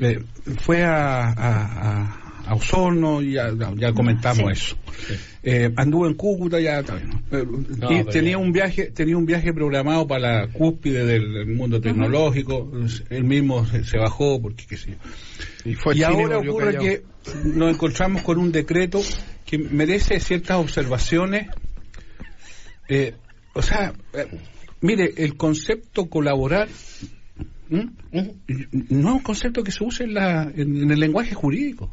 Eh, 0.00 0.18
fue 0.58 0.82
a, 0.82 1.28
a, 1.30 1.32
a, 1.32 2.23
a 2.46 2.54
Osorno 2.54 3.22
y 3.22 3.32
ya, 3.32 3.52
ya 3.76 3.92
comentamos 3.92 4.52
eso. 4.52 4.76
Eh, 5.42 5.70
anduvo 5.76 6.06
en 6.06 6.14
Cúcuta 6.14 6.60
ya 6.60 6.82
No, 6.82 8.04
tenía 8.06 8.38
un 8.38 8.52
viaje 8.52 8.90
tenía 8.90 9.16
un 9.16 9.26
viaje 9.26 9.52
programado 9.52 10.06
para 10.06 10.42
la 10.42 10.48
cúspide 10.48 11.04
del, 11.04 11.32
del 11.32 11.46
mundo 11.46 11.80
tecnológico. 11.80 12.70
Él 13.10 13.24
mismo 13.24 13.66
se, 13.66 13.84
se 13.84 13.98
bajó 13.98 14.40
porque 14.40 14.64
qué 14.66 14.76
sé 14.76 14.90
yo. 14.92 15.70
Y 15.70 15.74
fue 15.74 15.94
a 15.94 15.96
y 15.96 16.00
Chile 16.00 16.22
ahora 16.24 16.38
ocurre 16.38 16.74
callado. 16.74 16.84
que 16.84 17.02
nos 17.44 17.74
encontramos 17.74 18.22
con 18.22 18.38
un 18.38 18.52
decreto 18.52 19.00
que 19.44 19.58
merece 19.58 20.20
ciertas 20.20 20.58
observaciones. 20.58 21.48
Eh, 22.88 23.14
o 23.54 23.62
sea, 23.62 23.92
eh, 24.12 24.26
mire, 24.80 25.12
el 25.16 25.36
concepto 25.36 26.06
colaborar 26.06 26.68
no 27.70 27.88
es 28.12 29.14
un 29.14 29.18
concepto 29.20 29.62
que 29.62 29.72
se 29.72 29.84
use 29.84 30.04
en, 30.04 30.14
la, 30.14 30.42
en, 30.54 30.82
en 30.82 30.90
el 30.90 31.00
lenguaje 31.00 31.34
jurídico. 31.34 31.90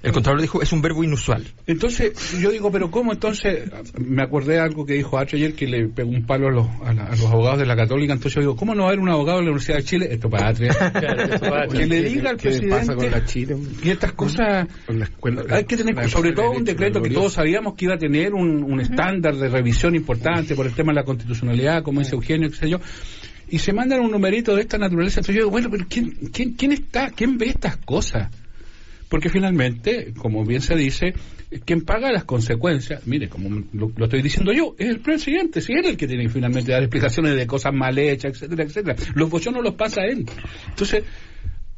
El 0.00 0.12
Contralor 0.12 0.40
dijo, 0.40 0.62
es 0.62 0.72
un 0.72 0.80
verbo 0.80 1.02
inusual. 1.02 1.44
Entonces, 1.66 2.12
yo 2.40 2.52
digo, 2.52 2.70
pero 2.70 2.88
¿cómo? 2.88 3.12
Entonces, 3.12 3.68
me 3.98 4.22
acordé 4.22 4.52
de 4.54 4.60
algo 4.60 4.86
que 4.86 4.94
dijo 4.94 5.18
H 5.18 5.34
ayer, 5.34 5.54
que 5.54 5.66
le 5.66 5.88
pegó 5.88 6.10
un 6.10 6.24
palo 6.24 6.46
a 6.46 6.50
los, 6.52 6.66
a, 6.84 6.92
la- 6.94 7.06
a 7.06 7.10
los 7.16 7.24
abogados 7.26 7.58
de 7.58 7.66
la 7.66 7.74
Católica. 7.74 8.12
Entonces 8.12 8.34
yo 8.36 8.40
digo, 8.42 8.56
¿cómo 8.56 8.76
no 8.76 8.82
va 8.84 8.90
a 8.90 8.92
haber 8.92 9.00
un 9.00 9.08
abogado 9.08 9.38
de 9.38 9.44
la 9.46 9.50
Universidad 9.50 9.78
de 9.78 9.84
Chile? 9.84 10.08
Esto 10.12 10.30
para 10.30 10.50
Atria. 10.50 10.72
que 11.72 11.86
le 11.86 12.02
diga 12.02 12.30
al 12.30 12.36
¿Qué 12.36 12.60
pasa 12.68 12.94
con 12.94 13.10
la 13.10 13.18
presidente 13.20 13.26
Chile? 13.26 13.56
que 13.82 13.90
estas 13.90 14.12
cosas 14.12 14.68
Con 14.86 14.98
la 15.00 15.04
escuela- 15.06 15.42
hay 15.50 15.64
que 15.64 15.76
tener, 15.76 15.96
la 15.96 16.08
sobre 16.08 16.32
todo 16.32 16.52
un 16.52 16.64
decreto 16.64 17.02
que 17.02 17.10
todos 17.10 17.32
sabíamos 17.32 17.74
que 17.74 17.86
iba 17.86 17.94
a 17.94 17.98
tener 17.98 18.34
un, 18.34 18.62
un 18.62 18.80
estándar 18.80 19.34
de 19.34 19.48
revisión 19.48 19.96
importante 19.96 20.54
por 20.54 20.66
el 20.66 20.74
tema 20.74 20.92
de 20.92 20.96
la 20.96 21.04
constitucionalidad, 21.04 21.82
como 21.82 22.00
dice 22.00 22.14
Eugenio, 22.14 22.48
qué 22.50 22.56
sé 22.56 22.70
yo. 22.70 22.78
Y 23.50 23.58
se 23.58 23.72
mandan 23.72 24.00
un 24.00 24.10
numerito 24.12 24.54
de 24.54 24.60
esta 24.62 24.78
naturaleza. 24.78 25.20
Entonces 25.20 25.34
yo 25.34 25.40
digo, 25.42 25.50
bueno, 25.50 25.70
pero 25.70 25.86
¿quién, 25.88 26.10
quién, 26.32 26.52
quién 26.52 26.70
está? 26.72 27.10
¿Quién 27.10 27.36
ve 27.38 27.46
estas 27.48 27.78
cosas? 27.78 28.30
Porque 29.08 29.28
finalmente, 29.30 30.12
como 30.16 30.44
bien 30.44 30.60
se 30.60 30.76
dice, 30.76 31.14
quien 31.64 31.82
paga 31.82 32.12
las 32.12 32.24
consecuencias, 32.24 33.06
mire, 33.06 33.28
como 33.28 33.62
lo, 33.72 33.90
lo 33.96 34.04
estoy 34.04 34.22
diciendo 34.22 34.52
yo, 34.52 34.74
es 34.78 34.88
el 34.88 35.00
presidente, 35.00 35.60
si 35.60 35.72
él 35.72 35.80
es 35.84 35.90
el 35.92 35.96
que 35.96 36.06
tiene 36.06 36.24
que 36.24 36.28
finalmente 36.28 36.72
dar 36.72 36.82
explicaciones 36.82 37.36
de 37.36 37.46
cosas 37.46 37.72
mal 37.72 37.98
hechas, 37.98 38.32
etcétera, 38.32 38.64
etcétera. 38.64 38.96
Los 39.14 39.30
bochones 39.30 39.62
los 39.62 39.74
pasa 39.74 40.02
él. 40.02 40.26
Entonces, 40.68 41.04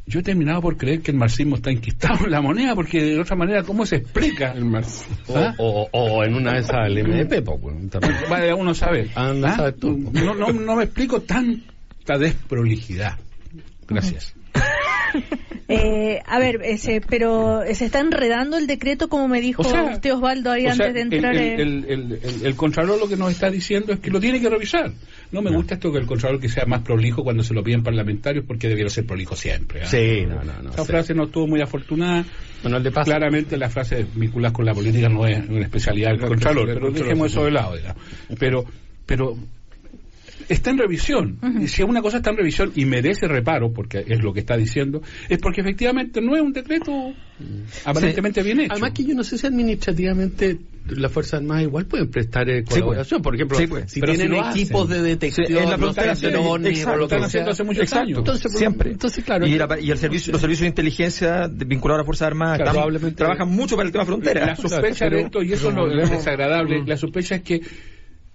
yo 0.07 0.19
he 0.19 0.23
terminado 0.25 0.61
por 0.61 0.77
creer 0.77 1.03
que 1.03 1.13
el 1.13 1.17
marxismo 1.17 1.57
está 1.57 1.71
enquistado 1.71 2.25
en 2.25 2.33
la 2.33 2.41
moneda, 2.41 2.75
porque 2.75 3.01
de 3.01 3.21
otra 3.21 3.37
manera, 3.37 3.63
¿cómo 3.63 3.87
se 3.87 3.97
explica? 3.97 4.51
El 4.51 4.65
marzo. 4.65 5.05
O, 5.29 5.37
¿Ah? 5.37 5.55
o, 5.59 5.89
o 5.93 6.25
en 6.25 6.35
una 6.35 6.55
de 6.55 6.61
esas 6.61 6.87
el 6.87 7.05
MDP, 7.05 7.45
pues. 7.45 7.77
Vaya 8.29 8.57
uno 8.57 8.73
a 8.73 8.75
saber. 8.75 9.09
Ah, 9.15 9.33
no 9.33 9.55
sabes 9.55 9.77
tú. 9.77 9.97
No, 10.13 10.35
no, 10.35 10.53
no 10.53 10.77
me 10.77 10.85
explico 10.85 11.21
tanta 11.21 12.19
desprolijidad. 12.19 13.19
Gracias. 13.87 14.35
Eh, 15.73 16.19
a 16.27 16.41
ver, 16.41 16.63
ese, 16.65 17.01
pero 17.01 17.61
se 17.75 17.85
está 17.85 18.01
enredando 18.01 18.59
el 18.59 18.67
decreto, 18.67 19.09
como 19.09 19.29
me 19.29 19.41
dijo 19.41 19.63
O 19.63 19.65
sea, 19.65 19.85
usted 19.85 20.13
Osvaldo 20.15 20.51
ahí 20.51 20.67
O 20.67 20.75
sea, 20.75 20.87
antes 20.87 20.95
de 20.95 21.17
entrar. 21.17 21.37
el, 21.37 21.41
eh, 21.43 21.55
el, 21.63 21.85
el, 21.89 22.13
el- 22.25 22.47
el 22.47 22.57
Contralor 22.57 22.99
lo 22.99 23.09
que 23.09 23.17
nos 23.17 23.31
está 23.31 23.53
diciendo 23.53 23.93
es 23.93 24.01
que 24.01 24.11
lo 24.11 24.19
tiene 24.19 24.41
que 24.41 24.51
revisar. 24.51 24.91
No 25.31 25.43
me 25.43 25.53
gusta 25.53 25.75
esto 25.75 25.93
que 25.93 25.99
el 25.99 26.07
Contralor 26.07 26.41
que 26.41 26.49
sea 26.49 26.65
más 26.67 26.83
prolijo 26.83 27.23
cuando 27.23 27.45
se 27.45 27.55
lo 27.55 27.63
piden 27.63 27.85
parlamentarios 27.85 28.45
porque 28.49 28.67
debiera 28.69 28.91
ser 28.91 29.07
prolijo 29.07 29.37
siempre. 29.37 29.83
¿ah? 29.83 29.87
Sí, 29.87 30.25
no, 30.29 30.43
no, 30.43 30.61
no. 30.61 30.71
Esa 30.71 30.83
sí. 30.83 30.89
frase 30.89 31.15
no 31.15 31.27
estuvo 31.27 31.47
muy 31.47 31.61
afortunada. 31.61 32.25
Bueno, 32.63 32.79
el 32.79 32.83
de 32.83 32.91
paso. 32.91 33.05
Claramente 33.09 33.57
la 33.57 33.71
frase 33.71 34.05
vinculada 34.17 34.53
con 34.53 34.65
la 34.65 34.75
política 34.75 35.09
no 35.09 35.25
es 35.25 35.39
una 35.49 35.63
especialidad 35.67 36.11
del 36.11 36.21
Contralor, 36.27 36.67
pero 36.67 36.91
dejemos 36.91 37.31
eso 37.31 37.45
de 37.45 37.53
lado. 37.53 37.77
digamos. 37.77 38.03
Pero, 38.41 38.65
pero 39.07 39.37
está 40.55 40.71
en 40.71 40.79
revisión. 40.79 41.39
Y 41.61 41.69
si 41.69 41.83
una 41.83 42.03
cosa 42.03 42.19
está 42.19 42.31
en 42.31 42.37
revisión 42.37 42.73
y 42.75 42.85
merece 42.85 43.27
reparo, 43.29 43.73
porque 43.73 44.05
es 44.07 44.23
lo 44.23 44.33
que 44.33 44.41
está 44.41 44.57
diciendo, 44.57 45.03
es 45.29 45.39
porque 45.39 45.61
efectivamente 45.61 46.21
no 46.21 46.35
es 46.37 46.43
un 46.43 46.53
decreto 46.53 47.13
aparentemente 47.85 48.43
bien 48.43 48.61
hecho. 48.61 48.73
Además 48.73 48.93
que 48.93 49.05
yo 49.05 49.15
no 49.15 49.25
sé 49.25 49.39
si 49.39 49.47
administrativamente 49.47 50.59
las 50.89 51.13
Fuerzas 51.13 51.41
Armadas 51.41 51.63
igual 51.65 51.87
pueden 51.87 52.11
prestar 52.11 52.49
eh, 52.51 52.65
colaboración. 52.65 53.23
Por 53.23 53.35
ejemplo, 53.35 53.57
Sí, 53.59 53.67
pues. 53.67 53.91
si 53.93 54.01
Pero 54.01 54.15
tienen 54.15 54.33
si 54.53 54.63
equipos 54.63 54.91
hacen. 54.91 55.03
de 55.03 55.09
detección, 55.11 55.47
Sí, 55.47 55.53
en 55.53 55.59
la 55.71 56.15
sí, 56.17 56.27
drones 56.27 56.87
o 56.87 56.97
lo 56.97 57.09
que 57.09 57.17
sea. 57.17 57.25
haciendo 57.27 57.51
hace 57.51 57.65
muchos 57.65 57.83
Exacto. 57.85 58.05
años. 58.05 58.19
Entonces, 58.19 58.53
Siempre. 58.53 58.91
Entonces, 58.91 59.25
claro. 59.25 59.47
y, 59.47 59.57
la- 59.57 59.79
y 59.81 59.91
el 59.91 59.99
servicio, 59.99 60.33
los 60.33 60.41
servicios 60.41 60.63
de 60.63 60.69
inteligencia 60.69 61.49
vinculados 61.49 61.99
a 61.99 62.01
las 62.01 62.07
Fuerzas 62.07 62.27
Armadas 62.27 62.57
Claro, 62.59 62.73
probablemente- 62.73 63.17
trabajan 63.17 63.49
mucho 63.49 63.77
para 63.77 63.87
el 63.87 63.93
tema 63.93 64.05
frontera. 64.05 64.47
La 64.47 64.57
sospecha 64.57 65.05
Pero- 65.07 65.17
de 65.17 65.23
esto, 65.23 65.43
y 65.43 65.53
eso 65.53 65.69
es 65.71 65.75
lo 65.77 65.89
desagradable, 65.89 66.83
la 66.85 66.97
sospecha 66.97 67.37
es 67.37 67.43
que 67.43 67.61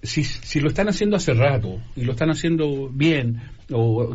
si, 0.06 0.24
si 0.24 0.60
lo 0.60 0.70
están 0.70 0.90
haciendo 0.90 1.16
hace 1.16 1.34
rato 1.34 1.80
y 1.96 2.04
lo 2.04 2.14
están 2.14 2.30
haciendo 2.30 2.90
bien, 2.92 3.42
o, 3.72 4.14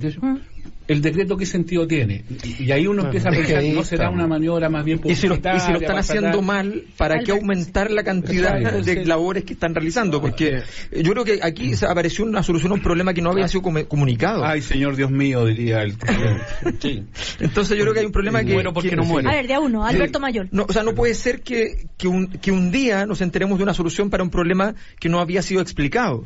¿el 0.88 1.02
decreto 1.02 1.36
qué 1.36 1.46
sentido 1.46 1.86
tiene? 1.86 2.24
Y, 2.44 2.64
y 2.64 2.72
ahí 2.72 2.86
uno 2.86 3.04
empieza 3.04 3.28
a 3.28 3.32
pensar, 3.32 3.62
¿no 3.64 3.84
será 3.84 4.10
una 4.10 4.26
maniobra 4.26 4.68
más 4.68 4.84
bien 4.84 5.00
Y 5.04 5.14
si, 5.14 5.28
lo, 5.28 5.36
y 5.36 5.60
si 5.60 5.72
lo 5.72 5.78
están 5.78 5.98
haciendo 5.98 6.28
tratar- 6.38 6.42
mal, 6.44 6.84
¿para 6.96 7.20
qué 7.20 7.30
aumentar 7.32 7.90
la 7.92 8.02
cantidad 8.02 8.58
de 8.58 9.04
labores 9.06 9.44
que 9.44 9.52
están 9.52 9.74
realizando? 9.74 10.20
Porque 10.20 10.62
eh, 10.90 11.02
yo 11.02 11.12
creo 11.12 11.24
que 11.24 11.40
aquí 11.42 11.76
se 11.76 11.86
apareció 11.86 12.24
una 12.24 12.42
solución 12.42 12.72
a 12.72 12.74
un 12.74 12.82
problema 12.82 13.14
que 13.14 13.22
no 13.22 13.30
había 13.30 13.46
sido 13.48 13.62
comunicado. 13.88 14.44
Ay, 14.44 14.62
señor 14.62 14.96
Dios 14.96 15.10
mío, 15.12 15.46
diría 15.46 15.82
el 15.82 15.94
Sí. 16.80 17.04
Entonces 17.38 17.76
yo 17.78 17.84
creo 17.84 17.94
que 17.94 18.00
hay 18.00 18.06
un 18.06 18.12
problema 18.12 18.42
que... 18.44 18.52
Muero 18.54 18.72
porque 18.72 18.90
que- 18.90 18.96
no 18.96 19.04
muero. 19.04 19.28
A 19.28 19.32
ver, 19.34 19.46
de 19.46 19.54
a 19.54 19.60
uno, 19.60 19.84
Alberto 19.86 20.18
Mayol. 20.18 20.48
No, 20.50 20.66
o 20.68 20.72
sea, 20.72 20.82
no 20.82 20.94
puede 20.94 21.14
ser 21.14 21.42
que, 21.42 21.86
que, 21.98 22.08
un, 22.08 22.26
que 22.28 22.50
un 22.50 22.72
día 22.72 23.06
nos 23.06 23.20
enteremos 23.20 23.58
de 23.58 23.62
una 23.64 23.74
solución 23.74 24.10
para 24.10 24.22
un 24.24 24.30
problema 24.30 24.74
que 24.98 25.08
no 25.08 25.20
había 25.20 25.42
sido 25.42 25.60
explicado. 25.60 26.24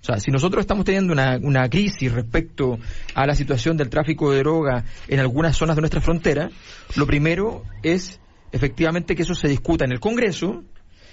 O 0.00 0.04
sea, 0.04 0.18
si 0.18 0.30
nosotros 0.30 0.62
estamos 0.62 0.84
teniendo 0.84 1.12
una, 1.12 1.38
una 1.42 1.68
crisis 1.68 2.10
respecto 2.12 2.78
a 3.14 3.26
la 3.26 3.34
situación 3.34 3.76
del 3.76 3.90
tráfico 3.90 4.32
de 4.32 4.38
droga 4.38 4.84
en 5.08 5.20
algunas 5.20 5.56
zonas 5.56 5.76
de 5.76 5.82
nuestra 5.82 6.00
frontera, 6.00 6.50
lo 6.96 7.06
primero 7.06 7.64
es 7.82 8.18
efectivamente 8.52 9.14
que 9.14 9.22
eso 9.22 9.34
se 9.34 9.48
discuta 9.48 9.84
en 9.84 9.92
el 9.92 10.00
Congreso 10.00 10.64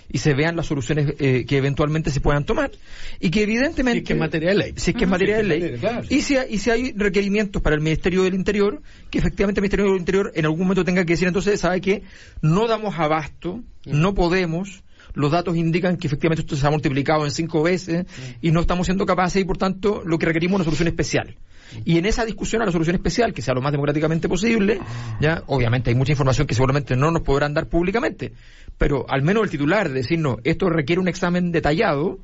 y 0.10 0.20
se 0.20 0.34
vean 0.34 0.56
las 0.56 0.68
soluciones 0.68 1.16
eh, 1.20 1.46
que 1.46 1.58
eventualmente 1.58 2.12
se 2.12 2.22
puedan 2.22 2.46
tomar 2.46 2.72
y 3.20 3.30
que 3.30 3.44
evidentemente 3.44 4.00
Si 4.00 4.04
es 4.04 4.08
que 4.08 4.14
es 4.14 4.20
materia 4.20 4.50
de 4.52 4.56
ley. 4.56 4.74
si 4.78 4.92
es 4.92 4.96
que 4.98 5.04
es 5.04 5.10
materia 5.10 5.36
de 5.38 5.44
ley 5.44 5.78
claro. 5.82 6.02
y 6.10 6.22
si, 6.22 6.38
hay- 6.38 6.48
y 6.54 6.58
si 6.60 6.70
hay 6.72 6.94
requerimientos 6.96 7.62
para 7.62 7.76
el 7.76 7.82
Ministerio 7.82 8.24
del 8.24 8.34
Interior 8.34 8.82
que 9.12 9.18
efectivamente 9.20 9.60
el 9.60 9.64
Ministerio 9.64 9.88
del 9.92 10.00
Interior 10.00 10.32
en 10.34 10.46
algún 10.46 10.62
momento 10.62 10.86
tenga 10.86 11.04
que 11.04 11.12
decir 11.12 11.28
entonces 11.28 11.60
sabe 11.60 11.82
que 11.82 12.04
no 12.42 12.68
damos 12.70 12.98
abasto 12.98 13.62
no 13.86 14.14
podemos 14.16 14.82
los 15.18 15.32
datos 15.32 15.58
indican 15.58 15.98
que 15.98 16.08
efectivamente 16.08 16.42
esto 16.42 16.56
se 16.56 16.66
ha 16.66 16.70
multiplicado 16.70 17.26
en 17.26 17.32
cinco 17.32 17.64
veces 17.64 18.06
y 18.40 18.52
no 18.52 18.62
estamos 18.62 18.86
siendo 18.86 19.06
capaces 19.06 19.42
y 19.42 19.46
por 19.46 19.58
tanto 19.58 20.04
lo 20.06 20.20
que 20.20 20.28
requerimos 20.28 20.54
es 20.54 20.60
una 20.60 20.66
solución 20.66 20.88
especial. 20.88 21.36
Y 21.84 21.98
en 21.98 22.06
esa 22.06 22.24
discusión 22.24 22.62
a 22.62 22.66
la 22.66 22.72
solución 22.72 22.96
especial, 22.96 23.34
que 23.34 23.42
sea 23.42 23.54
lo 23.54 23.62
más 23.62 23.72
democráticamente 23.72 24.30
posible, 24.30 24.80
ya 25.20 25.44
obviamente 25.48 25.90
hay 25.90 25.96
mucha 25.96 26.14
información 26.14 26.48
que 26.48 26.54
seguramente 26.54 26.96
no 26.96 27.12
nos 27.12 27.24
podrán 27.24 27.54
dar 27.54 27.68
públicamente, 27.68 28.32
pero 28.78 29.10
al 29.10 29.24
menos 29.24 29.44
el 29.44 29.50
titular 29.50 29.90
de 29.90 29.96
decirnos 29.96 30.38
esto 30.44 30.70
requiere 30.70 31.02
un 31.02 31.08
examen 31.08 31.52
detallado, 31.52 32.20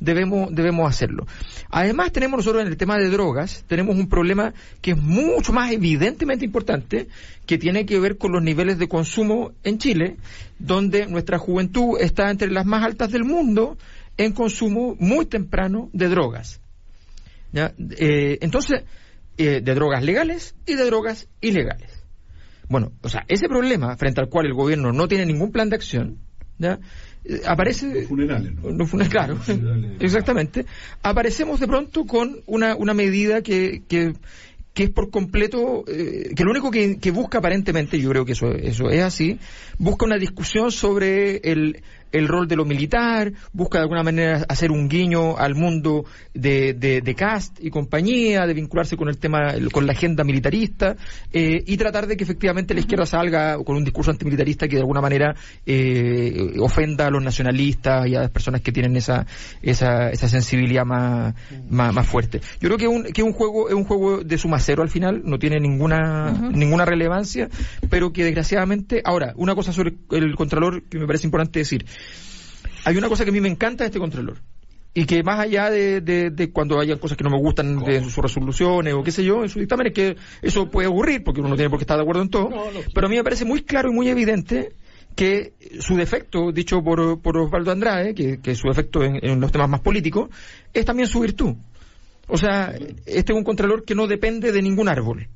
debemos 0.00 0.54
debemos 0.54 0.88
hacerlo. 0.88 1.26
Además 1.70 2.12
tenemos 2.12 2.38
nosotros 2.38 2.62
en 2.62 2.68
el 2.68 2.76
tema 2.76 2.98
de 2.98 3.08
drogas 3.08 3.64
tenemos 3.68 3.96
un 3.96 4.08
problema 4.08 4.52
que 4.80 4.92
es 4.92 4.96
mucho 4.96 5.52
más 5.52 5.72
evidentemente 5.72 6.44
importante 6.44 7.08
que 7.46 7.58
tiene 7.58 7.86
que 7.86 8.00
ver 8.00 8.18
con 8.18 8.32
los 8.32 8.42
niveles 8.42 8.78
de 8.78 8.88
consumo 8.88 9.52
en 9.62 9.78
Chile, 9.78 10.16
donde 10.58 11.06
nuestra 11.06 11.38
juventud 11.38 11.98
está 12.00 12.30
entre 12.30 12.50
las 12.50 12.66
más 12.66 12.84
altas 12.84 13.10
del 13.10 13.24
mundo 13.24 13.76
en 14.16 14.32
consumo 14.32 14.96
muy 14.98 15.26
temprano 15.26 15.90
de 15.92 16.08
drogas. 16.08 16.60
Eh, 17.54 18.38
entonces, 18.40 18.82
eh, 19.36 19.60
de 19.60 19.74
drogas 19.74 20.02
legales 20.02 20.54
y 20.66 20.74
de 20.74 20.84
drogas 20.86 21.28
ilegales. 21.40 22.04
Bueno, 22.68 22.92
o 23.02 23.08
sea, 23.08 23.24
ese 23.28 23.48
problema 23.48 23.96
frente 23.96 24.20
al 24.20 24.28
cual 24.28 24.46
el 24.46 24.54
gobierno 24.54 24.92
no 24.92 25.06
tiene 25.06 25.26
ningún 25.26 25.52
plan 25.52 25.68
de 25.68 25.76
acción. 25.76 26.18
Eh, 27.24 27.40
aparece... 27.46 28.06
Funerales, 28.06 28.54
¿no? 28.54 28.70
No, 28.70 28.86
fue- 28.86 29.08
claro, 29.08 29.38
exactamente. 30.00 30.66
Aparecemos 31.02 31.60
de 31.60 31.66
pronto 31.66 32.04
con 32.04 32.40
una, 32.46 32.76
una 32.76 32.94
medida 32.94 33.42
que, 33.42 33.82
que, 33.88 34.14
que 34.74 34.84
es 34.84 34.90
por 34.90 35.10
completo, 35.10 35.84
eh, 35.86 36.32
que 36.36 36.44
lo 36.44 36.50
único 36.50 36.70
que, 36.70 36.98
que 36.98 37.10
busca 37.10 37.38
aparentemente, 37.38 37.98
yo 37.98 38.10
creo 38.10 38.24
que 38.24 38.32
eso, 38.32 38.52
eso 38.52 38.90
es 38.90 39.02
así, 39.02 39.38
busca 39.78 40.04
una 40.04 40.18
discusión 40.18 40.70
sobre 40.70 41.36
el, 41.38 41.82
el 42.14 42.28
rol 42.28 42.46
de 42.46 42.56
lo 42.56 42.64
militar, 42.64 43.32
busca 43.52 43.78
de 43.78 43.82
alguna 43.82 44.02
manera 44.02 44.44
hacer 44.48 44.70
un 44.70 44.88
guiño 44.88 45.36
al 45.36 45.54
mundo 45.56 46.04
de, 46.32 46.74
de, 46.74 47.00
de 47.00 47.14
Cast 47.14 47.58
y 47.60 47.70
compañía, 47.70 48.46
de 48.46 48.54
vincularse 48.54 48.96
con 48.96 49.08
el 49.08 49.18
tema, 49.18 49.54
con 49.72 49.86
la 49.86 49.92
agenda 49.92 50.22
militarista, 50.22 50.96
eh, 51.32 51.62
y 51.66 51.76
tratar 51.76 52.06
de 52.06 52.16
que 52.16 52.22
efectivamente 52.22 52.72
la 52.72 52.80
izquierda 52.80 53.04
salga 53.04 53.58
con 53.64 53.76
un 53.76 53.84
discurso 53.84 54.12
antimilitarista 54.12 54.68
que 54.68 54.76
de 54.76 54.82
alguna 54.82 55.00
manera 55.00 55.34
eh, 55.66 56.54
ofenda 56.60 57.08
a 57.08 57.10
los 57.10 57.22
nacionalistas 57.22 58.06
y 58.06 58.14
a 58.14 58.20
las 58.20 58.30
personas 58.30 58.60
que 58.60 58.70
tienen 58.70 58.96
esa, 58.96 59.26
esa, 59.60 60.10
esa 60.10 60.28
sensibilidad 60.28 60.84
más, 60.84 61.34
más, 61.68 61.92
más 61.92 62.06
fuerte. 62.06 62.40
Yo 62.60 62.68
creo 62.68 62.78
que 62.78 62.88
un, 62.88 63.04
que 63.04 63.22
un 63.24 63.32
juego 63.32 63.68
es 63.68 63.74
un 63.74 63.84
juego 63.84 64.22
de 64.22 64.38
suma 64.38 64.60
cero 64.60 64.82
al 64.82 64.90
final, 64.90 65.22
no 65.24 65.38
tiene 65.38 65.58
ninguna, 65.58 66.30
ninguna 66.30 66.84
relevancia, 66.84 67.48
pero 67.90 68.12
que 68.12 68.22
desgraciadamente, 68.24 69.02
ahora, 69.04 69.32
una 69.36 69.56
cosa 69.56 69.72
sobre 69.72 69.94
el 70.12 70.36
Contralor 70.36 70.84
que 70.84 70.98
me 70.98 71.06
parece 71.06 71.26
importante 71.26 71.58
decir. 71.58 71.86
Hay 72.84 72.96
una 72.96 73.08
cosa 73.08 73.24
que 73.24 73.30
a 73.30 73.32
mí 73.32 73.40
me 73.40 73.48
encanta 73.48 73.84
de 73.84 73.88
este 73.88 73.98
Contralor. 73.98 74.38
Y 74.96 75.06
que 75.06 75.22
más 75.24 75.40
allá 75.40 75.70
de, 75.70 76.00
de- 76.00 76.30
de 76.30 76.52
cuando 76.52 76.78
hayan 76.78 76.98
cosas 76.98 77.16
que 77.18 77.24
no 77.24 77.30
me 77.30 77.38
gustan 77.38 77.78
de 77.82 78.00
sus 78.04 78.16
resoluciones 78.18 78.94
o 78.94 79.02
qué 79.02 79.10
sé 79.10 79.24
yo, 79.24 79.42
en 79.42 79.48
su 79.48 79.58
dictamen, 79.58 79.88
es 79.88 79.92
que 79.92 80.16
eso 80.40 80.70
puede 80.70 80.86
ocurrir, 80.86 81.24
porque 81.24 81.40
uno 81.40 81.48
no 81.50 81.56
tiene 81.56 81.68
por 81.68 81.78
qué 81.80 81.82
estar 81.82 81.96
de 81.96 82.02
acuerdo 82.02 82.22
en 82.22 82.28
todo. 82.30 82.48
pero 82.94 83.06
a 83.08 83.10
mí 83.10 83.16
me 83.16 83.24
parece 83.24 83.44
muy 83.44 83.62
claro 83.62 83.90
y 83.90 83.94
muy 83.94 84.08
evidente 84.08 84.72
que 85.16 85.52
su 85.80 85.96
defecto, 85.96 86.52
dicho 86.52 86.82
por, 86.82 87.20
por 87.20 87.36
Osvaldo 87.38 87.72
Andrade, 87.72 88.14
que, 88.14 88.40
que 88.40 88.54
su 88.54 88.68
defecto 88.68 89.02
en, 89.02 89.18
en 89.22 89.40
los 89.40 89.50
temas 89.50 89.68
más 89.68 89.80
políticos, 89.80 90.28
es 90.72 90.84
también 90.84 91.08
su 91.08 91.20
virtud. 91.20 91.54
O 92.28 92.36
sea, 92.38 92.72
este 93.06 93.32
es 93.32 93.36
un 93.36 93.44
contralor 93.44 93.84
que 93.84 93.94
no 93.96 94.06
depende 94.06 94.52
de 94.52 94.62
ningún 94.62 94.88
árbol. 94.88 95.28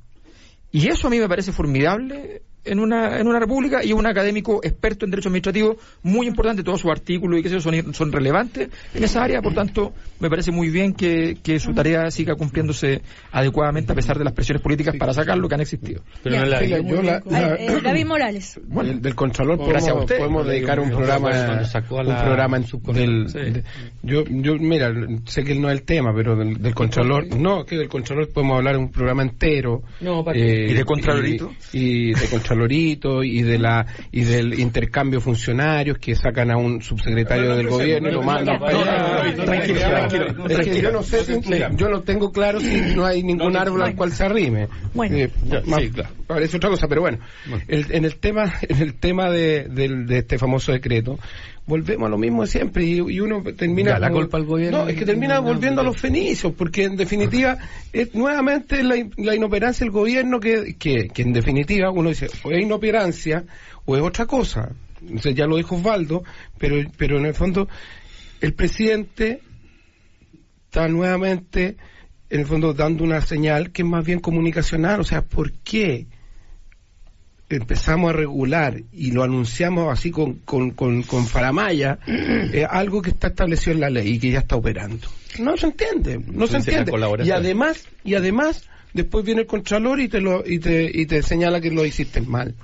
Y 0.70 0.86
eso 0.88 1.06
a 1.08 1.10
mí 1.10 1.18
me 1.18 1.28
parece 1.28 1.50
formidable 1.52 2.42
en 2.70 2.78
una, 2.78 3.18
en 3.18 3.26
una 3.26 3.38
república 3.40 3.84
y 3.84 3.92
un 3.92 4.06
académico 4.06 4.60
experto 4.62 5.04
en 5.04 5.10
derecho 5.10 5.28
administrativo 5.28 5.76
muy 6.02 6.26
importante, 6.26 6.62
todos 6.62 6.80
sus 6.80 6.90
artículos 6.90 7.40
y 7.40 7.42
qué 7.42 7.48
sé 7.48 7.54
yo 7.56 7.60
son, 7.60 7.94
son 7.94 8.12
relevantes 8.12 8.68
en 8.94 9.04
esa 9.04 9.22
área, 9.24 9.40
por 9.42 9.54
tanto 9.54 9.92
me 10.20 10.28
parece 10.30 10.50
muy 10.52 10.70
bien 10.70 10.94
que, 10.94 11.36
que 11.42 11.58
su 11.58 11.72
tarea 11.74 12.10
siga 12.10 12.34
cumpliéndose 12.34 13.02
adecuadamente 13.32 13.92
a 13.92 13.94
pesar 13.94 14.18
de 14.18 14.24
las 14.24 14.32
presiones 14.32 14.62
políticas 14.62 14.94
para 14.98 15.12
sacarlo 15.12 15.48
que 15.48 15.54
han 15.54 15.60
existido. 15.60 16.02
Pero 16.22 16.34
Ya. 16.36 16.40
no 16.42 16.46
la 16.48 16.58
Sí, 16.60 16.64
vi. 16.66 16.70
yo 16.90 17.02
la- 17.02 17.16
A 17.16 17.48
ver, 17.50 17.60
eh, 17.60 17.80
David 17.82 18.06
Morales. 18.06 18.60
Bueno, 18.66 18.90
del, 18.90 19.02
del 19.02 19.14
Contralor 19.14 19.58
Gracias 19.58 19.82
a 19.90 19.94
podemos, 19.94 20.04
usted. 20.04 20.18
podemos 20.18 20.46
dedicar 20.46 20.80
un 20.80 20.90
programa 20.90 21.28
a 21.30 21.32
la- 21.46 21.62
un 21.90 22.16
programa 22.22 22.56
en 22.56 22.64
su 22.66 22.78
del, 22.92 23.28
Sí. 23.28 23.38
de- 23.38 23.62
yo 24.02 24.24
yo 24.28 24.54
mira 24.58 24.92
sé 25.26 25.44
que 25.44 25.54
no 25.54 25.68
es 25.70 25.78
el 25.78 25.82
tema 25.84 26.12
pero 26.14 26.36
del, 26.36 26.60
del 26.62 26.74
Contralor 26.74 27.26
no 27.36 27.64
que 27.64 27.76
del 27.76 27.88
Contralor 27.88 28.28
podemos 28.32 28.56
hablar 28.58 28.76
un 28.76 28.90
programa 28.90 29.22
entero 29.22 29.82
eh, 30.00 30.04
No, 30.04 30.24
¿para 30.24 30.38
qué? 30.38 30.66
¿Y 30.70 30.74
de 30.74 30.84
Contralorito? 30.84 31.52
y, 31.72 32.10
y 32.10 32.14
de 32.14 32.26
Y 32.68 33.42
de 33.42 33.58
la 33.58 33.86
y 34.10 34.22
del 34.24 34.58
intercambio 34.58 35.18
de 35.20 35.24
funcionarios 35.24 35.98
que 35.98 36.14
sacan 36.14 36.50
a 36.50 36.56
un 36.56 36.82
subsecretario 36.82 37.54
del 37.56 37.68
gobierno 37.68 38.08
y 38.08 38.12
lo 38.12 38.22
mandan 38.22 38.58
para 38.58 39.32
tranquilo, 39.34 39.80
tranquilo, 39.80 40.26
Es 40.26 40.34
que 40.48 40.54
tranquilo. 40.54 40.80
yo 40.82 40.92
no 40.92 41.02
sé 41.02 41.24
si- 41.24 41.40
yo 41.76 41.88
no 41.88 42.00
tengo 42.02 42.32
claro 42.32 42.60
si 42.60 42.80
no 42.94 43.04
hay 43.06 43.22
ningún 43.22 43.56
árbol 43.56 43.82
al 43.82 43.94
cual 43.94 44.12
se 44.12 44.24
arrime 44.24 44.68
Bueno. 44.94 45.16
Eh, 45.16 45.30
Ya, 45.46 45.60
más- 45.66 45.80
sí, 45.82 45.90
claro. 45.90 46.10
parece 46.26 46.56
otra 46.56 46.70
cosa 46.70 46.88
pero 46.88 47.00
bueno, 47.02 47.18
El- 47.68 47.86
en 47.90 48.04
el 48.04 48.16
tema 48.16 48.52
en 48.68 48.82
el 48.82 48.94
tema 48.94 49.30
de, 49.30 49.64
del- 49.68 50.06
de 50.06 50.18
este 50.18 50.38
famoso 50.38 50.72
decreto 50.72 51.18
volvemos 51.68 52.06
a 52.06 52.10
lo 52.10 52.18
mismo 52.18 52.42
de 52.42 52.48
siempre 52.48 52.84
y, 52.84 52.94
y 52.98 53.20
uno 53.20 53.42
termina 53.56 53.92
Ya, 53.92 53.98
la 54.00 54.08
como- 54.08 54.22
culpa 54.22 54.38
al 54.38 54.44
gobierno. 54.46 54.78
no 54.84 54.88
es 54.88 54.96
que 54.96 55.04
termina 55.04 55.38
volviendo 55.38 55.80
a 55.82 55.84
los 55.84 55.96
fenicios 55.96 56.52
porque 56.54 56.84
en 56.84 56.96
definitiva 56.96 57.58
es 57.92 58.14
nuevamente 58.14 58.82
la, 58.82 58.96
la 59.18 59.34
inoperancia 59.36 59.84
del 59.84 59.92
gobierno 59.92 60.40
que, 60.40 60.74
que, 60.78 61.08
que 61.08 61.22
en 61.22 61.32
definitiva 61.32 61.90
uno 61.90 62.08
dice 62.08 62.28
o 62.42 62.50
es 62.50 62.60
inoperancia 62.62 63.44
o 63.84 63.96
es 63.96 64.02
otra 64.02 64.26
cosa. 64.26 64.70
Entonces, 65.00 65.34
ya 65.36 65.46
lo 65.46 65.56
dijo 65.58 65.76
Osvaldo 65.76 66.24
pero 66.58 66.76
pero 66.96 67.18
en 67.18 67.26
el 67.26 67.34
fondo 67.34 67.68
el 68.40 68.52
presidente 68.54 69.40
está 70.66 70.88
nuevamente 70.88 71.76
en 72.30 72.40
el 72.40 72.46
fondo 72.46 72.74
dando 72.74 73.04
una 73.04 73.20
señal 73.20 73.70
que 73.70 73.82
es 73.82 73.88
más 73.88 74.04
bien 74.04 74.20
comunicacional, 74.20 75.00
o 75.00 75.04
sea, 75.04 75.22
¿por 75.22 75.52
qué 75.52 76.06
empezamos 77.48 78.10
a 78.10 78.12
regular 78.12 78.82
y 78.92 79.10
lo 79.12 79.22
anunciamos 79.22 79.92
así 79.92 80.10
con, 80.10 80.34
con, 80.40 80.72
con, 80.72 81.02
con 81.02 81.26
faramaya 81.26 81.98
eh, 82.06 82.66
algo 82.68 83.00
que 83.02 83.10
está 83.10 83.28
establecido 83.28 83.72
en 83.72 83.80
la 83.80 83.90
ley 83.90 84.14
y 84.14 84.18
que 84.18 84.30
ya 84.30 84.40
está 84.40 84.56
operando? 84.56 85.08
No 85.38 85.56
se 85.56 85.66
entiende, 85.66 86.20
no 86.26 86.46
se 86.46 86.56
entiende. 86.58 86.92
Y 87.24 87.30
además, 87.30 87.86
y 88.04 88.14
además, 88.14 88.64
después 88.92 89.24
viene 89.24 89.42
el 89.42 89.46
contralor 89.46 90.00
y 90.00 90.08
te 90.08 90.20
lo 90.20 90.44
y 90.46 90.58
te, 90.58 90.90
y 90.92 91.06
te 91.06 91.22
señala 91.22 91.60
que 91.60 91.70
lo 91.70 91.84
hiciste 91.84 92.20
mal. 92.20 92.54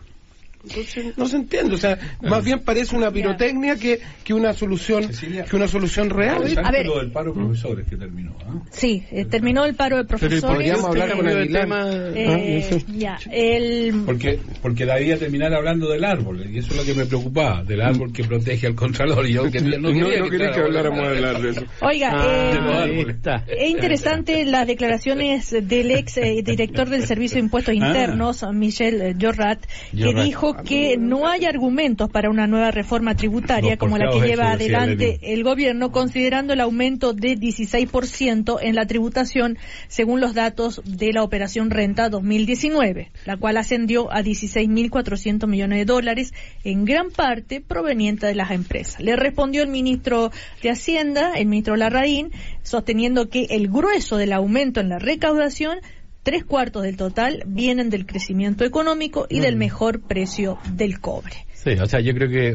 Entonces, 0.68 1.16
no 1.16 1.26
se 1.26 1.36
entiende, 1.36 1.74
o 1.74 1.78
sea, 1.78 1.98
más 2.22 2.44
bien 2.44 2.60
parece 2.60 2.96
una 2.96 3.10
pirotecnia 3.10 3.76
que, 3.76 4.00
que 4.22 4.32
una 4.34 4.52
solución 4.54 5.04
Cecilia. 5.04 5.44
que 5.44 5.56
una 5.56 5.68
solución 5.68 6.10
real. 6.10 6.42
A 6.62 6.70
ver. 6.70 6.86
lo 6.86 6.98
del 6.98 7.10
paro 7.10 7.32
de 7.32 7.40
profesores 7.40 7.86
que 7.86 7.96
terminó. 7.96 8.34
¿ah? 8.40 8.62
Sí, 8.70 9.04
eh, 9.10 9.24
terminó 9.26 9.64
el 9.64 9.74
paro 9.74 9.98
de 9.98 10.04
profesores. 10.04 10.42
podríamos 10.42 10.84
hablar 10.84 11.12
con 11.12 11.28
Eh, 11.28 12.14
eh, 12.16 12.84
ya, 12.96 13.18
el... 13.30 14.02
Porque, 14.06 14.38
porque 14.62 14.86
debía 14.86 15.18
terminar 15.18 15.52
hablando 15.54 15.88
del 15.90 16.04
árbol, 16.04 16.44
y 16.50 16.58
eso 16.58 16.72
es 16.72 16.76
lo 16.76 16.84
que 16.84 16.94
me 16.94 17.06
preocupaba, 17.06 17.62
del 17.62 17.82
árbol 17.82 18.12
que 18.12 18.24
protege 18.24 18.66
al 18.66 18.74
Contralor. 18.74 19.26
Y 19.28 19.34
yo 19.34 19.44
no, 19.44 19.50
quería 19.50 20.22
quería 20.30 20.50
que 20.52 20.60
habláramos 20.60 21.00
de 21.00 21.16
hablar 21.16 21.42
de 21.42 21.50
eso. 21.50 21.64
Oiga, 21.80 22.12
los 22.12 22.88
eh. 22.88 23.06
Está. 23.08 23.44
es 23.46 23.70
interesante 23.70 24.44
las 24.46 24.66
declaraciones 24.66 25.50
del 25.50 25.90
ex 25.90 26.16
eh, 26.18 26.42
director 26.44 26.88
del 26.88 27.04
Servicio 27.06 27.36
de 27.36 27.40
Impuestos 27.40 27.74
Ah. 27.80 27.86
Internos, 27.86 28.44
Michel 28.52 29.00
eh, 29.00 29.16
Jorrat, 29.20 29.64
que 29.90 30.04
Jorrat. 30.04 30.24
dijo 30.24 30.53
dijo 30.62 30.68
que 30.68 30.96
no 30.96 31.26
hay 31.26 31.44
argumentos 31.44 32.10
para 32.10 32.30
una 32.30 32.46
nueva 32.46 32.70
reforma 32.70 33.14
tributaria 33.14 33.76
como 33.76 33.98
la 33.98 34.10
que 34.10 34.20
lleva 34.20 34.52
adelante 34.52 35.18
el 35.22 35.42
gobierno, 35.44 35.92
considerando 35.92 36.52
el 36.52 36.60
aumento 36.60 37.12
de 37.12 37.36
16% 37.36 38.58
en 38.62 38.74
la 38.74 38.86
tributación 38.86 39.58
según 39.88 40.20
los 40.20 40.34
datos 40.34 40.82
de 40.84 41.12
la 41.12 41.22
Operación 41.22 41.70
Renta 41.70 42.08
2019, 42.08 43.10
la 43.24 43.36
cual 43.36 43.56
ascendió 43.56 44.12
a 44.12 44.22
16.400 44.22 45.46
millones 45.46 45.78
de 45.78 45.84
dólares, 45.84 46.34
en 46.64 46.84
gran 46.84 47.10
parte 47.10 47.60
proveniente 47.60 48.26
de 48.26 48.34
las 48.34 48.50
empresas. 48.50 49.00
Le 49.00 49.16
respondió 49.16 49.62
el 49.62 49.68
ministro 49.68 50.30
de 50.62 50.70
Hacienda, 50.70 51.32
el 51.34 51.46
ministro 51.46 51.76
Larraín, 51.76 52.30
sosteniendo 52.62 53.28
que 53.28 53.46
el 53.50 53.68
grueso 53.68 54.16
del 54.16 54.32
aumento 54.32 54.80
en 54.80 54.88
la 54.88 54.98
recaudación 54.98 55.78
Tres 56.24 56.42
cuartos 56.42 56.84
del 56.84 56.96
total 56.96 57.42
vienen 57.46 57.90
del 57.90 58.06
crecimiento 58.06 58.64
económico 58.64 59.26
y 59.28 59.40
del 59.40 59.56
mejor 59.56 60.00
precio 60.00 60.56
del 60.72 60.98
cobre. 60.98 61.46
Sí, 61.64 61.70
o 61.80 61.86
sea, 61.86 62.00
yo 62.00 62.12
creo 62.14 62.28
que 62.28 62.54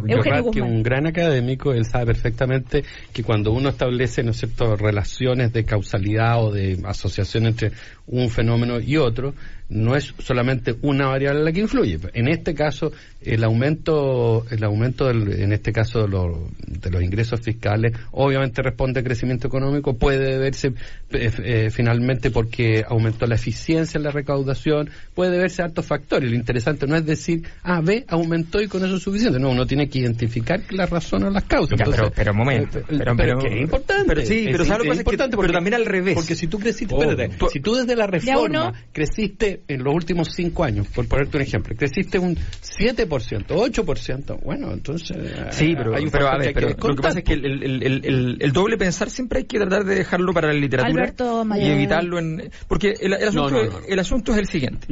un 0.61 0.83
gran 0.83 1.07
académico, 1.07 1.73
él 1.73 1.85
sabe 1.85 2.05
perfectamente 2.05 2.83
que 3.11 3.23
cuando 3.23 3.51
uno 3.51 3.69
establece, 3.69 4.21
¿no 4.23 4.31
es 4.31 4.37
cierto?, 4.37 4.75
relaciones 4.75 5.51
de 5.51 5.65
causalidad 5.65 6.43
o 6.43 6.51
de 6.51 6.79
asociación 6.85 7.47
entre 7.47 7.71
un 8.05 8.29
fenómeno 8.29 8.79
y 8.79 8.97
otro, 8.97 9.33
no 9.69 9.95
es 9.95 10.15
solamente 10.17 10.75
una 10.81 11.07
variable 11.07 11.43
la 11.43 11.51
que 11.51 11.59
influye. 11.59 11.99
En 12.13 12.27
este 12.27 12.55
caso, 12.55 12.91
el 13.21 13.43
aumento, 13.43 14.45
el 14.49 14.63
aumento 14.63 15.05
del- 15.07 15.31
en 15.41 15.53
este 15.53 15.71
caso 15.71 16.01
de, 16.01 16.07
los- 16.07 16.37
de 16.65 16.89
los 16.89 17.03
ingresos 17.03 17.39
fiscales, 17.41 17.93
obviamente 18.11 18.63
responde 18.63 18.99
al 19.01 19.05
crecimiento 19.05 19.47
económico, 19.47 19.95
puede 19.95 20.25
deberse 20.33 20.69
eh, 21.11 21.31
eh, 21.43 21.69
finalmente 21.71 22.31
porque 22.31 22.83
aumentó 22.87 23.27
la 23.27 23.35
eficiencia 23.35 23.97
en 23.99 24.03
la 24.03 24.11
recaudación, 24.11 24.89
puede 25.13 25.31
deberse 25.31 25.61
a 25.61 25.65
altos 25.65 25.85
factores. 25.85 26.29
Lo 26.31 26.35
interesante 26.35 26.87
no 26.87 26.95
es 26.95 27.05
decir, 27.05 27.43
ah, 27.63 27.81
ve, 27.83 28.05
aumentó 28.07 28.61
y 28.61 28.67
con 28.67 28.83
eso 28.83 28.98
es 28.99 29.03
suficiente. 29.03 29.39
No, 29.39 29.49
uno 29.49 29.65
tiene 29.65 29.89
que 29.89 29.99
identificar 29.99 30.61
las 30.69 30.89
razones 30.89 31.29
o 31.29 31.31
las 31.31 31.43
causas. 31.45 31.77
Ya, 31.77 31.85
Entonces, 31.85 32.01
pero, 32.01 32.13
pero 32.15 32.31
un 32.33 32.37
momento. 32.37 32.79
eh, 32.79 32.83
Pero, 32.87 33.15
pero 33.17 33.39
pero- 33.39 33.55
es 33.55 33.61
importante. 33.61 34.05
Pero 34.07 34.21
sí, 34.25 34.47
pero 34.51 34.63
Es 34.63 34.67
¿sabes 34.67 34.77
lo 34.79 34.83
que 34.83 34.89
pasa? 34.89 34.91
Es 34.91 34.97
que- 34.97 34.99
importante 35.01 35.29
pero 35.31 35.37
porque- 35.47 35.53
también 35.53 35.73
al 35.73 35.85
revés. 35.85 36.15
Porque 36.15 36.35
si 36.35 36.47
tú 36.47 36.59
creciste, 36.59 36.93
Oh, 36.95 37.01
espérate, 37.03 37.35
tú- 37.37 37.47
si 37.51 37.59
tú 37.59 37.75
desde 37.75 37.95
la 37.95 38.05
uno- 38.05 38.11
reforma 38.11 38.73
creciste 38.93 39.61
en 39.67 39.83
los 39.83 39.93
últimos 39.93 40.29
cinco 40.35 40.63
años, 40.63 40.87
por 40.87 41.07
ponerte 41.07 41.37
un 41.37 41.43
ejemplo, 41.43 41.75
creciste 41.75 42.19
un 42.19 42.37
7%, 42.61 43.55
8%, 43.55 44.37
bueno, 44.43 44.71
entonces 44.71 45.17
eh, 45.17 45.47
Sí, 45.51 45.73
pero, 45.77 45.95
hay 45.95 46.03
un 46.05 46.11
pero 46.11 46.27
a 46.27 46.37
ver, 46.37 46.47
que 46.49 46.53
pero 46.53 46.69
lo 46.69 46.95
que 46.95 47.01
pasa 47.01 47.19
es 47.19 47.25
que 47.25 47.33
el, 47.33 47.45
el- 47.45 47.83
el- 47.83 48.05
el- 48.05 48.37
el 48.39 48.51
doble 48.51 48.77
pensar 48.77 49.09
siempre 49.09 49.39
hay 49.39 49.45
que 49.45 49.57
tratar 49.57 49.83
de 49.85 49.95
dejarlo 49.95 50.33
para 50.33 50.47
la 50.47 50.53
literatura 50.59 51.03
Alberto 51.03 51.45
y 51.57 51.65
evitarlo 51.65 52.19
en... 52.19 52.49
Porque 52.67 52.93
el, 52.99 53.13
el 53.13 53.27
asunto, 53.27 53.49
No, 53.51 53.63
no, 53.63 53.79
no. 53.79 53.85
el 53.87 53.99
asunto 53.99 54.31
es 54.33 54.37
el 54.39 54.47
siguiente. 54.47 54.87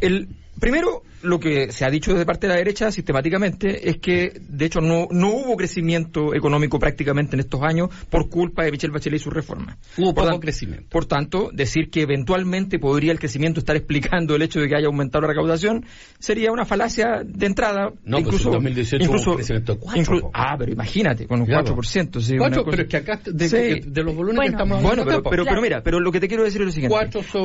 El, 0.00 0.28
primero, 0.60 1.02
lo 1.22 1.40
que 1.40 1.72
se 1.72 1.84
ha 1.84 1.90
dicho 1.90 2.12
desde 2.12 2.24
parte 2.26 2.46
de 2.46 2.52
la 2.52 2.58
derecha 2.58 2.90
sistemáticamente 2.92 3.88
es 3.88 3.98
que, 3.98 4.40
de 4.48 4.64
hecho, 4.66 4.80
no, 4.80 5.08
no 5.10 5.30
hubo 5.30 5.56
crecimiento 5.56 6.34
económico 6.34 6.78
prácticamente 6.78 7.36
en 7.36 7.40
estos 7.40 7.60
años 7.62 7.88
por 8.10 8.28
culpa 8.28 8.64
de 8.64 8.70
Michelle 8.72 8.92
Bachelet 8.92 9.20
y 9.20 9.22
su 9.22 9.30
reforma. 9.30 9.76
Hubo 9.96 10.14
Por 10.14 10.24
poco 10.24 10.28
tan- 10.28 10.40
crecimiento. 10.40 10.86
Por 10.90 11.06
tanto, 11.06 11.50
decir 11.52 11.90
que 11.90 12.02
eventualmente 12.02 12.78
podría 12.78 13.12
el 13.12 13.18
crecimiento 13.18 13.60
estar 13.60 13.76
explicando 13.76 14.34
el 14.36 14.42
hecho 14.42 14.60
de 14.60 14.68
que 14.68 14.76
haya 14.76 14.86
aumentado 14.86 15.22
la 15.22 15.28
recaudación 15.28 15.84
sería 16.18 16.52
una 16.52 16.64
falacia 16.64 17.22
de 17.24 17.46
entrada. 17.46 17.90
No, 18.04 18.16
pues 18.18 18.26
incluso, 18.26 18.48
en 18.48 18.52
2018 18.54 18.96
hubo 19.04 19.12
incluso, 19.12 19.30
un 19.30 19.36
crecimiento 19.36 19.72
de 19.74 19.78
cuatro, 19.80 20.02
inclu- 20.02 20.20
po. 20.22 20.30
Ah, 20.34 20.56
pero 20.58 20.72
imagínate, 20.72 21.26
con 21.26 21.40
un 21.40 21.46
Ya, 21.48 21.62
4%. 21.62 22.20
sí, 22.20 22.36
Cuatro, 22.36 22.62
una 22.62 22.64
cosa- 22.64 22.70
pero 22.70 22.82
es 22.82 22.88
que 22.88 22.96
acá, 22.96 23.20
de, 23.24 23.48
Sí. 23.48 23.56
de- 23.56 23.82
de 23.86 24.02
los 24.02 24.14
volúmenes 24.14 24.36
Bueno. 24.36 24.42
que 24.50 24.62
estamos 24.62 24.76
hablando 24.78 24.88
Bueno, 24.88 25.04
pero, 25.04 25.22
pero, 25.30 25.42
Claro. 25.44 25.56
pero 25.56 25.62
mira, 25.62 25.82
pero 25.82 26.00
lo 26.00 26.12
que 26.12 26.20
te 26.20 26.28
quiero 26.28 26.44
decir 26.44 26.60
es 26.62 26.66
lo 26.66 26.72
siguiente. 26.72 26.96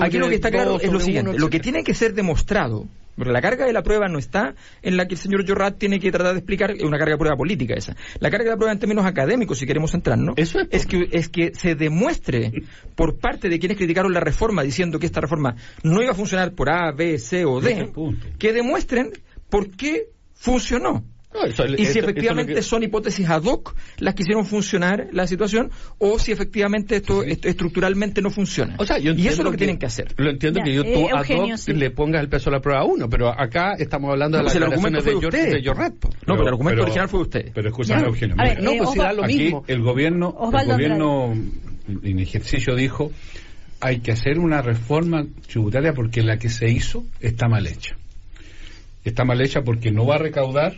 Aquí 0.02 0.18
lo 0.18 0.30
que 0.30 0.36
está 0.36 0.52
claro 0.52 0.80
es 0.80 0.92
lo 0.92 1.00
siguiente. 1.00 1.32
uno, 1.32 1.40
lo 1.40 1.50
que 1.50 1.60
tiene 1.60 1.84
que 1.84 1.94
ser 1.94 2.14
demostrado, 2.14 2.86
porque 3.16 3.32
la 3.32 3.42
carga 3.42 3.66
de 3.66 3.74
la 3.74 3.84
prueba 3.84 4.08
no 4.08 4.20
está 4.20 4.56
en 4.82 4.98
la 4.98 5.08
que 5.08 5.16
el 5.16 5.20
señor 5.20 5.48
Jorrat 5.48 5.78
tiene 5.78 6.00
que 6.00 6.12
tratar 6.12 6.34
de 6.34 6.40
explicar, 6.40 6.72
es 6.72 6.84
una 6.84 6.98
carga 6.98 7.14
de 7.14 7.18
prueba 7.18 7.38
política 7.38 7.74
esa. 7.76 7.96
La 8.20 8.30
carga 8.30 8.46
de 8.46 8.50
la 8.52 8.58
prueba 8.58 8.74
en 8.74 8.80
términos 8.80 9.06
académicos, 9.06 9.58
si 9.58 9.66
queremos 9.66 9.92
centrarnos, 9.92 10.36
Eso 10.38 10.60
es, 10.60 10.68
es 10.72 10.86
que, 10.86 11.08
es 11.12 11.30
que 11.30 11.54
se 11.54 11.76
demuestre 11.76 12.52
por 12.96 13.18
parte 13.18 13.50
de 13.50 13.60
quienes 13.60 13.78
criticaron 13.78 14.14
la 14.14 14.20
reforma 14.20 14.64
diciendo 14.64 15.00
que 15.00 15.06
esta 15.06 15.22
reforma 15.22 15.56
no 15.84 16.02
iba 16.02 16.12
a 16.12 16.16
funcionar 16.16 16.54
por 16.54 16.70
A, 16.70 16.92
B, 16.92 17.18
C 17.18 17.46
o 17.46 17.62
D, 17.62 17.92
que 18.40 18.54
demuestren 18.54 19.12
por 19.50 19.70
qué 19.70 20.10
funcionó. 20.34 21.04
No, 21.34 21.44
eso- 21.46 21.66
Y 21.66 21.78
si 21.78 21.84
eso 21.84 22.00
efectivamente 22.00 22.54
que- 22.56 22.62
son 22.62 22.84
hipótesis 22.84 23.28
ad 23.30 23.44
hoc 23.44 23.76
las 24.00 24.14
que 24.16 24.24
hicieron 24.24 24.46
funcionar 24.46 25.08
la 25.12 25.26
situación 25.28 25.72
o 25.98 26.20
si 26.20 26.32
efectivamente 26.32 26.98
esto, 26.98 27.24
esto 27.24 27.48
estructuralmente 27.48 28.22
no 28.22 28.30
funciona. 28.30 28.76
O 28.80 28.86
sea, 28.86 28.98
yo 29.00 29.14
y 29.14 29.28
eso 29.28 29.42
es 29.42 29.46
lo 29.46 29.52
que, 29.52 29.58
tienen 29.58 29.78
que 29.78 29.86
hacer. 29.88 30.14
Lo 30.18 30.30
entiendo 30.30 30.60
Ya, 30.60 30.66
que 30.66 30.74
yo 30.74 30.82
eh, 30.84 30.94
tú 30.94 31.16
ad 31.16 31.26
hoc 31.30 31.58
sí. 31.58 31.74
le 31.74 31.92
pongas 31.92 32.22
el 32.22 32.30
peso 32.30 32.50
a 32.50 32.54
la 32.54 32.60
prueba 32.62 32.82
a 32.82 32.86
uno, 32.86 33.10
pero 33.10 33.30
acá 33.30 33.74
estamos 33.78 34.12
hablando 34.12 34.38
No, 34.38 34.44
de 34.44 34.50
pues 34.50 34.60
las 34.60 34.70
declaraciones 34.70 35.06
de. 35.06 35.62
No, 36.28 36.34
pero 36.36 36.42
el 36.42 36.48
argumento 36.50 36.84
original 36.84 37.10
fue 37.10 37.22
usted. 37.22 37.52
Pero 37.54 37.70
escúchame. 37.70 38.04
Eugenio. 38.08 38.36
A 38.38 38.44
ver, 38.44 38.60
mira, 38.60 38.72
No, 38.72 38.78
pues 38.78 38.90
eh, 38.90 38.94
si 38.94 39.00
da 39.00 39.12
Osva- 39.12 39.16
lo 39.16 39.24
aquí 39.24 39.54
el 39.68 39.82
gobierno, 39.82 40.36
el 40.62 40.68
gobierno 40.68 41.34
en 42.04 42.20
ejercicio 42.20 42.76
dijo 42.76 43.12
hay 43.82 44.00
que 44.00 44.12
hacer 44.14 44.40
una 44.40 44.62
reforma 44.62 45.26
tributaria 45.48 45.94
porque 45.94 46.22
la 46.24 46.38
que 46.38 46.50
se 46.50 46.70
hizo 46.70 47.04
está 47.20 47.48
mal 47.50 47.68
hecha. 47.68 47.96
Está 49.04 49.26
mal 49.26 49.42
hecha 49.42 49.62
porque 49.64 49.92
no 49.92 50.06
va 50.06 50.16
a 50.16 50.20
recaudar 50.20 50.76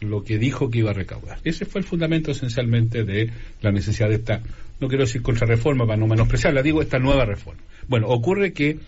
lo 0.00 0.24
que 0.24 0.38
dijo 0.38 0.70
que 0.70 0.78
iba 0.78 0.90
a 0.90 0.94
recaudar. 0.94 1.38
Ese 1.44 1.64
fue 1.64 1.80
el 1.80 1.86
fundamento 1.86 2.30
esencialmente 2.30 3.04
de 3.04 3.30
la 3.62 3.72
necesidad 3.72 4.08
de 4.08 4.16
esta, 4.16 4.42
no 4.80 4.88
quiero 4.88 5.04
decir 5.04 5.22
contrarreforma 5.22 5.86
para 5.86 5.96
no 5.96 6.06
menospreciarla, 6.06 6.62
digo 6.62 6.82
esta 6.82 6.98
nueva 6.98 7.24
reforma. 7.24 7.60
Bueno, 7.88 8.08
ocurre 8.08 8.52
que 8.52 8.78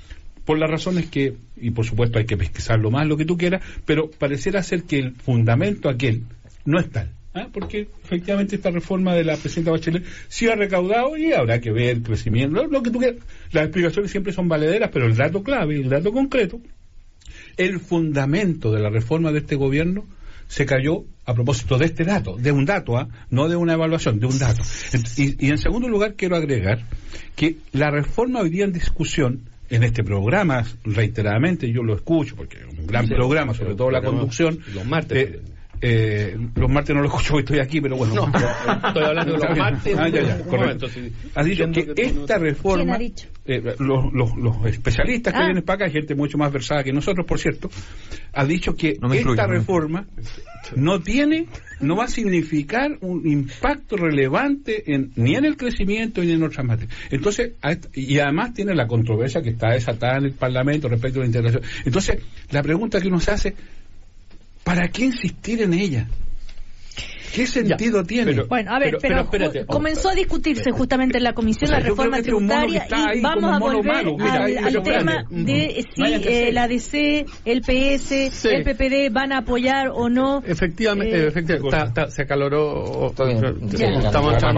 por 0.45 0.59
las 0.59 0.71
razones 0.71 1.07
que, 1.07 1.35
y 1.57 1.71
por 1.71 1.85
supuesto 1.85 2.19
hay 2.19 2.25
que 2.25 2.37
pesquisarlo 2.37 2.91
más, 2.91 3.07
lo 3.07 3.17
que 3.17 3.25
tú 3.25 3.37
quieras, 3.37 3.63
pero 3.85 4.11
pareciera 4.11 4.63
ser 4.63 4.85
que 4.85 4.99
el 4.99 5.13
fundamento 5.13 5.89
aquel 5.89 6.23
no 6.65 6.81
es 6.81 6.91
tal. 6.91 7.11
¿ah? 7.35 7.49
Porque 7.53 7.89
efectivamente 8.03 8.57
esta 8.57 8.71
reforma 8.71 9.15
de 9.15 9.25
la 9.25 9.37
presidenta 9.37 9.71
Bachelet 9.73 10.05
sí 10.29 10.49
ha 10.49 10.55
recaudado 10.55 11.17
y 11.17 11.33
habrá 11.33 11.61
que 11.61 11.71
ver 11.71 12.03
crecimiento, 12.03 12.67
lo 12.67 12.83
que 12.83 12.91
tú 12.91 12.99
quieras. 12.99 13.21
Las 13.53 13.65
explicaciones 13.65 14.11
siempre 14.11 14.33
son 14.33 14.49
valederas, 14.49 14.91
pero 14.91 15.07
el 15.07 15.17
dato 15.17 15.43
clave, 15.43 15.77
el 15.77 15.89
dato 15.89 16.13
concreto, 16.13 16.61
el 17.57 17.81
fundamento 17.81 18.73
de 18.73 18.81
la 18.81 18.91
reforma 18.91 19.33
de 19.33 19.41
este 19.41 19.57
gobierno 19.57 20.07
se 20.49 20.67
cayó 20.67 21.05
a 21.25 21.35
propósito 21.35 21.79
de 21.79 21.85
este 21.87 22.05
dato, 22.05 22.37
de 22.37 22.51
un 22.53 22.65
dato, 22.65 22.97
¿ah? 22.97 23.09
no 23.31 23.49
de 23.49 23.57
una 23.57 23.75
evaluación, 23.75 24.19
de 24.19 24.27
un 24.27 24.39
dato. 24.39 24.63
Y, 25.17 25.47
y 25.47 25.51
en 25.51 25.59
segundo 25.59 25.89
lugar 25.89 26.15
quiero 26.17 26.37
agregar 26.37 26.85
que 27.37 27.57
la 27.73 27.91
reforma 27.91 28.41
hoy 28.41 28.51
día 28.51 28.65
en 28.65 28.73
discusión 28.73 29.43
en 29.71 29.85
este 29.85 30.03
programa, 30.03 30.65
reiteradamente 30.85 31.71
yo 31.71 31.83
lo 31.83 31.95
escucho, 31.95 32.35
porque 32.37 32.59
es 32.59 32.79
un 32.79 32.87
gran 32.87 33.07
Sí, 33.07 33.15
programa, 33.15 33.53
sobre 33.53 33.75
todo 33.75 33.91
la 33.91 34.01
conducción. 34.03 34.59
los 34.75 34.87
martes 34.87 35.29
eh. 35.35 35.41
Eh, 35.81 36.37
los 36.55 36.71
martes 36.71 36.95
no 36.95 37.03
lo 37.03 37.09
escucho 37.09 37.29
porque 37.33 37.45
estoy 37.45 37.59
aquí, 37.61 37.81
pero 37.81 37.97
bueno. 37.97 38.15
No, 38.15 38.27
estoy 38.89 39.05
hablando 39.05 39.33
de 39.35 39.39
los 39.49 39.57
martes. 39.59 39.97
Ah, 39.99 40.09
ya, 40.09 40.23
ya, 40.23 40.35
Un 40.37 40.43
correcto. 40.43 40.57
momento, 40.57 40.89
sí. 40.89 41.13
Ha 41.35 41.45
dicho 41.45 41.65
que 41.73 41.87
que 41.87 42.09
tú 42.09 42.15
no- 42.15 42.21
esta 42.23 42.35
¿Quién 42.35 42.41
reforma, 42.47 42.95
ha 42.95 42.99
dicho? 42.99 43.29
eh, 43.47 43.63
los, 43.79 44.13
los- 44.13 44.37
los 44.37 44.67
especialistas 44.67 45.33
que 45.33 45.41
Ah. 45.41 45.45
vienen 45.47 45.63
para 45.65 45.85
acá, 45.87 45.93
gente 45.93 46.15
mucho 46.15 46.37
más 46.39 46.53
versada 46.53 46.83
que 46.85 46.93
nosotros, 46.93 47.27
por 47.27 47.39
cierto, 47.39 47.71
ha 48.33 48.45
dicho 48.45 48.75
que 48.75 48.97
No 49.01 49.13
esta 49.13 49.47
reforma 49.47 50.07
no 50.77 51.01
tiene, 51.01 51.47
no 51.81 51.97
va 51.97 52.05
a 52.05 52.09
significar 52.09 52.99
un 53.01 53.27
impacto 53.27 53.97
relevante 53.97 54.93
en, 54.93 55.13
ni 55.17 55.35
en 55.35 55.45
el 55.45 55.57
crecimiento 55.57 56.23
ni 56.23 56.33
en 56.33 56.43
otras 56.43 56.67
materias. 56.67 56.95
Entonces, 57.11 57.53
y 57.95 58.19
además 58.19 58.53
tiene 58.53 58.75
la 58.75 58.87
controversia 58.87 59.41
que 59.41 59.51
está 59.51 59.71
desatada 59.73 60.19
en 60.19 60.25
el 60.27 60.33
Parlamento 60.33 60.89
respecto 60.89 61.21
a 61.21 61.23
la 61.23 61.27
integración. 61.27 61.63
Entonces, 61.85 62.21
la 62.51 62.63
pregunta 62.63 63.01
que 63.01 63.09
uno 63.09 63.21
se 63.21 63.31
hace, 63.31 63.55
¿para 64.69 64.87
qué 64.89 65.07
insistir 65.07 65.63
en 65.63 65.73
ella? 65.73 66.07
¿Qué 67.35 67.47
sentido 67.47 68.05
tiene? 68.05 68.33
pero- 68.33 68.47
Bueno, 68.47 68.73
a 68.73 68.79
ver, 68.79 68.97
Pero- 69.01 69.27
pero, 69.31 69.51
pero 69.51 69.63
oh, 69.65 69.67
comenzó 69.67 70.11
a 70.11 70.15
discutirse 70.15 70.71
justamente 70.71 71.19
en 71.19 71.25
la 71.25 71.33
comisión 71.33 71.65
O 71.71 71.75
sea, 71.75 71.81
la 71.81 71.87
reforma 71.87 72.17
este 72.19 72.31
tributaria 72.31 72.87
y 73.15 73.21
vamos 73.21 73.53
a 73.53 73.59
volver. 73.59 74.07
Mira, 74.07 74.45
al, 74.45 74.59
al 74.77 74.83
tema 74.83 75.25
de 75.31 75.85
si 75.95 76.03
eh, 76.03 76.53
la 76.53 76.69
DC, 76.69 77.27
el 77.45 77.61
PS, 77.63 78.31
Sí. 78.33 78.49
el 78.49 78.65
PPD 78.65 79.11
van 79.13 79.33
a 79.33 79.39
apoyar 79.39 79.89
o 79.93 80.09
no. 80.09 80.43
Efectivamente, 80.47 81.17
Eh, 81.17 81.27
efectivamente 81.29 81.69
está- 81.77 81.87
está- 81.89 82.11
se 82.11 82.23
acaloró. 82.23 83.13
Ya. 83.77 83.89
Estamos. 83.89 84.35
Ya, 84.41 84.53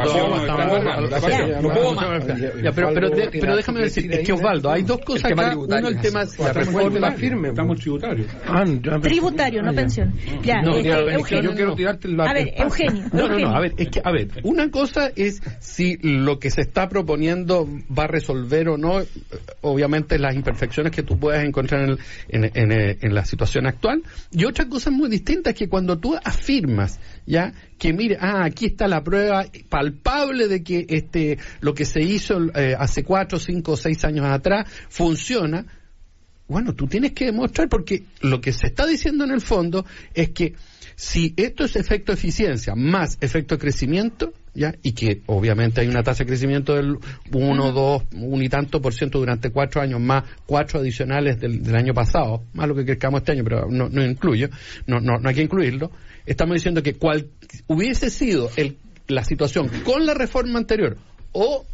ya, 2.37 2.63
ya, 2.63 2.73
pero, 2.73 3.11
de- 3.11 3.31
déjame 3.57 3.81
decir, 3.81 4.13
es 4.13 4.21
que 4.27 4.33
Osvaldo, 4.33 4.71
hay 4.71 4.83
dos 4.83 4.99
cosas 5.05 5.33
acá. 5.33 5.57
Uno, 5.57 5.89
el 5.89 6.01
tema 6.01 6.25
La 6.39 6.45
la 6.47 6.53
reforma 6.53 7.11
firme. 7.13 7.49
Estamos 7.49 7.79
tributarios. 7.81 8.27
Ah, 8.47 8.65
ya- 8.67 8.99
Tributario, 9.01 9.63
no 9.63 9.73
ya. 9.73 9.77
pensión. 9.77 10.15
Ya, 10.43 10.61
este, 10.61 10.83
ya. 10.85 11.41
Yo 11.41 11.55
quiero 11.55 11.75
tirarte 11.75 12.09
la 12.09 12.25
Eugenio. 12.63 13.05
No, 13.13 13.29
no, 13.29 13.39
no, 13.39 13.55
a 13.55 13.61
ver, 13.61 13.75
es 13.77 13.89
que, 13.89 14.01
a 14.05 14.11
ver, 14.11 14.29
una 14.45 14.71
cosa 14.71 15.11
es 15.17 15.43
si 15.61 15.97
lo 16.03 16.39
que 16.39 16.51
se 16.51 16.61
está 16.61 16.89
proponiendo 16.89 17.69
va 17.97 18.05
a 18.05 18.07
resolver 18.07 18.69
o 18.69 18.77
no, 18.79 19.03
obviamente, 19.63 20.19
las 20.19 20.35
imperfecciones 20.35 20.93
que 20.93 21.03
tú 21.03 21.19
puedas 21.19 21.45
encontrar 21.45 21.83
en, 21.85 21.91
el- 21.91 21.99
en, 22.55 22.73
en, 22.73 22.99
en 23.01 23.15
la 23.15 23.25
situación 23.25 23.67
actual, 23.67 24.03
y 24.31 24.45
otra 24.45 24.69
cosa 24.69 24.91
muy 24.91 25.09
distinta 25.09 25.51
es 25.51 25.57
que 25.57 25.69
cuando 25.69 25.99
tú 25.99 26.17
afirmas, 26.25 27.01
ya, 27.27 27.53
que 27.79 27.93
mire, 27.93 28.19
ah, 28.21 28.45
aquí 28.45 28.67
está 28.67 28.87
la 28.89 29.03
prueba 29.03 29.47
palpable 29.69 30.49
de 30.49 30.63
que 30.63 30.87
este, 30.89 31.39
lo 31.61 31.75
que 31.75 31.85
se 31.85 32.03
hizo 32.03 32.39
eh, 32.55 32.75
hace 32.79 33.05
cuatro, 33.05 33.39
cinco 33.39 33.73
o 33.73 33.77
seis 33.77 34.05
años 34.05 34.27
atrás 34.27 34.67
funciona, 34.89 35.65
bueno, 36.49 36.75
tú 36.75 36.87
tienes 36.89 37.13
que 37.13 37.27
demostrar, 37.27 37.69
porque 37.69 38.03
lo 38.23 38.41
que 38.41 38.53
se 38.53 38.67
está 38.67 38.85
diciendo 38.87 39.23
en 39.25 39.31
el 39.31 39.41
fondo 39.41 39.87
es 40.15 40.31
que 40.31 40.55
si 41.01 41.33
esto 41.39 41.65
es 41.65 41.77
efecto 41.77 42.13
eficiencia 42.13 42.75
más 42.75 43.17
efecto 43.23 43.59
crecimiento, 43.59 44.35
¿ya? 44.53 44.75
y 44.83 44.93
que 44.93 45.23
obviamente 45.25 45.81
hay 45.81 45.89
una 45.89 46.03
tasa 46.03 46.25
de 46.25 46.29
crecimiento 46.29 46.75
del 46.75 46.99
1, 47.33 47.73
2, 47.73 48.03
1 48.13 48.43
y 48.43 48.49
tanto 48.51 48.83
por 48.83 48.93
ciento 48.93 49.19
durante 49.19 49.49
cuatro 49.51 49.81
años, 49.81 49.99
más 49.99 50.25
cuatro 50.45 50.79
adicionales 50.79 51.41
del, 51.41 51.63
del 51.63 51.75
año 51.75 51.95
pasado, 51.95 52.43
más 52.53 52.69
lo 52.69 52.75
que 52.75 52.85
crezcamos 52.85 53.23
este 53.23 53.33
año, 53.33 53.45
pero 53.45 53.67
no, 53.71 53.89
no 53.89 54.05
incluyo, 54.05 54.51
no, 54.87 55.01
no, 55.01 55.17
no 55.19 55.27
hay 55.27 55.35
que 55.35 55.43
incluirlo, 55.43 55.91
estamos 56.27 56.57
diciendo 56.57 56.83
que 56.83 56.97
cual 56.97 57.29
hubiese 57.67 58.11
sido 58.11 58.51
el, 58.57 58.77
la 59.09 59.25
situación 59.25 59.71
con 59.85 60.05
la 60.05 60.13
reforma 60.13 60.59
anterior 60.59 60.99
o 61.33 61.65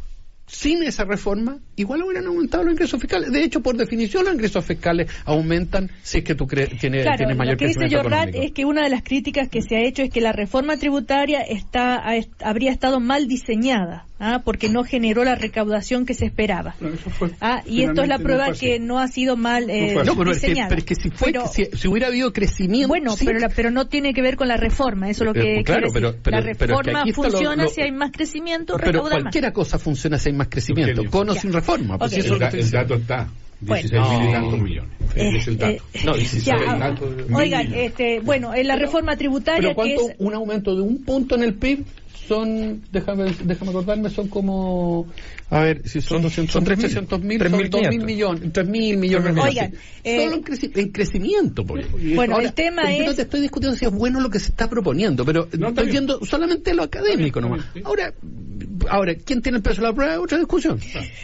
sin 0.47 0.81
esa 0.81 1.03
reforma, 1.03 1.59
igual 1.75 2.03
hubieran 2.03 2.25
aumentado 2.25 2.63
los 2.63 2.73
ingresos 2.73 2.99
fiscales. 2.99 3.31
De 3.31 3.43
hecho, 3.43 3.61
por 3.61 3.75
definición, 3.75 4.23
los 4.23 4.33
ingresos 4.33 4.65
fiscales 4.65 5.11
aumentan 5.25 5.91
si 6.01 6.19
es 6.19 6.23
que 6.23 6.35
tú 6.35 6.47
cre 6.47 6.67
tienes, 6.67 7.03
claro, 7.03 7.17
tienes 7.17 7.37
mayor 7.37 7.53
lo 7.53 7.57
que 7.57 7.67
dice 7.67 7.79
crecimiento 7.79 8.09
Jorrat 8.09 8.29
económico. 8.29 8.45
es 8.45 8.51
que 8.53 8.65
una 8.65 8.83
de 8.83 8.89
las 8.89 9.03
críticas 9.03 9.49
que 9.49 9.61
se 9.61 9.75
ha 9.75 9.81
hecho 9.81 10.01
es 10.03 10.09
que 10.09 10.21
la 10.21 10.31
reforma 10.31 10.77
tributaria 10.77 11.41
está 11.41 11.97
ha 11.97 12.13
habría 12.39 12.71
estado 12.71 12.99
mal 12.99 13.27
diseñada, 13.27 14.06
¿ah? 14.19 14.41
porque 14.43 14.69
no 14.69 14.83
generó 14.83 15.23
la 15.23 15.35
recaudación 15.35 16.05
que 16.05 16.13
se 16.13 16.25
esperaba. 16.25 16.75
No, 16.79 16.89
fue- 16.89 17.31
Ah, 17.41 17.61
y 17.65 17.83
esto 17.83 18.01
es 18.03 18.07
la 18.07 18.17
no 18.17 18.23
prueba 18.23 18.45
así. 18.47 18.59
que 18.65 18.79
no 18.79 18.99
ha 18.99 19.07
sido 19.07 19.35
mal 19.37 19.69
eh. 19.69 19.95
No, 20.05 20.15
pero 20.17 20.31
es, 20.31 20.39
que, 20.39 20.47
diseñada. 20.47 20.69
pero 20.69 20.79
es 20.79 20.85
que 20.85 20.95
si, 20.95 21.09
fue, 21.09 21.31
Pero- 21.31 21.47
si, 21.47 21.65
si 21.65 21.87
hubiera 21.87 22.07
habido 22.07 22.33
crecimiento... 22.33 22.87
bueno, 22.87 23.15
sí. 23.15 23.25
pero, 23.25 23.39
la- 23.39 23.49
pero 23.49 23.71
no 23.71 23.87
tiene 23.87 24.13
que 24.13 24.21
ver 24.21 24.35
con 24.37 24.47
la 24.47 24.57
reforma, 24.57 25.09
eso 25.09 25.23
es 25.23 25.27
lo 25.27 25.33
que 25.33 25.59
Eh, 25.59 25.63
claro, 25.63 25.89
quiere 25.89 26.01
decir. 26.09 26.21
pero- 26.21 26.23
pero- 26.23 26.37
la 26.37 26.41
pero 26.43 26.51
es 26.51 26.57
que 26.57 26.65
reforma 26.65 27.01
aquí 27.01 27.09
está 27.09 27.21
lo- 27.23 27.29
funciona 27.31 27.63
lo- 27.63 27.69
si 27.69 27.81
hay 27.81 27.91
más 27.91 28.11
crecimiento, 28.11 28.77
Pero 28.77 29.01
cualquiera 29.01 29.53
cosa 29.53 29.77
funciona 29.79 30.17
si 30.17 30.29
hay 30.29 30.35
más 30.35 30.47
crecimiento, 30.47 30.91
Eugenio. 31.01 31.11
con 31.11 31.29
o 31.29 31.33
Ya. 31.33 31.41
sin 31.41 31.53
reforma. 31.53 31.97
Pues 31.97 32.13
Ok. 32.13 32.17
eso 32.19 32.33
es 32.35 32.39
lo 32.39 32.45
El, 32.45 32.51
que 32.51 32.57
da- 32.57 32.63
el 32.63 32.71
dato 32.71 32.93
está. 32.95 33.27
Bueno. 33.59 33.81
16 33.89 34.09
mil 34.11 34.21
y 34.21 34.25
No. 34.27 34.31
tantos 34.33 34.59
millones. 34.61 34.91
Eh, 35.15 35.31
es 35.35 35.47
el 35.47 35.57
dato. 35.57 35.73
eh, 35.73 35.81
No, 36.05 36.13
16 36.13 36.45
ya, 36.45 36.57
y 36.57 36.59
ah, 36.67 36.77
tanto. 36.77 37.09
oigan, 37.33 37.73
este, 37.73 38.19
bueno, 38.19 38.53
en 38.53 38.67
la 38.67 38.75
reforma 38.75 39.15
tributaria 39.17 39.59
Pero 39.59 39.69
que 39.69 39.95
¿cuánto 39.95 40.09
es 40.11 40.15
un 40.19 40.33
aumento 40.35 40.75
de 40.75 40.81
un 40.83 41.03
punto 41.03 41.33
en 41.35 41.41
el 41.43 41.55
PIB 41.55 41.83
son, 42.27 42.81
déjame, 42.91 43.31
déjame 43.43 43.71
acordarme, 43.71 44.09
son 44.09 44.27
como, 44.27 45.07
a 45.49 45.59
ver, 45.61 45.81
si 45.87 46.01
son, 46.01 46.17
Son- 46.17 46.21
200, 46.23 46.51
son 46.53 46.65
3.000, 46.65 46.79
300 46.79 47.21
mil, 47.23 47.39
3.500. 47.39 47.71
son 47.71 47.81
2 47.81 47.89
mil 47.89 48.03
millones, 48.05 48.53
3 48.53 48.67
mil 48.67 48.97
millones. 48.97 49.35
Oigan, 49.43 49.73
eh, 50.03 50.23
Solo 50.25 50.35
en, 50.35 50.43
creci- 50.43 50.71
en 50.77 50.89
crecimiento, 50.91 51.65
pues. 51.65 51.85
Bueno, 52.15 52.39
el 52.39 52.53
tema 52.53 52.91
yo 52.95 53.05
no 53.05 53.09
es- 53.11 53.15
te 53.17 53.21
estoy 53.23 53.41
discutiendo 53.41 53.77
si 53.77 53.85
es 53.85 53.91
bueno 53.91 54.19
lo 54.19 54.29
que 54.29 54.39
se 54.39 54.49
está 54.49 54.69
proponiendo, 54.69 55.23
pero 55.25 55.47
No, 55.57 55.69
estoy 55.69 55.89
viendo 55.89 56.23
solamente 56.25 56.73
lo 56.73 56.83
académico 56.83 57.39
nomás. 57.41 57.65
Ahora, 57.83 58.13
ahora, 58.89 59.15
¿quién 59.15 59.41
tiene 59.41 59.57
el 59.57 59.63
peso 59.63 59.81
de 59.81 59.87
la 59.87 59.93
prueba? 59.93 60.19
Otra 60.19 60.37
discusión. 60.37 60.79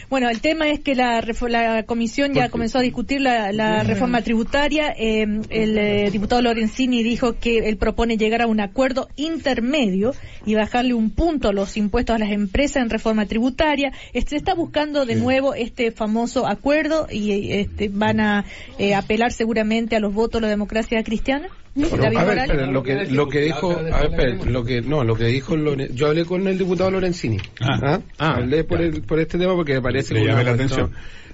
Bueno, 0.09 0.29
el 0.29 0.39
tema 0.41 0.69
es 0.69 0.79
que 0.79 0.95
la, 0.95 1.21
la 1.49 1.83
comisión 1.83 2.33
ya 2.33 2.49
comenzó 2.49 2.79
a 2.79 2.81
discutir 2.81 3.21
la, 3.21 3.51
la 3.51 3.83
reforma 3.83 4.21
tributaria. 4.21 4.93
Eh, 4.97 5.25
el 5.49 5.77
eh, 5.77 6.09
diputado 6.11 6.41
Lorenzini 6.41 7.03
dijo 7.03 7.33
que 7.39 7.59
él 7.69 7.77
propone 7.77 8.17
llegar 8.17 8.41
a 8.41 8.47
un 8.47 8.59
acuerdo 8.59 9.09
intermedio 9.15 10.13
y 10.45 10.55
bajarle 10.55 10.92
un 10.93 11.09
punto 11.11 11.51
los 11.53 11.75
impuestos 11.77 12.15
a 12.15 12.19
las 12.19 12.31
empresas 12.31 12.83
en 12.83 12.89
reforma 12.89 13.25
tributaria. 13.25 13.91
Este, 14.13 14.31
se 14.31 14.35
está 14.37 14.53
buscando 14.53 15.05
de 15.05 15.15
nuevo 15.15 15.53
este 15.53 15.91
famoso 15.91 16.47
acuerdo 16.47 17.07
y 17.11 17.51
este, 17.51 17.89
van 17.89 18.19
a 18.19 18.45
eh, 18.77 18.95
apelar 18.95 19.31
seguramente 19.31 19.95
a 19.95 19.99
los 19.99 20.13
votos 20.13 20.41
de 20.41 20.47
la 20.47 20.49
democracia 20.51 21.03
cristiana. 21.03 21.47
A 21.75 22.23
ver, 22.23 22.37
espera, 22.37 22.67
lo 22.67 22.83
que, 22.83 23.05
lo 23.05 23.27
que 23.27 23.39
dijo, 23.41 23.71
a 23.71 23.81
ver, 23.81 23.93
espera, 24.11 24.35
lo 24.45 24.63
que, 24.63 24.81
no, 24.81 25.03
lo 25.03 25.15
que 25.15 25.25
dijo, 25.25 25.55
Lore- 25.55 25.89
yo 25.93 26.07
hablé 26.07 26.23
con 26.23 26.47
el 26.47 26.57
diputado 26.57 26.91
Lorenzini, 26.91 27.37
Ah. 27.61 27.79
¿ah? 27.81 27.99
Ah, 28.19 28.35
hablé 28.37 28.63
por, 28.63 28.79
el, 28.79 29.01
por 29.01 29.19
este 29.19 29.39
tema 29.39 29.55
porque 29.55 29.73
me 29.73 29.81
parece 29.81 30.13
Le 30.13 30.21
que 30.21 30.27
llamé 30.27 30.43
la 30.43 30.51
atención. 30.51 30.91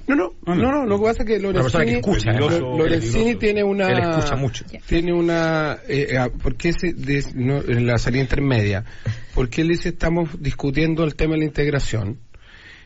No, 0.07 0.15
no, 0.15 0.33
Ah, 0.47 0.55
no, 0.55 0.71
no. 0.71 0.71
no, 0.71 0.85
lo 0.87 0.97
que 0.97 1.03
pasa 1.03 1.23
es 1.23 1.27
que 1.27 1.39
Lorenzini, 1.39 1.91
escucha, 1.91 2.31
¿eh? 2.31 2.39
Lo- 2.39 2.77
Lorenzini 2.77 3.35
tiene 3.35 3.63
una, 3.63 3.91
Él 3.91 3.99
escucha 3.99 4.35
mucho. 4.37 4.63
tiene 4.87 5.13
una, 5.13 5.77
eh, 5.87 6.17
ah, 6.17 6.29
¿por 6.41 6.55
qué 6.55 6.71
se, 6.73 6.95
no, 7.35 7.57
en 7.61 7.85
la 7.85 7.97
salida 7.99 8.21
intermedia? 8.21 8.85
Porque 9.39 9.61
él 9.61 9.69
dice 9.69 9.87
estamos 9.87 10.31
discutiendo 10.41 11.05
el 11.05 11.15
tema 11.15 11.35
de 11.35 11.39
la 11.39 11.45
integración. 11.45 12.19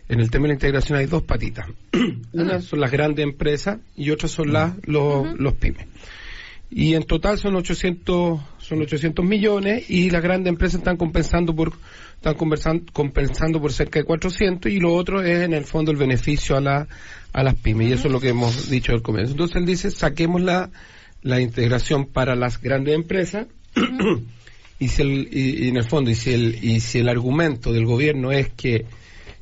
En 0.07 0.19
el 0.19 0.29
tema 0.29 0.43
de 0.43 0.49
la 0.49 0.53
integración 0.53 0.99
hay 0.99 1.07
dos 1.07 1.23
patitas. 1.23 1.65
Una 2.31 2.61
son 2.61 2.79
las 2.79 2.91
grandes 2.91 3.23
empresas 3.23 3.79
y 3.95 4.11
otras 4.11 4.29
son 4.29 4.53
las, 4.53 4.75
los, 4.83 5.33
los 5.39 5.55
pymes. 5.55 5.87
Y 6.69 6.93
en 6.93 7.05
total 7.05 7.39
son 7.39 7.55
800, 7.55 8.39
son 8.59 8.81
800 8.83 9.25
millones 9.25 9.89
y 9.89 10.11
las 10.11 10.21
grandes 10.21 10.51
empresas 10.51 10.77
están 10.77 10.95
compensando 10.95 11.55
por, 11.55 11.73
están 12.21 12.35
compensando 12.93 13.59
por 13.59 13.73
cerca 13.73 13.97
de 13.97 14.05
400 14.05 14.71
y 14.71 14.79
lo 14.79 14.93
otro 14.93 15.23
es 15.23 15.41
en 15.45 15.55
el 15.55 15.63
fondo 15.63 15.89
el 15.89 15.97
beneficio 15.97 16.55
a 16.55 16.61
la, 16.61 16.87
a 17.33 17.41
las 17.41 17.55
pymes 17.55 17.89
y 17.89 17.93
eso 17.93 18.09
es 18.09 18.13
lo 18.13 18.19
que 18.19 18.29
hemos 18.29 18.69
dicho 18.69 18.91
al 18.91 19.01
comienzo. 19.01 19.31
Entonces 19.31 19.55
él 19.55 19.65
dice 19.65 19.89
saquemos 19.89 20.39
la, 20.39 20.69
la 21.23 21.41
integración 21.41 22.05
para 22.05 22.35
las 22.35 22.61
grandes 22.61 22.93
empresas 22.93 23.47
y 24.83 24.89
si 24.89 25.01
el, 25.01 25.29
y, 25.31 25.69
en 25.69 25.77
el 25.77 25.85
fondo 25.85 26.11
y 26.11 26.15
si 26.15 26.33
el, 26.33 26.59
y 26.61 26.79
si 26.81 26.99
el 26.99 27.07
argumento 27.07 27.71
del 27.71 27.85
gobierno 27.85 28.31
es 28.31 28.49
que 28.49 28.85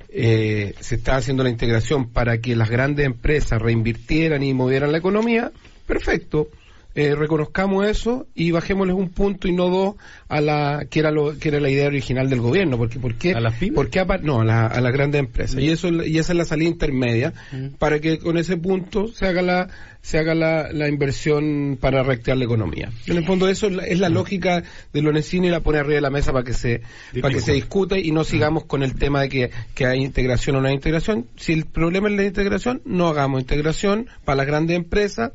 eh, 0.10 0.76
se 0.80 0.96
está 0.96 1.16
haciendo 1.16 1.44
la 1.44 1.50
integración 1.50 2.10
para 2.10 2.40
que 2.40 2.56
las 2.56 2.70
grandes 2.70 3.06
empresas 3.08 3.60
reinvirtieran 3.60 4.44
y 4.44 4.54
movieran 4.54 4.92
la 4.92 5.00
economía, 5.00 5.52
perfecto. 5.88 6.50
Eh, 6.94 7.16
reconozcamos 7.16 7.88
eso 7.88 8.28
y 8.36 8.52
bajémosles 8.52 8.96
un 8.98 9.08
punto 9.10 9.48
y 9.48 9.54
no 9.54 9.70
dos 9.70 9.96
a 10.28 10.42
la 10.42 10.86
que 10.90 11.00
era 11.00 11.10
lo 11.10 11.38
que 11.40 11.48
era 11.48 11.62
la 11.62 11.70
idea 11.70 11.88
original 11.88 12.30
del 12.30 12.42
gobierno 12.42 12.78
porque 12.78 13.00
por 13.00 13.16
qué 13.16 13.34
¿A 13.34 13.40
las 13.40 13.54
pymes? 13.54 13.76
por 13.76 13.90
qué 13.90 14.02
apa- 14.02 14.18
no 14.18 14.42
a, 14.42 14.46
la- 14.46 14.68
a 14.68 14.82
las 14.82 14.92
grandes 14.92 15.20
empresas. 15.20 15.58
Y 15.62 15.70
eso 15.70 15.88
y 15.88 16.18
esa 16.18 16.34
es 16.34 16.38
la 16.38 16.44
salida 16.44 16.70
intermedia 16.70 17.34
para 17.80 18.00
que 18.02 18.20
con 18.20 18.38
ese 18.38 18.58
punto 18.58 19.08
se 19.08 19.26
haga 19.26 19.42
la 19.42 19.70
se 20.02 20.18
haga 20.18 20.34
la, 20.36 20.72
la 20.74 20.90
inversión 20.90 21.78
para 21.80 22.02
reactivar 22.04 22.38
la 22.38 22.44
economía. 22.46 22.92
En 23.08 23.16
el 23.18 23.26
fondo 23.26 23.48
eso 23.48 23.68
es 23.68 23.74
la, 23.74 23.84
es 23.86 24.00
la 24.00 24.10
lógica 24.10 24.64
de 24.92 25.02
Lorenzini 25.02 25.48
y 25.48 25.52
la 25.52 25.60
pone 25.62 25.78
arriba 25.78 25.96
de 25.96 26.02
la 26.02 26.10
mesa 26.10 26.34
para 26.34 26.44
que 26.44 26.54
se 26.54 26.82
para 27.22 27.34
que 27.34 27.40
se 27.40 27.54
discuta. 27.54 27.98
y 28.00 28.12
no 28.12 28.24
sigamos 28.26 28.66
con 28.66 28.84
el 28.84 28.96
tema 28.96 29.22
de 29.22 29.30
que, 29.30 29.52
que 29.76 29.86
hay 29.86 30.02
integración 30.04 30.56
o 30.58 30.62
no 30.62 30.68
hay 30.68 30.74
integración. 30.74 31.28
Si 31.38 31.54
el 31.54 31.66
problema 31.68 32.10
es 32.10 32.16
la 32.16 32.24
integración 32.26 32.82
no 32.84 33.08
hagamos 33.08 33.40
integración 33.42 34.08
para 34.26 34.38
las 34.38 34.48
grandes 34.48 34.76
empresas 34.76 35.32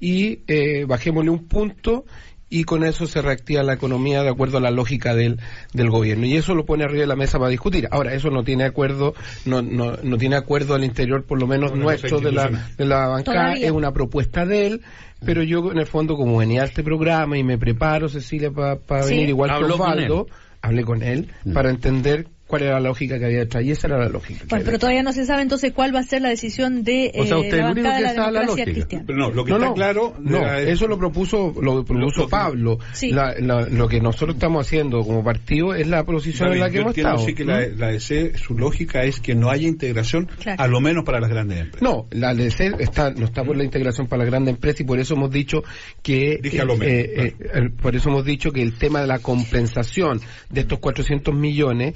y 0.00 0.40
eh, 0.46 0.84
bajémosle 0.86 1.30
un 1.30 1.46
punto 1.48 2.04
y 2.50 2.64
con 2.64 2.82
eso 2.82 3.06
se 3.06 3.20
reactiva 3.20 3.62
la 3.62 3.74
economía 3.74 4.22
de 4.22 4.30
acuerdo 4.30 4.56
a 4.56 4.60
la 4.62 4.70
lógica 4.70 5.14
del, 5.14 5.38
del 5.74 5.90
gobierno. 5.90 6.24
Y 6.24 6.34
eso 6.36 6.54
lo 6.54 6.64
pone 6.64 6.82
arriba 6.84 7.02
de 7.02 7.06
la 7.06 7.14
mesa 7.16 7.38
para 7.38 7.50
discutir. 7.50 7.86
Ahora 7.90 8.14
eso 8.14 8.30
no 8.30 8.42
tiene 8.42 8.64
acuerdo 8.64 9.12
no, 9.44 9.60
no, 9.60 9.98
no 10.02 10.16
tiene 10.16 10.36
acuerdo 10.36 10.74
al 10.74 10.82
interior 10.84 11.24
por 11.24 11.38
lo 11.38 11.46
menos 11.46 11.74
nuestro 11.74 12.20
de 12.20 12.32
la, 12.32 12.68
de 12.78 12.86
la 12.86 13.06
bancada 13.08 13.42
Todavía. 13.48 13.66
es 13.66 13.72
una 13.72 13.92
propuesta 13.92 14.46
de 14.46 14.66
él 14.66 14.82
pero 15.24 15.42
yo 15.42 15.72
en 15.72 15.78
el 15.78 15.86
fondo 15.86 16.16
como 16.16 16.38
venía 16.38 16.62
a 16.62 16.64
este 16.66 16.82
programa 16.84 17.36
y 17.36 17.42
me 17.44 17.58
preparo 17.58 18.08
Cecilia 18.08 18.50
para 18.52 19.02
Sí. 19.02 19.10
venir 19.14 19.28
igual 19.30 19.50
que 19.58 19.64
Osvaldo 19.64 20.26
hablé 20.62 20.84
con 20.84 21.02
él 21.02 21.28
para 21.52 21.68
entender 21.70 22.28
cuál 22.48 22.62
era 22.62 22.72
la 22.74 22.80
lógica 22.88 23.18
que 23.20 23.26
había 23.26 23.38
detrás 23.38 23.62
y 23.62 23.70
esa 23.70 23.86
era 23.86 23.98
la 23.98 24.08
lógica 24.08 24.44
Bueno, 24.48 24.64
pero 24.64 24.78
todavía 24.80 25.02
no 25.04 25.12
se 25.12 25.24
sabe 25.24 25.42
entonces 25.42 25.72
cuál 25.72 25.94
va 25.94 26.00
a 26.00 26.02
ser 26.02 26.22
la 26.22 26.30
decisión 26.30 26.82
de 26.82 27.12
O 27.14 27.24
sea, 27.24 27.36
eh, 27.36 27.40
usted 27.40 27.58
la 27.58 27.66
lo 27.66 27.72
único 27.72 27.88
bancada 27.88 27.96
de 27.96 28.00
que 28.00 28.02
la 28.02 28.14
sabe 28.24 28.32
la 28.32 28.40
democracia 28.40 28.64
lógica. 28.64 28.72
cristiana. 28.74 29.04
Pero 29.06 29.18
no, 29.18 29.30
lo 29.30 29.44
que 29.44 29.50
no, 29.50 29.56
está 29.58 29.68
no, 29.68 29.74
claro. 29.74 30.14
no, 30.18 30.40
la- 30.40 30.60
eso 30.62 30.88
lo 30.88 30.98
propuso, 30.98 31.54
lo 31.62 31.84
propuso 31.84 32.22
Lo- 32.22 32.28
Pablo. 32.28 32.78
Sí. 32.94 33.12
La- 33.12 33.34
la- 33.38 33.68
lo 33.68 33.86
que 33.88 34.00
nosotros 34.00 34.34
estamos 34.36 34.66
haciendo 34.66 35.04
como 35.04 35.22
partido 35.22 35.74
es 35.74 35.86
la 35.86 36.04
posición 36.04 36.52
en 36.54 36.60
la 36.60 36.68
que 36.70 36.76
Yo 36.76 36.80
hemos 36.80 36.90
entiendo, 36.92 37.10
estado. 37.12 37.26
sí 37.28 37.34
que 37.34 37.44
la, 37.44 37.66
la 37.68 37.88
DC, 37.92 38.38
su 38.38 38.56
lógica 38.58 39.04
es 39.04 39.20
que 39.20 39.34
no 39.34 39.50
haya 39.50 39.68
integración, 39.68 40.26
Claro. 40.40 40.62
a 40.62 40.66
lo 40.66 40.80
menos 40.80 41.04
para 41.04 41.20
las 41.20 41.28
grandes 41.30 41.58
empresas. 41.60 41.82
No, 41.82 42.06
la 42.10 42.32
LDC 42.32 42.80
está, 42.80 43.10
no 43.10 43.26
está 43.26 43.44
por 43.44 43.56
la 43.56 43.64
integración 43.64 44.06
para 44.06 44.24
la 44.24 44.30
grande 44.30 44.50
empresa 44.52 44.82
y 44.82 44.86
por 44.86 44.98
eso 44.98 45.14
hemos 45.14 45.30
dicho 45.30 45.62
que 46.02 46.38
Dije 46.42 46.60
a 46.60 46.64
lo 46.64 46.76
menos, 46.76 46.94
eh, 46.94 47.12
eh, 47.16 47.34
el- 47.54 47.72
por 47.72 47.94
eso 47.94 48.08
hemos 48.08 48.24
dicho 48.24 48.50
que 48.52 48.62
el 48.62 48.72
tema 48.78 49.00
de 49.02 49.06
la 49.06 49.18
compensación 49.18 50.20
de 50.50 50.60
estos 50.62 50.78
400 50.78 51.34
millones 51.34 51.94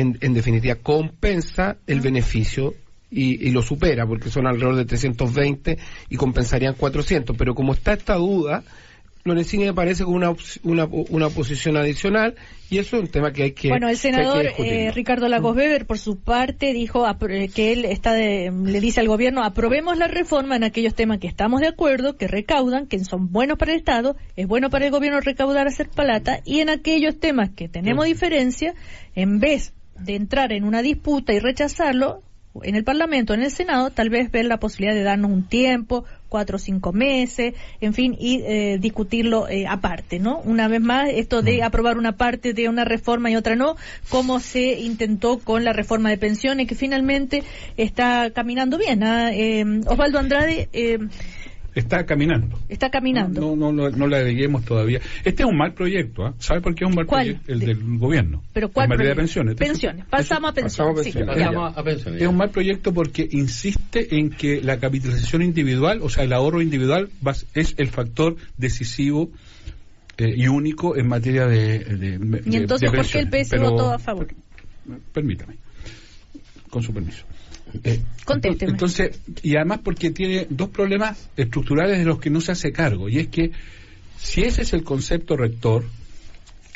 en, 0.00 0.18
en 0.20 0.34
definitiva 0.34 0.74
compensa 0.76 1.76
el 1.86 2.00
beneficio 2.00 2.74
y, 3.10 3.46
y 3.46 3.50
lo 3.50 3.62
supera 3.62 4.06
porque 4.06 4.30
son 4.30 4.46
alrededor 4.46 4.76
de 4.76 4.84
320 4.84 5.78
y 6.10 6.16
compensarían 6.16 6.74
400 6.74 7.36
pero 7.36 7.54
como 7.54 7.72
está 7.72 7.92
esta 7.92 8.14
duda 8.16 8.64
Lorenzini 9.26 9.64
me 9.64 9.72
parece 9.72 10.04
con 10.04 10.12
una, 10.14 10.34
una, 10.64 10.84
una 10.84 11.30
posición 11.30 11.78
adicional 11.78 12.34
y 12.68 12.76
eso 12.76 12.96
es 12.96 13.04
un 13.04 13.08
tema 13.08 13.32
que 13.32 13.44
hay 13.44 13.52
que 13.52 13.70
Bueno, 13.70 13.88
el 13.88 13.96
senador 13.96 14.44
eh, 14.58 14.90
Ricardo 14.92 15.28
Lagos 15.28 15.56
Weber, 15.56 15.86
por 15.86 15.98
su 15.98 16.18
parte, 16.18 16.74
dijo 16.74 17.06
eh, 17.08 17.48
que 17.48 17.72
él 17.72 17.86
está 17.86 18.12
de- 18.12 18.52
le 18.52 18.80
dice 18.80 19.00
al 19.00 19.08
gobierno, 19.08 19.42
aprobemos 19.42 19.96
la 19.96 20.08
reforma 20.08 20.56
en 20.56 20.64
aquellos 20.64 20.94
temas 20.94 21.20
que 21.20 21.26
estamos 21.26 21.62
de 21.62 21.68
acuerdo, 21.68 22.18
que 22.18 22.28
recaudan, 22.28 22.86
que 22.86 23.02
son 23.02 23.32
buenos 23.32 23.56
para 23.56 23.72
el 23.72 23.78
Estado, 23.78 24.14
es 24.36 24.46
bueno 24.46 24.68
para 24.68 24.84
el 24.84 24.90
gobierno 24.90 25.20
recaudar, 25.20 25.66
hacer 25.68 25.88
palata, 25.88 26.40
y 26.44 26.60
en 26.60 26.68
aquellos 26.68 27.18
temas 27.18 27.48
que 27.48 27.66
tenemos 27.70 28.04
diferencia, 28.04 28.74
en 29.14 29.40
vez 29.40 29.72
de 29.98 30.16
entrar 30.16 30.52
en 30.52 30.64
una 30.64 30.82
disputa 30.82 31.32
y 31.32 31.38
rechazarlo, 31.38 32.22
en 32.62 32.76
el 32.76 32.84
Parlamento, 32.84 33.34
en 33.34 33.42
el 33.42 33.50
Senado, 33.50 33.90
tal 33.90 34.10
vez 34.10 34.30
ver 34.30 34.44
la 34.44 34.58
posibilidad 34.58 34.94
de 34.94 35.02
darnos 35.02 35.30
un 35.32 35.48
tiempo, 35.48 36.04
cuatro 36.28 36.56
o 36.56 36.58
cinco 36.58 36.92
meses, 36.92 37.54
en 37.80 37.94
fin, 37.94 38.16
y 38.18 38.42
eh, 38.42 38.78
discutirlo 38.80 39.48
eh, 39.48 39.66
aparte, 39.66 40.20
¿no? 40.20 40.38
Una 40.44 40.68
vez 40.68 40.80
más, 40.80 41.08
esto 41.10 41.42
de 41.42 41.62
aprobar 41.62 41.98
una 41.98 42.16
parte 42.16 42.52
de 42.54 42.68
una 42.68 42.84
reforma 42.84 43.30
y 43.30 43.36
otra 43.36 43.56
no, 43.56 43.76
como 44.08 44.38
se 44.38 44.80
intentó 44.80 45.38
con 45.38 45.64
la 45.64 45.72
reforma 45.72 46.10
de 46.10 46.18
pensiones, 46.18 46.68
que 46.68 46.74
finalmente 46.74 47.42
está 47.76 48.30
caminando 48.30 48.78
bien. 48.78 49.02
¿ah? 49.02 49.32
Eh, 49.32 49.64
Osvaldo 49.86 50.18
Andrade, 50.18 50.68
eh, 50.72 50.98
Está 51.74 52.06
caminando. 52.06 52.58
Está 52.68 52.88
caminando. 52.90 53.40
No, 53.40 53.56
no, 53.56 53.72
no, 53.72 53.90
no 53.90 54.06
la 54.06 54.18
agreguemos 54.18 54.64
todavía. 54.64 55.00
Este 55.24 55.42
es 55.42 55.48
un 55.48 55.56
mal 55.56 55.74
proyecto. 55.74 56.24
¿ah? 56.24 56.34
¿Sabe 56.38 56.60
por 56.60 56.74
qué 56.74 56.84
es 56.84 56.88
un 56.90 56.94
mal 56.94 57.06
¿Cuál? 57.06 57.24
proyecto? 57.40 57.52
El 57.52 57.60
del 57.60 57.98
gobierno. 57.98 58.42
¿Pero 58.52 58.70
cuál 58.70 58.84
En 58.84 58.90
materia 58.90 59.10
de 59.10 59.16
pensiones. 59.16 59.54
Pensiones. 59.56 60.04
Pasamos 60.06 60.50
a 60.50 60.54
pensiones. 60.54 61.04
sí. 61.04 61.12
Pasamos 61.12 61.76
a 61.76 61.82
pensiones. 61.82 62.22
Es 62.22 62.28
un 62.28 62.36
mal 62.36 62.50
proyecto 62.50 62.94
porque 62.94 63.28
insiste 63.30 64.16
en 64.18 64.30
que 64.30 64.60
la 64.62 64.78
capitalización 64.78 65.42
individual, 65.42 65.98
o 66.02 66.08
sea, 66.08 66.22
el 66.24 66.32
ahorro 66.32 66.62
individual, 66.62 67.08
va- 67.26 67.34
es 67.54 67.74
el 67.76 67.88
factor 67.88 68.36
decisivo 68.56 69.30
eh, 70.16 70.32
y 70.36 70.46
único 70.46 70.96
en 70.96 71.08
materia 71.08 71.46
de. 71.46 71.80
de- 71.80 72.18
de- 72.18 72.42
Y 72.46 72.56
entonces, 72.56 72.90
de 72.92 72.96
¿por 72.96 73.06
qué 73.06 73.18
el. 73.18 73.28
PS 73.30 73.50
Pero- 73.50 73.70
votó 73.72 73.92
a 73.92 73.98
favor? 73.98 74.28
Permítame, 75.12 75.56
con 76.70 76.82
su 76.84 76.92
permiso. 76.94 77.24
Eh. 77.82 78.00
Entonces, 78.60 79.20
y 79.42 79.56
además 79.56 79.80
porque 79.82 80.10
tiene 80.10 80.46
dos 80.48 80.70
problemas 80.70 81.30
estructurales 81.36 81.98
de 81.98 82.04
los 82.04 82.20
que 82.20 82.30
no 82.30 82.40
se 82.40 82.52
hace 82.52 82.72
cargo, 82.72 83.08
y 83.08 83.18
es 83.18 83.28
que 83.28 83.50
si 84.16 84.42
ese 84.42 84.62
es 84.62 84.72
el 84.72 84.84
concepto 84.84 85.36
rector, 85.36 85.84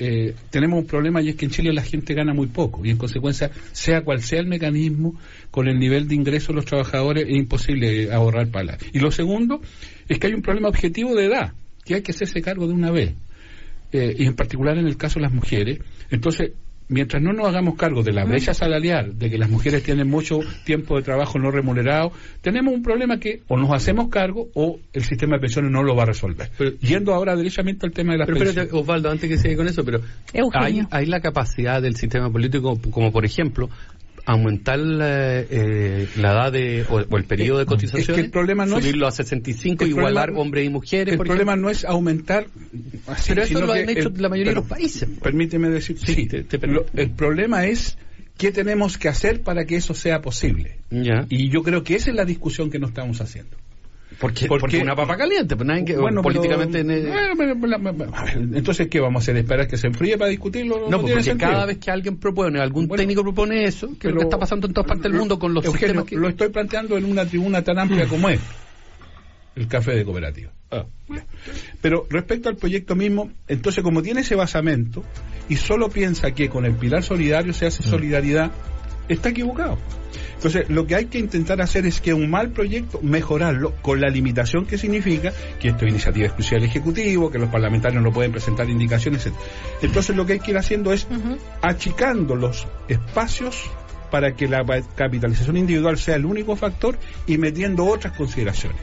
eh, 0.01 0.35
tenemos 0.51 0.79
un 0.79 0.87
problema 0.87 1.21
y 1.21 1.31
es 1.31 1.37
que 1.37 1.47
en 1.47 1.51
Chile 1.51 1.73
la 1.73 1.83
gente 1.83 2.15
gana 2.15 2.33
muy 2.33 2.47
poco 2.47 2.85
y 2.85 2.91
en 2.91 2.97
consecuencia, 2.97 3.51
sea 3.73 4.03
cual 4.03 4.23
sea 4.23 4.39
el 4.41 4.47
mecanismo, 4.47 5.19
con 5.51 5.67
el 5.67 5.79
nivel 5.79 6.07
de 6.07 6.15
ingreso 6.15 6.49
de 6.49 6.57
los 6.57 6.67
trabajadores 6.67 7.25
es 7.29 7.37
imposible 7.37 8.13
ahorrar 8.13 8.49
palas. 8.49 8.79
Y 8.93 9.01
lo 9.01 9.11
segundo 9.11 9.61
es 10.09 10.19
que 10.19 10.29
hay 10.29 10.35
un 10.35 10.43
problema 10.43 10.69
objetivo 10.69 11.15
de 11.17 11.27
edad, 11.27 11.53
que 11.85 11.97
hay 11.97 12.03
que 12.03 12.13
hacerse 12.13 12.41
cargo 12.43 12.69
de 12.69 12.75
una 12.75 12.91
vez, 12.91 13.15
eh, 13.93 14.15
y 14.19 14.27
en 14.27 14.35
particular 14.35 14.79
en 14.79 14.87
el 14.87 14.97
caso 14.97 15.19
de 15.19 15.23
las 15.23 15.33
mujeres. 15.33 15.81
Entonces, 16.11 16.53
mientras 16.89 17.23
no 17.23 17.33
nos 17.33 17.47
hagamos 17.49 17.77
cargo 17.77 18.03
de 18.03 18.13
la 18.13 18.25
brecha 18.25 18.55
salarial, 18.55 19.19
de 19.19 19.31
que 19.31 19.39
las 19.39 19.51
mujeres 19.51 19.83
tienen 19.83 20.09
mucho 20.09 20.41
tiempo 20.65 20.97
de 20.97 21.03
trabajo 21.03 21.39
no 21.39 21.51
remunerado, 21.51 22.13
tenemos 22.41 22.73
un 22.75 22.83
problema 22.83 23.19
que 23.19 23.43
o 23.49 23.57
nos 23.57 23.71
hacemos 23.73 24.09
cargo 24.09 24.49
o 24.55 24.79
el 24.93 25.05
sistema 25.05 25.37
de 25.37 25.41
pensiones 25.41 25.71
no 25.71 25.83
lo 25.83 25.95
va 25.95 26.05
a 26.05 26.07
resolver. 26.07 26.51
Pero- 26.57 26.73
Yendo 26.81 27.15
ahora 27.15 27.37
derechamente 27.37 27.87
al 27.87 27.93
tema 27.93 28.13
de 28.13 28.19
las 28.19 28.27
Pero 28.27 28.39
espérate, 28.39 28.61
pensiones. 28.61 28.83
Osvaldo, 28.83 29.11
antes 29.11 29.29
que 29.29 29.37
siga 29.37 29.57
con 29.57 29.69
eso, 29.69 29.85
pero 29.85 30.01
hay, 30.55 30.83
hay 30.91 31.07
la 31.07 31.21
capacidad 31.21 31.83
del 31.83 31.97
sistema 31.97 32.31
político, 32.31 32.79
como 32.91 33.13
por 33.13 33.25
ejemplo, 33.25 33.69
aumentar 34.33 34.79
la, 34.79 35.41
eh, 35.41 36.07
la 36.17 36.33
edad 36.33 36.53
de, 36.53 36.85
o, 36.89 36.97
o 36.97 37.17
el 37.17 37.25
periodo 37.25 37.59
de 37.61 37.67
cotización, 37.67 38.01
Es 38.01 38.07
que 38.09 38.21
el 38.21 38.31
problema 38.31 38.67
no 38.67 38.77
es- 38.77 38.83
subirlo 38.85 39.07
a 39.07 39.11
65, 39.11 39.85
el 39.85 39.91
igualar 39.91 40.27
problema- 40.27 40.41
hombres 40.43 40.67
y 40.67 40.69
mujeres. 40.69 41.13
El 41.13 41.19
problema 41.19 41.53
ejemplo. 41.53 41.63
no 41.69 41.71
es 41.71 41.85
aumentar. 41.85 42.47
así, 43.07 43.29
Pero 43.31 43.43
eso 43.43 43.61
lo 43.67 43.73
han 43.73 43.89
hecho 43.89 44.09
el- 44.09 44.23
la 44.23 44.29
mayoría 44.29 44.53
de 44.53 44.57
los 44.61 44.67
países. 44.67 45.09
Permíteme 45.23 45.69
decir. 45.71 45.99
Sí, 45.99 46.15
Sí, 46.15 46.27
te- 46.27 46.43
te 46.45 46.67
lo- 46.67 46.85
el 46.95 47.11
problema 47.11 47.65
es 47.67 47.97
qué 48.37 48.53
tenemos 48.53 48.99
que 48.99 49.09
hacer 49.09 49.41
para 49.43 49.65
que 49.65 49.77
eso 49.77 49.95
sea 49.95 50.21
posible. 50.21 50.77
Ya. 50.91 51.25
Y 51.29 51.49
yo 51.51 51.63
creo 51.63 51.83
que 51.83 51.97
esa 51.97 52.11
es 52.11 52.17
la 52.17 52.25
discusión 52.25 52.71
que 52.71 52.79
no 52.79 52.87
estamos 52.89 53.21
haciendo. 53.21 53.57
Porque, 54.21 54.47
porque- 54.49 54.61
porque 54.61 54.79
una 54.79 54.97
papa 54.97 55.17
caliente, 55.17 55.55
pues 55.55 55.67
nadie 55.67 55.85
que, 55.85 55.97
Bueno, 55.97 56.23
políticamente... 56.23 56.85
pero- 56.85 57.55
Bueno, 57.57 58.57
entonces, 58.57 58.89
¿qué 58.89 58.99
vamos 59.01 59.21
a 59.21 59.23
hacer? 59.23 59.37
¿Esperar 59.37 59.69
que 59.69 59.77
se 59.77 59.87
enfríe 59.87 60.19
para 60.19 60.31
discutirlo? 60.31 60.89
no, 60.91 61.01
pues 61.01 61.15
tiene 61.15 61.31
porque 61.39 61.53
cada 61.53 61.67
vez 61.67 61.79
que 61.79 61.91
alguien 61.91 62.17
propone, 62.19 62.61
algún 62.61 62.89
Bueno, 62.89 63.01
técnico 63.01 63.23
propone 63.23 63.65
eso, 63.65 63.91
que 63.99 64.09
es 64.09 64.15
lo 64.15 64.21
que 64.21 64.25
está 64.27 64.39
pasando 64.39 64.67
en 64.67 64.73
todas 64.73 64.89
partes 64.89 65.05
del 65.05 65.13
mundo 65.15 65.39
con 65.39 65.55
los 65.55 65.65
Eugenio, 65.65 65.87
sistemas 65.87 66.05
que... 66.07 66.17
lo 66.17 66.29
estoy 66.29 66.49
planteando 66.49 66.97
en 66.99 67.05
una 67.05 67.25
tribuna 67.27 67.63
tan 67.63 67.79
amplia 67.79 68.07
como 68.09 68.29
es 68.29 68.41
el 69.55 69.67
café 69.69 69.93
de 69.95 70.05
cooperativa. 70.05 70.51
Ah, 70.71 70.85
ya. 71.09 71.25
Pero 71.81 72.07
respecto 72.11 72.49
al 72.49 72.57
proyecto 72.57 72.95
mismo, 72.95 73.31
entonces 73.49 73.83
como 73.83 74.03
tiene 74.03 74.21
ese 74.21 74.35
basamento 74.35 75.03
y 75.49 75.57
solo 75.57 75.89
piensa 75.89 76.33
que 76.33 76.49
con 76.49 76.65
el 76.65 76.75
pilar 76.75 77.03
solidario 77.03 77.53
se 77.53 77.67
hace 77.67 77.83
solidaridad, 77.83 78.51
está 79.09 79.31
equivocado. 79.31 79.79
Entonces, 80.35 80.71
lo 80.71 80.87
que 80.87 80.95
hay 80.95 81.07
que 81.07 81.19
intentar 81.19 81.61
hacer 81.61 81.85
es 81.85 82.01
que 82.01 82.15
un 82.15 82.31
mal 82.31 82.51
proyecto, 82.51 83.01
mejorarlo 83.03 83.75
con 83.83 84.01
la 84.01 84.09
limitación 84.09 84.67
que 84.67 84.79
significa 84.79 85.33
que 85.61 85.69
esto 85.69 85.85
es 85.85 85.91
iniciativa 85.91 86.27
exclusiva 86.27 86.61
del 86.61 86.69
Ejecutivo, 86.69 87.31
que 87.31 87.39
los 87.39 87.51
parlamentarios 87.51 88.03
no 88.03 88.13
pueden 88.13 88.31
presentar 88.31 88.71
indicaciones, 88.71 89.27
etc. 89.27 89.35
Entonces, 89.83 90.15
lo 90.15 90.27
que 90.27 90.35
hay 90.35 90.41
que 90.41 90.53
ir 90.53 90.59
haciendo 90.59 90.93
es 90.93 91.09
achicando 91.61 92.37
los 92.37 92.69
espacios 92.89 93.69
para 94.13 94.37
que 94.37 94.47
la 94.47 94.65
capitalización 94.95 95.57
individual 95.57 95.99
sea 95.99 96.17
el 96.17 96.25
único 96.25 96.57
factor 96.57 96.99
y 97.27 97.37
metiendo 97.37 97.85
otras 97.85 98.17
consideraciones. 98.17 98.81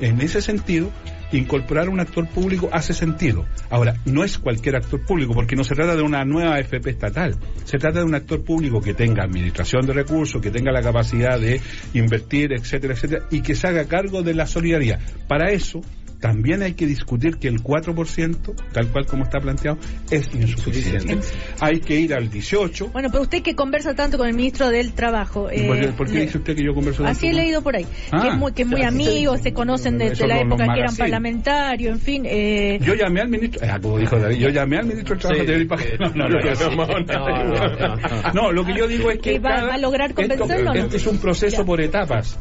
En 0.00 0.20
ese 0.20 0.42
sentido, 0.42 0.90
incorporar 1.38 1.88
un 1.88 2.00
actor 2.00 2.28
público 2.28 2.68
hace 2.72 2.92
sentido. 2.92 3.44
Ahora, 3.70 3.94
no 4.04 4.24
es 4.24 4.38
cualquier 4.38 4.76
actor 4.76 5.04
público, 5.04 5.34
porque 5.34 5.56
no 5.56 5.64
se 5.64 5.74
trata 5.74 5.96
de 5.96 6.02
una 6.02 6.24
nueva 6.24 6.58
FP 6.58 6.90
estatal, 6.90 7.36
se 7.64 7.78
trata 7.78 8.00
de 8.00 8.04
un 8.04 8.14
actor 8.14 8.42
público 8.44 8.80
que 8.80 8.94
tenga 8.94 9.24
administración 9.24 9.86
de 9.86 9.92
recursos, 9.92 10.40
que 10.40 10.50
tenga 10.50 10.72
la 10.72 10.82
capacidad 10.82 11.38
de 11.38 11.60
invertir, 11.94 12.52
etcétera, 12.52 12.94
etcétera, 12.94 13.26
y 13.30 13.40
que 13.40 13.54
se 13.54 13.66
haga 13.66 13.86
cargo 13.86 14.22
de 14.22 14.34
la 14.34 14.46
solidaridad. 14.46 15.00
Para 15.28 15.50
eso, 15.50 15.80
también 16.20 16.62
hay 16.62 16.72
que 16.74 16.86
discutir 16.86 17.36
que 17.36 17.48
el 17.48 17.62
4%, 17.62 18.54
tal 18.72 18.88
cual 18.88 19.06
como 19.06 19.24
está 19.24 19.40
planteado, 19.40 19.78
es 20.10 20.28
insuficiente. 20.34 21.18
Hay 21.60 21.80
que 21.80 21.98
ir 22.00 22.14
al 22.14 22.30
18%. 22.30 22.92
Bueno, 22.92 23.08
pero 23.10 23.22
usted 23.22 23.42
que 23.42 23.54
conversa 23.54 23.94
tanto 23.94 24.16
con 24.18 24.28
el 24.28 24.34
ministro 24.34 24.68
del 24.70 24.92
Trabajo. 24.94 25.50
eh, 25.50 25.66
¿Por 25.66 25.80
qué, 25.80 25.86
por 25.88 26.06
qué 26.06 26.14
le- 26.14 26.20
dice 26.22 26.38
usted 26.38 26.56
que 26.56 26.64
yo 26.64 26.74
converso 26.74 27.04
Así 27.04 27.26
he 27.26 27.30
tanto 27.30 27.42
leído 27.42 27.62
por 27.62 27.76
ahí. 27.76 27.86
Ah, 28.10 28.22
que 28.22 28.28
es 28.28 28.34
muy, 28.36 28.52
que 28.52 28.62
es 28.62 28.68
muy 28.68 28.80
ya, 28.80 28.88
amigo, 28.88 29.36
sí. 29.36 29.42
se 29.44 29.52
conocen 29.52 29.98
desde 29.98 30.26
la 30.26 30.40
época 30.40 30.64
que 30.72 30.80
eran 30.80 30.96
parlamentarios, 30.96 31.92
en 31.94 32.00
fin. 32.00 32.22
Eh, 32.26 32.78
Yo 32.82 32.94
llamé 32.94 33.20
al 33.20 33.28
ministro, 33.28 33.60
ah, 33.70 33.78
como 33.80 33.98
dijo 33.98 34.18
David, 34.18 34.36
yo 34.36 34.48
llamé 34.48 34.78
al 34.78 34.86
ministro 34.86 35.14
del 35.16 35.20
Trabajo 35.20 35.40
Sí, 35.42 35.46
de 35.46 35.58
sí. 35.58 35.96
No, 36.00 36.08
no, 36.08 36.28
no, 36.28 36.40
No, 36.40 36.84
no, 36.84 37.44
no, 37.44 37.76
no, 37.76 37.96
no. 37.96 38.32
No, 38.32 38.52
lo 38.52 38.64
que 38.64 38.74
yo 38.74 38.86
digo 38.88 39.10
es 39.10 39.18
que 39.18 39.34
¿Y 39.34 39.38
va- 39.38 39.64
va 39.64 39.74
a 39.74 39.78
lograr 39.78 40.10
esto- 40.10 40.22
convencerlo 40.22 40.70
o 40.70 40.74
no? 40.74 40.80
Este 40.80 40.96
es 40.96 41.06
un 41.06 41.18
proceso 41.18 41.58
Ya. 41.58 41.64
por 41.64 41.80
etapas. 41.80 42.38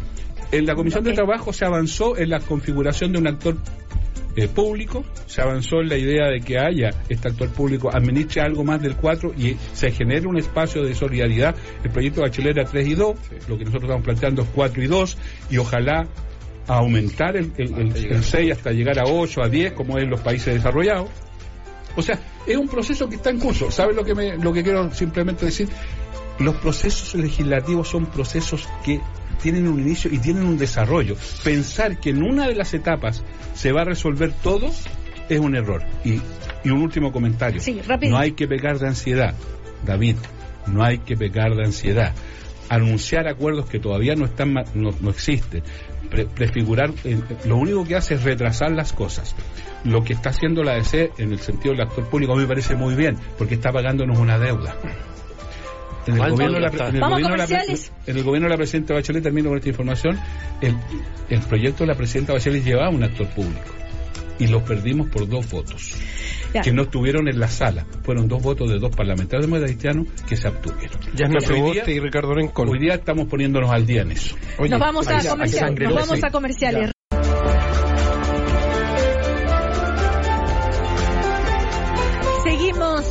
En 0.54 0.66
la 0.66 0.76
Comisión 0.76 1.04
de 1.04 1.14
Trabajo 1.14 1.52
se 1.52 1.66
avanzó 1.66 2.18
en 2.18 2.30
la 2.30 2.40
configuración 2.40 3.12
de 3.12 3.18
un 3.20 3.28
actor 3.28 3.58
eh, 4.36 4.48
público, 4.48 5.04
se 5.26 5.42
avanzó 5.42 5.82
en 5.82 5.90
la 5.90 5.98
idea 5.98 6.28
de 6.28 6.42
que 6.42 6.58
haya 6.60 6.90
este 7.10 7.28
actor 7.28 7.50
público, 7.50 7.90
administre 7.94 8.42
algo 8.42 8.64
más 8.64 8.82
del 8.82 8.96
4 8.96 9.34
y 9.38 9.56
se 9.74 9.92
genere 9.92 10.28
un 10.28 10.38
espacio 10.38 10.84
de 10.84 10.94
solidaridad. 10.96 11.56
El 11.84 11.92
proyecto 11.92 12.22
Bachelet 12.22 12.58
era 12.58 12.66
3 12.66 12.88
y 12.88 12.94
2, 12.96 13.16
lo 13.48 13.58
que 13.58 13.66
nosotros 13.66 13.84
estamos 13.84 14.04
planteando 14.04 14.42
es 14.44 14.48
4 14.54 14.84
y 14.84 14.88
2 14.88 15.18
y 15.52 15.58
ojalá 15.58 16.08
aumentar 16.68 17.36
el, 17.36 17.52
el, 17.58 17.74
el- 17.78 18.06
el 18.14 18.24
6 18.24 18.52
hasta 18.54 18.72
llegar 18.72 18.98
a 19.00 19.04
8, 19.06 19.44
a 19.44 19.50
10, 19.50 19.74
como 19.74 19.98
es 19.98 20.04
en 20.04 20.10
los 20.12 20.22
países 20.22 20.54
desarrollados. 20.54 21.10
O 21.96 22.02
sea, 22.02 22.20
es 22.48 22.58
un 22.58 22.68
proceso 22.68 23.08
que 23.10 23.16
está 23.18 23.30
en 23.30 23.40
curso. 23.40 23.70
¿Sabes 23.70 23.96
lo 23.96 24.04
que, 24.04 24.16
me, 24.16 24.38
lo 24.38 24.52
que 24.54 24.64
quiero 24.64 24.92
simplemente 24.94 25.46
decir? 25.46 25.68
Los 26.40 26.56
procesos 26.56 27.14
legislativos 27.16 27.88
son 27.90 28.08
procesos 28.08 28.68
que 28.84 29.00
tienen 29.42 29.68
un 29.68 29.80
inicio 29.80 30.12
y 30.12 30.20
tienen 30.20 30.44
un 30.46 30.58
desarrollo. 30.58 31.16
Pensar 31.44 32.00
que 32.00 32.12
en 32.12 32.24
una 32.24 32.48
de 32.48 32.56
las 32.56 32.74
etapas 32.74 33.24
se 33.54 33.72
va 33.72 33.82
a 33.82 33.86
resolver 33.86 34.32
todo 34.44 34.72
es 35.30 35.40
un 35.40 35.56
error. 35.56 35.84
Y, 36.04 36.22
y 36.64 36.70
un 36.70 36.82
último 36.82 37.12
comentario. 37.12 37.60
Sí, 37.62 37.80
no 38.10 38.18
hay 38.18 38.34
que 38.34 38.48
pecar 38.48 38.80
de 38.80 38.88
ansiedad, 38.88 39.34
David. 39.86 40.16
No 40.68 40.84
hay 40.84 41.00
que 41.00 41.16
pecar 41.18 41.56
de 41.56 41.66
ansiedad. 41.66 42.14
Anunciar 42.70 43.28
acuerdos 43.28 43.66
que 43.68 43.80
todavía 43.80 44.16
no 44.16 44.26
están 44.26 44.54
no, 44.54 44.92
no 45.00 45.10
existen. 45.10 45.64
Pre- 46.10 46.26
prefigurar, 46.26 46.92
eh, 47.04 47.20
lo 47.46 47.58
único 47.58 47.84
que 47.86 47.96
hace 47.96 48.16
es 48.16 48.24
retrasar 48.24 48.72
las 48.72 48.94
cosas. 48.94 49.36
Lo 49.84 50.04
que 50.04 50.14
está 50.14 50.30
haciendo 50.30 50.64
la 50.64 50.76
DC 50.76 51.12
en 51.18 51.34
el 51.34 51.40
sentido 51.40 51.74
del 51.74 51.82
actor 51.88 52.06
público 52.10 52.34
a 52.34 52.36
mí 52.36 52.44
me 52.44 52.48
parece 52.48 52.76
muy 52.76 52.96
bien, 52.96 53.18
porque 53.38 53.56
está 53.56 53.72
pagándonos 53.72 54.18
una 54.18 54.40
deuda. 54.40 54.76
En 56.06 56.14
el, 56.14 56.20
¿Cuánto 56.20 56.36
gobierno 56.36 56.56
de 56.56 56.62
la, 56.62 56.68
está? 56.68 56.90
en 56.90 56.96
el 56.96 57.02
Vamos 57.02 57.18
a 57.18 57.22
gobierno 57.22 57.32
de 57.34 57.38
la 57.38 57.48
pre- 57.48 57.56
comerciales. 57.56 57.92
en 58.08 58.18
el 58.18 58.24
gobierno 58.24 58.46
de 58.48 58.50
la 58.50 58.58
presidenta 58.58 58.94
Bachelet, 58.94 59.24
termino 59.24 59.50
con 59.50 59.58
esta 59.58 59.70
información, 59.70 60.20
el, 60.62 60.76
el 61.30 61.40
proyecto 61.42 61.84
de 61.84 61.88
la 61.88 61.96
presidenta 61.96 62.34
Bachelet 62.34 62.64
llevaba 62.64 62.90
un 62.90 63.04
actor 63.04 63.28
público 63.30 63.62
y 64.40 64.48
lo 64.48 64.64
perdimos 64.66 65.10
por 65.10 65.28
dos 65.30 65.50
votos 65.50 65.96
ya. 66.54 66.62
que 66.62 66.72
no 66.74 66.84
estuvieron 66.84 67.28
en 67.28 67.40
la 67.40 67.48
sala. 67.48 67.86
Fueron 68.04 68.28
dos 68.28 68.42
votos 68.42 68.70
de 68.70 68.80
dos 68.80 68.94
parlamentarios 68.96 69.48
cristianos 69.50 70.08
que 70.28 70.36
se 70.36 70.48
abstuvieron. 70.48 71.00
Día- 71.16 71.28
Proboste 71.46 71.92
y 71.94 72.00
Ricardo 72.00 72.34
Rencón. 72.34 72.70
Hoy 72.70 72.80
día 72.80 72.96
estamos 72.96 73.28
poniéndonos 73.28 73.72
al 73.72 73.86
día 73.86 74.02
en 74.02 74.12
eso. 74.12 74.36
Oye, 74.58 74.70
Nos 74.72 74.80
vamos 74.80 75.08
a 75.08 75.20
comerciales. 75.30 75.52
sangre, 75.60 75.86
Nos 75.86 75.94
¿no? 75.96 76.00
vamos 76.02 76.20
Sí. 76.20 76.26
a 76.26 76.30
comerciales. 76.32 76.74
Seguimos 76.76 76.93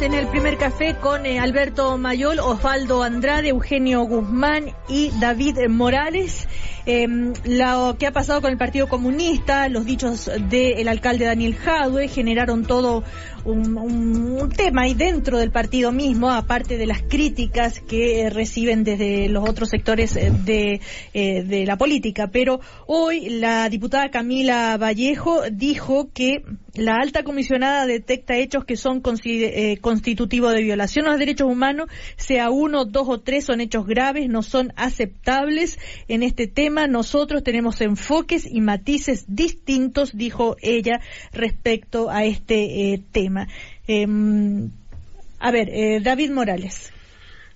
en 0.02 0.14
el 0.14 0.26
primer 0.26 0.58
café 0.58 0.96
con 0.96 1.26
eh, 1.26 1.38
Alberto 1.38 1.96
Mayol, 1.96 2.40
Osvaldo 2.40 3.04
Andrade, 3.04 3.50
Eugenio 3.50 4.02
Guzmán 4.02 4.74
y 4.88 5.10
David 5.20 5.68
Morales. 5.68 6.48
Eh, 6.86 7.06
lo 7.44 7.96
que 7.96 8.08
ha 8.08 8.12
pasado 8.12 8.40
con 8.40 8.50
el 8.50 8.58
Partido 8.58 8.88
Comunista, 8.88 9.68
los 9.68 9.84
dichos 9.84 10.28
del 10.48 10.88
alcalde 10.88 11.26
Daniel 11.26 11.54
Jadwe 11.54 12.08
generaron 12.08 12.64
todo 12.64 13.04
un, 13.44 14.50
tema 14.56 14.82
ahí 14.82 14.94
dentro 14.94 15.38
del 15.38 15.50
partido 15.50 15.92
mismo, 15.92 16.30
aparte 16.30 16.78
de 16.78 16.86
las 16.86 17.02
críticas 17.02 17.80
que 17.80 18.22
eh, 18.22 18.30
reciben 18.30 18.84
desde 18.84 19.28
los 19.28 19.48
otros 19.48 19.68
sectores 19.68 20.16
eh, 20.16 20.32
de, 20.44 20.80
eh, 21.14 21.42
de 21.42 21.66
la 21.66 21.76
política. 21.76 22.28
Pero 22.28 22.60
hoy 22.86 23.28
la 23.28 23.68
diputada 23.68 24.10
Camila 24.10 24.76
Vallejo 24.76 25.42
dijo 25.50 26.10
que 26.12 26.44
la 26.74 26.96
alta 26.96 27.22
comisionada 27.22 27.84
detecta 27.86 28.36
hechos 28.36 28.64
que 28.64 28.76
son 28.76 29.02
constitutivos 29.02 30.54
de 30.54 30.62
violación 30.62 31.06
a 31.06 31.10
los 31.10 31.18
derechos 31.18 31.50
humanos, 31.50 31.90
sea 32.16 32.48
uno, 32.48 32.86
dos 32.86 33.08
o 33.10 33.20
tres, 33.20 33.44
son 33.44 33.60
hechos 33.60 33.86
graves, 33.86 34.28
no 34.30 34.42
son 34.42 34.72
aceptables 34.76 35.78
en 36.08 36.22
este 36.22 36.46
tema. 36.46 36.62
tema, 36.62 36.86
nosotros 36.86 37.42
tenemos 37.42 37.80
enfoques 37.80 38.46
y 38.48 38.60
matices 38.60 39.24
distintos, 39.26 40.16
dijo 40.16 40.56
ella, 40.62 41.00
respecto 41.32 42.08
a 42.08 42.24
este 42.24 42.92
eh, 42.92 43.02
Em, 43.86 44.70
a 45.38 45.50
ver, 45.50 45.68
eh, 45.70 46.00
David 46.02 46.30
Morales. 46.30 46.92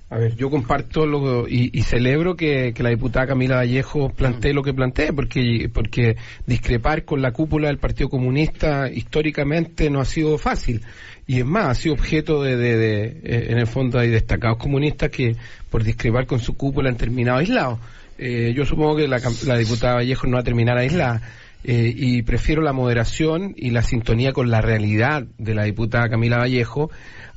A 0.09 0.19
ver, 0.19 0.37
yo 0.37 0.51
comparto 0.51 1.05
lo, 1.05 1.49
y, 1.49 1.83
celebro 1.83 2.37
que, 2.37 2.73
la 2.79 2.91
diputada 2.91 3.27
Camila 3.27 3.57
Vallejo 3.57 4.09
plantee 4.11 4.55
lo 4.55 4.63
que 4.63 4.73
plantee, 4.73 5.13
porque, 5.13 5.69
porque 5.73 6.17
discrepar 6.47 7.05
con 7.05 7.21
la 7.21 7.33
cúpula 7.33 7.67
del 7.67 7.79
Partido 7.79 8.09
Comunista 8.09 8.89
históricamente 8.89 9.91
no 9.91 10.01
ha 10.01 10.05
sido 10.05 10.39
fácil. 10.39 10.83
Y 11.27 11.41
es 11.41 11.45
más, 11.45 11.67
ha 11.67 11.75
sido 11.75 11.95
objeto 11.97 12.41
de, 12.45 12.57
de, 12.57 13.05
eh, 13.05 13.47
en 13.51 13.59
el 13.59 13.67
fondo 13.67 13.99
hay 13.99 14.09
destacados 14.09 14.59
comunistas 14.59 15.11
que 15.11 15.35
por 15.71 15.83
discrepar 15.83 16.27
con 16.27 16.39
su 16.39 16.57
cúpula 16.57 16.89
han 16.89 16.97
terminado 16.97 17.39
aislados. 17.39 17.81
Eh, 18.17 18.55
yo 18.57 18.65
supongo 18.65 18.95
que 18.97 19.09
la, 19.09 19.19
diputada 19.59 19.97
Vallejo 19.97 20.29
no 20.29 20.35
va 20.35 20.41
a 20.41 20.45
terminar 20.45 20.79
aislada. 20.79 21.21
Eh, 21.65 21.93
y 21.97 22.23
prefiero 22.23 22.63
la 22.63 22.73
moderación 22.73 23.55
y 23.57 23.71
la 23.71 23.83
sintonía 23.83 24.33
con 24.33 24.51
la 24.51 24.61
realidad 24.61 25.25
de 25.39 25.55
la 25.55 25.65
diputada 25.65 26.09
Camila 26.09 26.39
Vallejo 26.39 26.91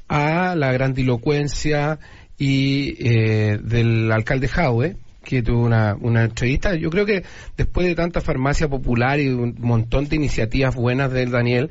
a 0.08 0.56
la 0.56 0.72
grandilocuencia 0.72 2.00
y 2.38 2.96
eh, 3.00 3.60
del 3.62 4.12
alcalde 4.12 4.48
Jaue, 4.48 4.98
que 5.24 5.42
tuvo 5.42 5.66
una, 5.66 5.96
una 6.00 6.24
entrevista. 6.24 6.76
Yo 6.76 6.90
creo 6.90 7.06
que 7.06 7.24
después 7.58 7.86
de 7.88 7.96
tanta 7.96 8.22
farmacia 8.22 8.68
popular 8.68 9.20
y 9.20 9.30
un 9.30 9.56
montón 9.60 10.08
de 10.08 10.16
iniciativas 10.16 10.76
buenas 10.76 11.12
del 11.12 11.32
Daniel, 11.32 11.70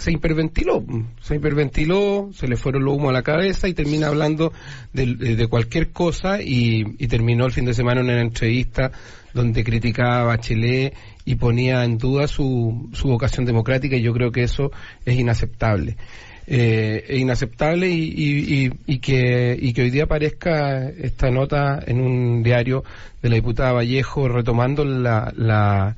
se 0.00 0.12
hiperventiló, 0.12 0.82
se 1.20 1.36
hiperventiló, 1.36 2.30
se 2.32 2.48
le 2.48 2.56
fueron 2.56 2.84
los 2.84 2.94
humos 2.94 3.10
a 3.10 3.12
la 3.12 3.22
cabeza 3.22 3.68
y 3.68 3.74
termina 3.74 4.08
hablando 4.08 4.52
de, 4.92 5.46
cualquier 5.48 5.90
cosa 5.90 6.40
y, 6.40 6.84
y, 6.98 7.06
terminó 7.06 7.44
el 7.44 7.52
fin 7.52 7.66
de 7.66 7.74
semana 7.74 8.00
en 8.00 8.06
una 8.06 8.20
entrevista 8.22 8.90
donde 9.34 9.62
criticaba 9.62 10.22
a 10.22 10.24
Bachelet 10.24 10.94
y 11.30 11.36
ponía 11.36 11.84
en 11.84 11.96
duda 11.96 12.26
su, 12.26 12.88
su 12.92 13.06
vocación 13.06 13.46
democrática 13.46 13.94
y 13.94 14.02
yo 14.02 14.12
creo 14.12 14.32
que 14.32 14.42
eso 14.42 14.72
es 15.06 15.16
inaceptable. 15.16 15.96
Eh, 16.48 17.04
es 17.06 17.20
inaceptable 17.20 17.88
y, 17.88 18.72
y, 18.84 18.98
que, 18.98 19.56
y 19.56 19.72
que 19.72 19.82
hoy 19.82 19.90
día 19.90 20.04
aparezca 20.04 20.88
esta 20.88 21.30
nota 21.30 21.80
en 21.86 22.00
un 22.00 22.42
diario 22.42 22.82
de 23.22 23.28
la 23.28 23.36
diputada 23.36 23.74
Vallejo 23.74 24.26
retomando 24.26 24.84
la, 24.84 25.94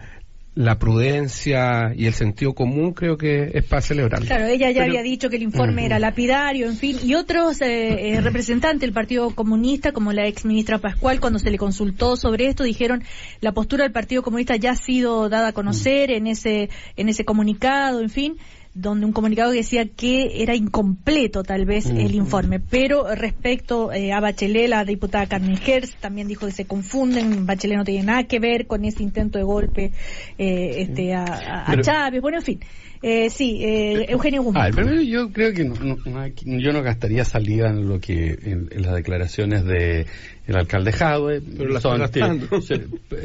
la 0.54 0.78
prudencia 0.78 1.94
y 1.96 2.06
el 2.06 2.12
sentido 2.12 2.54
común 2.54 2.92
creo 2.92 3.16
que 3.16 3.50
es 3.54 3.64
para 3.64 3.80
celebrar. 3.80 4.22
Claro, 4.22 4.46
ella 4.46 4.70
ya 4.70 4.84
había 4.84 5.02
dicho 5.02 5.30
que 5.30 5.36
el 5.36 5.42
informe 5.42 5.86
era 5.86 5.98
lapidario, 5.98 6.66
en 6.68 6.76
fin, 6.76 6.98
y 7.02 7.14
otros 7.14 7.62
eh, 7.62 8.14
eh, 8.14 8.20
representantes 8.20 8.80
del 8.80 8.92
Partido 8.92 9.30
Comunista, 9.30 9.92
como 9.92 10.12
la 10.12 10.26
ex 10.26 10.44
ministra 10.44 10.78
Pascual, 10.78 11.20
cuando 11.20 11.38
se 11.38 11.50
le 11.50 11.56
consultó 11.56 12.16
sobre 12.16 12.48
esto, 12.48 12.64
dijeron 12.64 13.02
la 13.40 13.52
postura 13.52 13.84
del 13.84 13.92
Partido 13.92 14.22
Comunista 14.22 14.56
ya 14.56 14.72
ha 14.72 14.76
sido 14.76 15.30
dada 15.30 15.48
a 15.48 15.52
conocer 15.52 16.10
en 16.10 16.26
ese 16.26 16.68
en 16.96 17.08
ese 17.08 17.24
comunicado, 17.24 18.00
en 18.00 18.10
fin 18.10 18.36
donde 18.74 19.04
un 19.04 19.12
comunicado 19.12 19.50
decía 19.50 19.86
que 19.86 20.42
era 20.42 20.54
incompleto 20.54 21.42
tal 21.42 21.66
vez 21.66 21.86
el 21.86 22.14
informe, 22.14 22.58
pero 22.58 23.14
respecto 23.14 23.92
eh, 23.92 24.12
a 24.12 24.20
Bachelet, 24.20 24.68
la 24.68 24.84
diputada 24.84 25.26
Carmen 25.26 25.58
Hertz 25.64 25.96
también 25.96 26.26
dijo 26.26 26.46
que 26.46 26.52
se 26.52 26.64
confunden, 26.64 27.44
Bachelet 27.44 27.76
no 27.76 27.84
tiene 27.84 28.04
nada 28.04 28.24
que 28.24 28.38
ver 28.38 28.66
con 28.66 28.84
ese 28.84 29.02
intento 29.02 29.38
de 29.38 29.44
golpe 29.44 29.92
eh, 30.38 30.74
este, 30.78 31.14
a, 31.14 31.70
a 31.70 31.80
Chávez, 31.82 32.22
bueno, 32.22 32.38
en 32.38 32.44
fin. 32.44 32.60
Eh, 33.02 33.30
sí, 33.30 33.58
eh, 33.64 34.06
Eugenio 34.10 34.44
Guzmán. 34.44 34.68
Ah, 34.68 34.70
primero 34.72 35.02
yo 35.02 35.32
creo 35.32 35.52
que 35.52 35.64
yo 35.64 36.72
no 36.72 36.82
gastaría 36.82 37.24
saliva 37.24 37.68
en 37.68 37.88
lo 37.88 37.98
que 37.98 38.38
en, 38.42 38.68
las 38.80 38.94
declaraciones 38.94 39.64
de 39.64 40.06
el 40.46 40.56
alcalde 40.56 40.92
Jadwe. 40.92 41.40
Pero 41.40 41.70
las 41.70 41.82
son, 41.82 42.00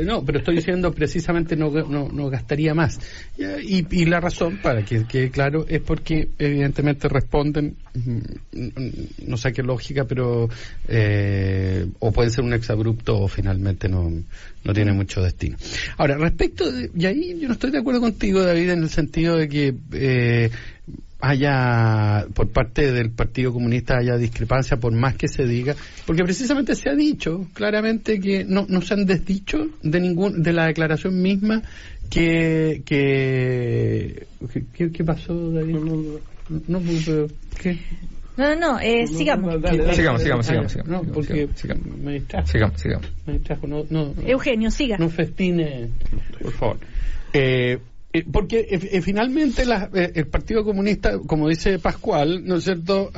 no, 0.06 0.26
pero 0.26 0.40
estoy 0.40 0.56
diciendo 0.56 0.92
precisamente 0.92 1.56
no, 1.56 1.70
no, 1.70 2.30
gastaría 2.30 2.74
más. 2.74 3.00
Y, 3.38 3.86
y, 3.90 4.06
la 4.06 4.20
razón, 4.20 4.60
para 4.62 4.84
que 4.84 5.06
quede 5.06 5.32
claro, 5.32 5.66
es 5.68 5.82
porque 5.82 6.30
evidentemente 6.38 7.08
responden, 7.08 7.76
mm, 7.94 8.20
no 9.28 9.38
sé 9.38 9.52
qué 9.52 9.64
lógica, 9.64 10.06
pero 10.06 10.50
eh, 10.88 11.88
o 12.00 12.12
pueden 12.12 12.32
ser 12.32 12.44
un 12.44 12.54
exabrupto 12.54 13.20
o 13.20 13.28
finalmente 13.28 13.90
no, 13.90 14.12
no 14.64 14.74
tiene 14.74 14.94
mucho 14.94 15.22
destino. 15.22 15.58
Ahora, 15.98 16.18
respecto 16.18 16.72
de, 16.72 16.92
y 16.96 17.06
ahí 17.06 17.40
yo 17.40 17.48
no 17.48 17.54
estoy 17.54 17.72
de 17.72 17.80
acuerdo 17.80 18.02
contigo, 18.02 18.44
David, 18.44 18.70
en 18.70 18.84
el 18.84 18.90
sentido 18.90 19.38
de 19.38 19.50
que 19.50 19.74
eh, 19.94 20.52
haya, 21.20 22.26
por 22.34 22.52
parte 22.52 22.92
del 22.92 23.12
Partido 23.12 23.52
Comunista, 23.52 23.98
haya 23.98 24.18
discrepancia, 24.18 24.78
por 24.78 24.94
más 24.94 25.16
que 25.16 25.28
se 25.28 25.46
diga, 25.46 25.76
porque 26.06 26.24
precisamente 26.24 26.76
se 26.76 26.90
ha 26.90 26.94
dicho 26.94 27.48
claramente 27.54 28.20
que 28.20 28.44
no, 28.46 28.66
no 28.70 28.82
se 28.82 28.94
han 28.94 29.06
desdicho 29.06 29.68
de 29.82 30.00
ningún, 30.00 30.44
de 30.44 30.54
la 30.54 30.68
declaración 30.68 31.22
misma 31.22 31.64
que, 32.10 32.84
que, 32.86 34.28
¿qué, 34.74 35.04
pasó, 35.04 35.52
David? 35.52 35.76
No, 35.76 36.20
no, 36.68 36.80
no, 36.80 37.28
¿qué? 37.62 37.78
No, 38.38 38.56
no, 38.56 38.80
eh, 38.80 39.08
sigamos. 39.08 39.56
sigamos. 39.56 39.96
Sigamos, 39.96 40.22
sigamos, 40.22 40.72
sigamos, 40.72 40.88
No, 40.88 41.02
porque 41.12 41.50
me 42.00 42.14
distrajo. 42.14 42.48
Sigamos, 42.48 42.80
sigamos. 42.80 43.12
Me 43.26 43.34
distrajo, 43.34 43.66
no, 43.66 43.86
no. 43.90 44.14
Eugenio, 44.24 44.70
siga. 44.70 44.98
No 45.00 45.10
festine, 45.10 45.90
por 46.40 46.52
favor. 46.54 46.78
Eh, 47.34 47.80
eh 48.14 48.26
porque 48.32 48.68
eh, 48.70 49.02
finalmente 49.02 49.66
la, 49.66 49.90
el 49.94 50.28
Partido 50.28 50.64
Comunista, 50.64 51.20
como 51.20 51.50
dice 51.50 51.80
Pascual, 51.80 52.46
¿no 52.46 52.56
es 52.56 52.64
cierto?, 52.64 53.12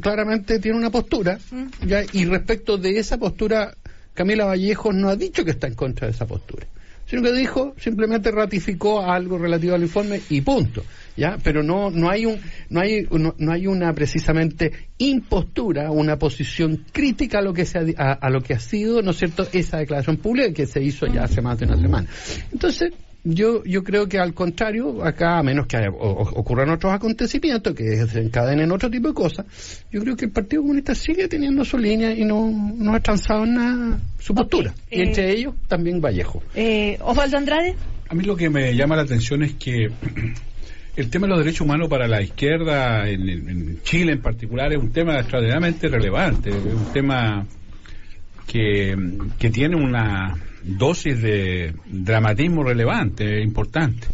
claramente 0.00 0.58
tiene 0.58 0.78
una 0.78 0.90
postura. 0.90 1.38
¿ya? 1.86 2.02
y 2.12 2.24
respecto 2.24 2.78
de 2.78 2.98
esa 2.98 3.18
postura, 3.18 3.74
Camila 4.14 4.44
Vallejos 4.46 4.94
no 4.94 5.08
ha 5.08 5.16
dicho 5.16 5.44
que 5.44 5.50
está 5.50 5.66
en 5.66 5.74
contra 5.74 6.06
de 6.06 6.12
esa 6.12 6.26
postura 6.26 6.66
sino 7.06 7.22
que 7.22 7.32
dijo, 7.32 7.74
simplemente 7.78 8.30
ratificó 8.30 9.02
algo 9.02 9.38
relativo 9.38 9.74
al 9.74 9.82
informe 9.82 10.20
y 10.30 10.40
punto. 10.40 10.82
¿Ya? 11.16 11.38
Pero 11.42 11.62
no, 11.62 11.90
no 11.90 12.10
hay 12.10 12.26
un, 12.26 12.40
no 12.70 12.80
hay, 12.80 13.06
no, 13.10 13.52
hay 13.52 13.66
una 13.66 13.92
precisamente 13.92 14.72
impostura, 14.98 15.90
una 15.90 16.18
posición 16.18 16.86
crítica 16.90 17.38
a 17.38 17.42
lo 17.42 17.52
que 17.52 17.66
se 17.66 17.94
ha, 17.96 18.12
a 18.12 18.30
lo 18.30 18.40
que 18.40 18.54
ha 18.54 18.58
sido, 18.58 19.00
¿no 19.02 19.12
es 19.12 19.18
cierto?, 19.18 19.46
esa 19.52 19.78
declaración 19.78 20.16
pública 20.16 20.52
que 20.52 20.66
se 20.66 20.82
hizo 20.82 21.06
ya 21.06 21.24
hace 21.24 21.40
más 21.40 21.58
de 21.58 21.66
una 21.66 21.76
semana. 21.76 22.08
Entonces, 22.50 22.92
yo, 23.24 23.64
yo 23.64 23.82
creo 23.82 24.06
que 24.06 24.18
al 24.18 24.34
contrario, 24.34 25.02
acá, 25.02 25.38
a 25.38 25.42
menos 25.42 25.66
que 25.66 25.78
ocurran 25.88 26.68
otros 26.68 26.92
acontecimientos 26.92 27.74
que 27.74 27.84
desencadenen 27.84 28.70
otro 28.70 28.90
tipo 28.90 29.08
de 29.08 29.14
cosas, 29.14 29.46
yo 29.90 30.02
creo 30.02 30.14
que 30.14 30.26
el 30.26 30.30
Partido 30.30 30.60
Comunista 30.60 30.94
sigue 30.94 31.26
teniendo 31.26 31.64
su 31.64 31.78
línea 31.78 32.12
y 32.12 32.24
no, 32.24 32.50
no 32.50 32.94
ha 32.94 33.00
transado 33.00 33.46
nada 33.46 33.98
su 34.18 34.34
postura. 34.34 34.74
y 34.90 35.00
entre 35.00 35.30
eh, 35.30 35.38
ellos 35.38 35.54
también 35.66 36.02
Vallejo. 36.02 36.42
Eh, 36.54 36.98
Osvaldo 37.00 37.38
Andrade. 37.38 37.74
A 38.08 38.14
mí 38.14 38.24
lo 38.24 38.36
que 38.36 38.50
me 38.50 38.76
llama 38.76 38.94
la 38.94 39.02
atención 39.02 39.42
es 39.42 39.54
que 39.54 39.90
el 40.96 41.08
tema 41.08 41.26
de 41.26 41.30
los 41.30 41.38
derechos 41.38 41.62
humanos 41.62 41.88
para 41.88 42.06
la 42.06 42.20
izquierda, 42.20 43.08
en, 43.08 43.28
en 43.28 43.82
Chile 43.82 44.12
en 44.12 44.20
particular, 44.20 44.70
es 44.70 44.78
un 44.78 44.92
tema 44.92 45.18
extraordinariamente 45.18 45.88
relevante, 45.88 46.50
es 46.50 46.56
un 46.56 46.92
tema 46.92 47.46
que, 48.46 48.94
que 49.38 49.48
tiene 49.48 49.76
una 49.76 50.34
dosis 50.64 51.20
de 51.20 51.74
dramatismo 51.86 52.64
relevante, 52.64 53.40
importante. 53.42 54.06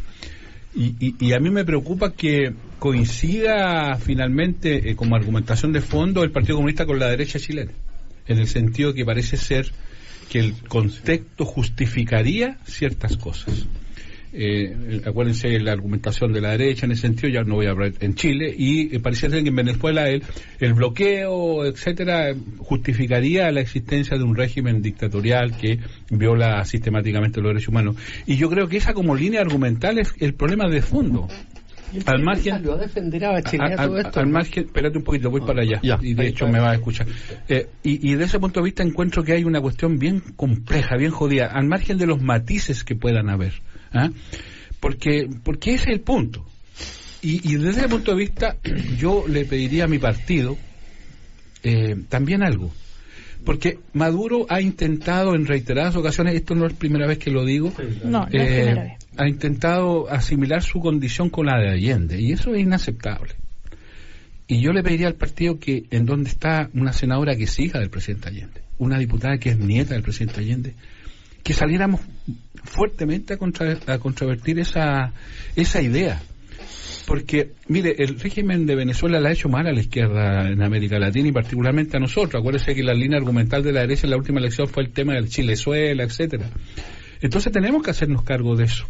Y, 0.74 1.14
y, 1.18 1.32
a 1.32 1.40
mí 1.40 1.50
me 1.50 1.64
preocupa 1.64 2.12
que 2.12 2.54
coincida 2.78 3.96
finalmente 3.96 4.90
eh, 4.90 4.94
como 4.94 5.16
argumentación 5.16 5.72
de 5.72 5.80
fondo 5.80 6.22
el 6.22 6.30
Partido 6.30 6.56
Comunista 6.56 6.86
con 6.86 7.00
la 7.00 7.08
derecha 7.08 7.40
chilena, 7.40 7.72
en 8.28 8.38
el 8.38 8.46
sentido 8.46 8.94
que 8.94 9.04
parece 9.04 9.36
ser 9.36 9.72
que 10.28 10.38
el 10.38 10.54
contexto 10.68 11.44
justificaría 11.44 12.58
ciertas 12.66 13.16
cosas 13.16 13.66
eh, 14.32 15.02
acuérdense 15.04 15.58
la 15.60 15.72
argumentación 15.72 16.32
de 16.32 16.40
la 16.40 16.50
derecha 16.50 16.86
en 16.86 16.92
ese 16.92 17.02
sentido, 17.02 17.28
ya 17.28 17.42
no 17.42 17.56
voy 17.56 17.66
a 17.66 17.70
hablar 17.70 17.92
en 18.00 18.14
Chile, 18.14 18.54
y 18.56 18.94
eh, 18.94 19.00
parecía 19.00 19.30
ser 19.30 19.42
que 19.42 19.48
en 19.48 19.56
Venezuela 19.56 20.08
el, 20.08 20.22
el 20.58 20.74
bloqueo, 20.74 21.64
etcétera, 21.64 22.34
justificaría 22.58 23.50
la 23.50 23.60
existencia 23.60 24.16
de 24.16 24.24
un 24.24 24.36
régimen 24.36 24.82
dictatorial 24.82 25.56
que 25.56 25.78
viola 26.10 26.64
sistemáticamente 26.64 27.40
los 27.40 27.50
derechos 27.50 27.68
humanos. 27.68 27.96
Y 28.26 28.36
yo 28.36 28.48
creo 28.48 28.68
que 28.68 28.76
esa 28.76 28.94
como 28.94 29.14
línea 29.14 29.40
argumental 29.40 29.98
es 29.98 30.14
el 30.18 30.34
problema 30.34 30.68
de 30.68 30.82
fondo. 30.82 31.28
Al 32.06 32.22
margen, 32.22 32.54
a 32.54 32.76
defender 32.76 33.24
a 33.24 33.42
todo 33.42 33.98
esto, 33.98 34.20
al 34.20 34.28
margen, 34.28 34.64
espérate 34.66 34.98
un 34.98 35.04
poquito, 35.04 35.28
voy 35.30 35.40
para 35.40 35.62
allá. 35.62 35.80
y 36.00 36.14
de 36.14 36.28
hecho 36.28 36.46
me 36.46 36.60
va 36.60 36.70
a 36.70 36.74
escuchar. 36.74 37.06
Eh, 37.48 37.66
y, 37.82 38.12
y, 38.12 38.14
de 38.14 38.24
ese 38.24 38.38
punto 38.38 38.60
de 38.60 38.64
vista 38.64 38.82
encuentro 38.84 39.24
que 39.24 39.32
hay 39.32 39.42
una 39.42 39.60
cuestión 39.60 39.98
bien 39.98 40.20
compleja, 40.36 40.96
bien 40.96 41.10
jodida, 41.10 41.46
al 41.46 41.66
margen 41.66 41.98
de 41.98 42.06
los 42.06 42.22
matices 42.22 42.84
que 42.84 42.94
puedan 42.94 43.28
haber. 43.28 43.54
¿Ah? 43.92 44.10
Porque, 44.80 45.28
porque 45.42 45.74
ese 45.74 45.90
es 45.90 45.96
el 45.96 46.00
punto. 46.00 46.46
Y, 47.22 47.56
desde 47.56 47.80
ese 47.80 47.88
punto 47.88 48.12
de 48.12 48.16
vista, 48.16 48.56
yo 48.98 49.24
le 49.28 49.44
pediría 49.44 49.84
a 49.84 49.88
mi 49.88 49.98
partido 49.98 50.56
eh, 51.62 51.96
también 52.08 52.42
algo. 52.42 52.72
Porque 53.44 53.78
Maduro 53.94 54.46
ha 54.48 54.60
intentado 54.60 55.34
en 55.34 55.46
reiteradas 55.46 55.96
ocasiones, 55.96 56.34
esto 56.34 56.54
no 56.54 56.66
es 56.66 56.72
la 56.72 56.78
primera 56.78 57.06
vez 57.06 57.18
que 57.18 57.30
lo 57.30 57.44
digo, 57.44 57.72
eh, 58.32 58.96
ha 59.16 59.28
intentado 59.28 60.10
asimilar 60.10 60.62
su 60.62 60.80
condición 60.80 61.30
con 61.30 61.46
la 61.46 61.58
de 61.58 61.70
Allende, 61.70 62.20
y 62.20 62.32
eso 62.32 62.54
es 62.54 62.60
inaceptable. 62.60 63.34
Y 64.46 64.60
yo 64.60 64.72
le 64.72 64.82
pediría 64.82 65.06
al 65.06 65.14
partido 65.14 65.58
que 65.58 65.84
en 65.90 66.04
donde 66.06 66.28
está 66.28 66.68
una 66.74 66.92
senadora 66.92 67.36
que 67.36 67.44
es 67.44 67.58
hija 67.58 67.78
del 67.78 67.88
presidente 67.88 68.28
Allende, 68.28 68.60
una 68.78 68.98
diputada 68.98 69.38
que 69.38 69.50
es 69.50 69.58
nieta 69.58 69.94
del 69.94 70.02
presidente 70.02 70.40
Allende, 70.40 70.74
que 71.42 71.52
saliéramos 71.52 72.00
fuertemente 72.64 73.34
a, 73.34 73.36
contra- 73.38 73.78
a 73.86 73.98
controvertir 73.98 74.58
esa, 74.58 75.12
esa 75.56 75.80
idea. 75.82 76.20
Porque, 77.06 77.52
mire, 77.66 77.96
el 77.98 78.20
régimen 78.20 78.66
de 78.66 78.76
Venezuela 78.76 79.18
le 79.20 79.28
ha 79.28 79.32
hecho 79.32 79.48
mal 79.48 79.66
a 79.66 79.72
la 79.72 79.80
izquierda 79.80 80.48
en 80.48 80.62
América 80.62 80.98
Latina 80.98 81.28
y 81.28 81.32
particularmente 81.32 81.96
a 81.96 82.00
nosotros. 82.00 82.40
Acuérdese 82.40 82.74
que 82.74 82.82
la 82.84 82.94
línea 82.94 83.18
argumental 83.18 83.64
de 83.64 83.72
la 83.72 83.80
derecha 83.80 84.06
en 84.06 84.10
la 84.10 84.16
última 84.16 84.38
elección 84.38 84.68
fue 84.68 84.84
el 84.84 84.90
tema 84.90 85.14
del 85.14 85.28
Chilezuela, 85.28 86.04
etcétera. 86.04 86.46
Entonces 87.20 87.52
tenemos 87.52 87.82
que 87.82 87.90
hacernos 87.90 88.22
cargo 88.22 88.54
de 88.54 88.64
eso. 88.64 88.86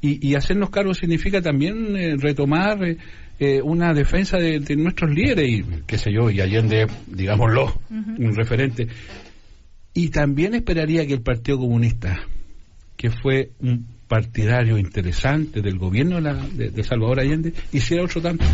Y, 0.00 0.24
y 0.24 0.34
hacernos 0.36 0.70
cargo 0.70 0.94
significa 0.94 1.40
también 1.40 1.96
eh, 1.96 2.14
retomar 2.16 2.84
eh, 2.84 2.98
eh, 3.40 3.60
una 3.62 3.92
defensa 3.94 4.36
de, 4.38 4.60
de 4.60 4.76
nuestros 4.76 5.10
líderes 5.10 5.48
y, 5.50 5.64
qué 5.86 5.98
sé 5.98 6.12
yo, 6.12 6.30
y 6.30 6.40
Allende, 6.40 6.86
digámoslo, 7.06 7.80
un 7.90 8.36
referente. 8.36 8.86
Y 9.94 10.08
también 10.08 10.54
esperaría 10.54 11.06
que 11.06 11.14
el 11.14 11.22
Partido 11.22 11.58
Comunista, 11.58 12.18
que 12.96 13.10
fue 13.10 13.50
un 13.60 13.86
partidario 14.08 14.76
interesante 14.76 15.62
del 15.62 15.78
gobierno 15.78 16.16
de, 16.16 16.20
la- 16.22 16.34
de- 16.34 16.70
de 16.70 16.84
Salvador 16.84 17.20
Allende, 17.20 17.52
hiciera 17.72 18.02
otro 18.04 18.20
tanto. 18.20 18.44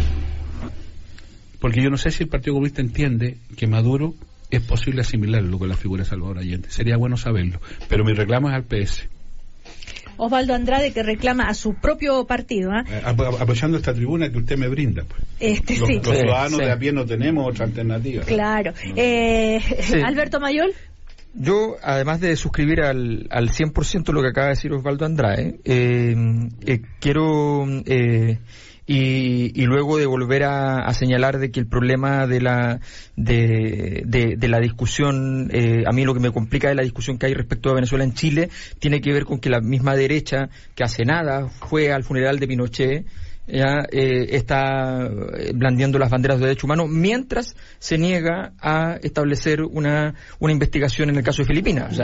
Porque 1.60 1.82
yo 1.82 1.90
no 1.90 1.96
sé 1.96 2.10
si 2.10 2.22
el 2.22 2.28
Partido 2.28 2.54
Comunista 2.54 2.80
entiende 2.80 3.36
que 3.56 3.66
Maduro 3.66 4.14
es 4.50 4.62
posible 4.62 5.02
asimilarlo 5.02 5.58
con 5.58 5.68
la 5.68 5.76
figura 5.76 6.04
de 6.04 6.08
Salvador 6.10 6.38
Allende. 6.38 6.70
Sería 6.70 6.96
bueno 6.96 7.16
saberlo. 7.16 7.60
Pero 7.88 8.04
mi 8.04 8.12
reclamo 8.12 8.48
es 8.48 8.54
al 8.54 8.64
PS. 8.64 9.08
Osvaldo 10.16 10.54
Andrade 10.54 10.92
que 10.92 11.02
reclama 11.02 11.44
a 11.48 11.54
su 11.54 11.74
propio 11.74 12.26
partido. 12.26 12.70
¿ah? 12.72 12.84
Eh, 12.86 13.00
ap- 13.04 13.40
apoyando 13.40 13.78
esta 13.78 13.94
tribuna 13.94 14.30
que 14.30 14.38
usted 14.38 14.58
me 14.58 14.68
brinda. 14.68 15.04
Pues. 15.04 15.22
Este, 15.38 15.78
Los, 15.78 15.88
sí. 15.88 15.94
los 15.96 16.18
ciudadanos 16.18 16.58
sí. 16.58 16.64
de 16.64 16.72
a 16.72 16.78
pie 16.78 16.92
no 16.92 17.06
tenemos 17.06 17.46
otra 17.48 17.64
alternativa. 17.66 18.24
Claro. 18.24 18.72
Eh, 18.96 19.60
Sí. 19.82 19.94
Alberto 20.04 20.40
Mayol. 20.40 20.72
Yo, 21.32 21.76
además 21.82 22.20
de 22.20 22.34
suscribir 22.36 22.82
al, 22.82 23.26
al 23.30 23.50
100% 23.50 24.12
lo 24.12 24.20
que 24.22 24.28
acaba 24.28 24.48
de 24.48 24.54
decir 24.54 24.72
Osvaldo 24.72 25.06
Andrade, 25.06 25.60
eh, 25.64 26.16
eh, 26.66 26.82
quiero, 26.98 27.64
eh, 27.86 28.38
y, 28.86 29.52
y 29.62 29.64
luego 29.66 29.96
de 29.98 30.06
volver 30.06 30.42
a, 30.42 30.92
señalar 30.92 31.38
de 31.38 31.52
que 31.52 31.60
el 31.60 31.68
problema 31.68 32.26
de 32.26 32.40
la, 32.40 32.80
de, 33.14 34.02
de- 34.06 34.34
de 34.36 34.48
la 34.48 34.58
discusión, 34.58 35.48
eh, 35.52 35.84
a 35.86 35.92
mí 35.92 36.04
lo 36.04 36.14
que 36.14 36.20
me 36.20 36.32
complica 36.32 36.68
de 36.68 36.74
la 36.74 36.82
discusión 36.82 37.16
que 37.16 37.26
hay 37.26 37.34
respecto 37.34 37.70
a 37.70 37.74
Venezuela 37.74 38.02
en 38.02 38.14
Chile, 38.14 38.50
tiene 38.80 39.00
que 39.00 39.12
ver 39.12 39.24
con 39.24 39.38
que 39.38 39.50
la 39.50 39.60
misma 39.60 39.94
derecha, 39.94 40.48
que 40.74 40.82
hace 40.82 41.04
nada 41.04 41.48
fue 41.48 41.92
al 41.92 42.02
funeral 42.02 42.40
de 42.40 42.48
Pinochet, 42.48 43.06
ya 43.52 43.86
eh, 43.90 44.28
está 44.30 45.06
eh, 45.06 45.52
blandiendo 45.54 45.98
las 45.98 46.10
banderas 46.10 46.38
de 46.38 46.46
derechos 46.46 46.64
humanos 46.64 46.88
mientras 46.88 47.54
se 47.78 47.98
niega 47.98 48.52
a 48.60 48.98
establecer 49.02 49.62
una, 49.62 50.14
una 50.38 50.52
investigación 50.52 51.10
en 51.10 51.16
el 51.16 51.22
caso 51.22 51.42
de 51.42 51.46
Filipinas. 51.46 51.96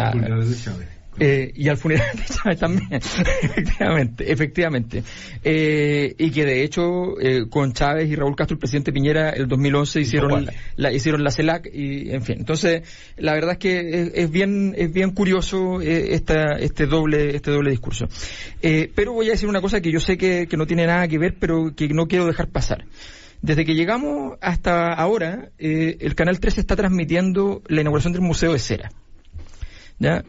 Eh, 1.18 1.52
y 1.54 1.68
al 1.68 1.76
funeral 1.76 2.06
de 2.14 2.24
Chávez 2.24 2.58
también, 2.58 2.88
efectivamente, 2.92 4.30
efectivamente. 4.30 5.02
Eh, 5.42 6.14
y 6.18 6.30
que 6.30 6.44
de 6.44 6.62
hecho 6.62 7.20
eh, 7.20 7.46
con 7.48 7.72
Chávez 7.72 8.08
y 8.08 8.16
Raúl 8.16 8.36
Castro, 8.36 8.54
el 8.54 8.58
presidente 8.58 8.92
Piñera, 8.92 9.30
el 9.30 9.48
2011 9.48 10.00
hicieron 10.00 10.30
Igual. 10.30 10.52
la, 10.76 10.92
hicieron 10.92 11.24
la 11.24 11.30
CELAC 11.30 11.70
y 11.72 12.10
en 12.10 12.22
fin. 12.22 12.36
Entonces, 12.38 12.82
la 13.16 13.34
verdad 13.34 13.52
es 13.52 13.58
que 13.58 13.78
es, 13.78 14.10
es 14.14 14.30
bien 14.30 14.74
es 14.76 14.92
bien 14.92 15.10
curioso 15.12 15.80
eh, 15.80 16.14
esta, 16.14 16.56
este 16.58 16.86
doble 16.86 17.36
este 17.36 17.50
doble 17.50 17.70
discurso. 17.70 18.08
Eh, 18.62 18.90
pero 18.94 19.12
voy 19.12 19.28
a 19.28 19.32
decir 19.32 19.48
una 19.48 19.60
cosa 19.60 19.80
que 19.80 19.90
yo 19.90 20.00
sé 20.00 20.16
que, 20.16 20.46
que 20.46 20.56
no 20.56 20.66
tiene 20.66 20.86
nada 20.86 21.08
que 21.08 21.18
ver, 21.18 21.36
pero 21.38 21.74
que 21.74 21.88
no 21.88 22.06
quiero 22.06 22.26
dejar 22.26 22.48
pasar. 22.48 22.84
Desde 23.42 23.64
que 23.64 23.74
llegamos 23.74 24.38
hasta 24.40 24.92
ahora, 24.92 25.50
eh, 25.58 25.98
el 26.00 26.14
Canal 26.14 26.40
13 26.40 26.60
está 26.60 26.74
transmitiendo 26.74 27.62
la 27.68 27.80
inauguración 27.82 28.12
del 28.12 28.22
Museo 28.22 28.52
de 28.52 28.58
Cera. 28.58 28.90
¿Ya? 29.98 30.24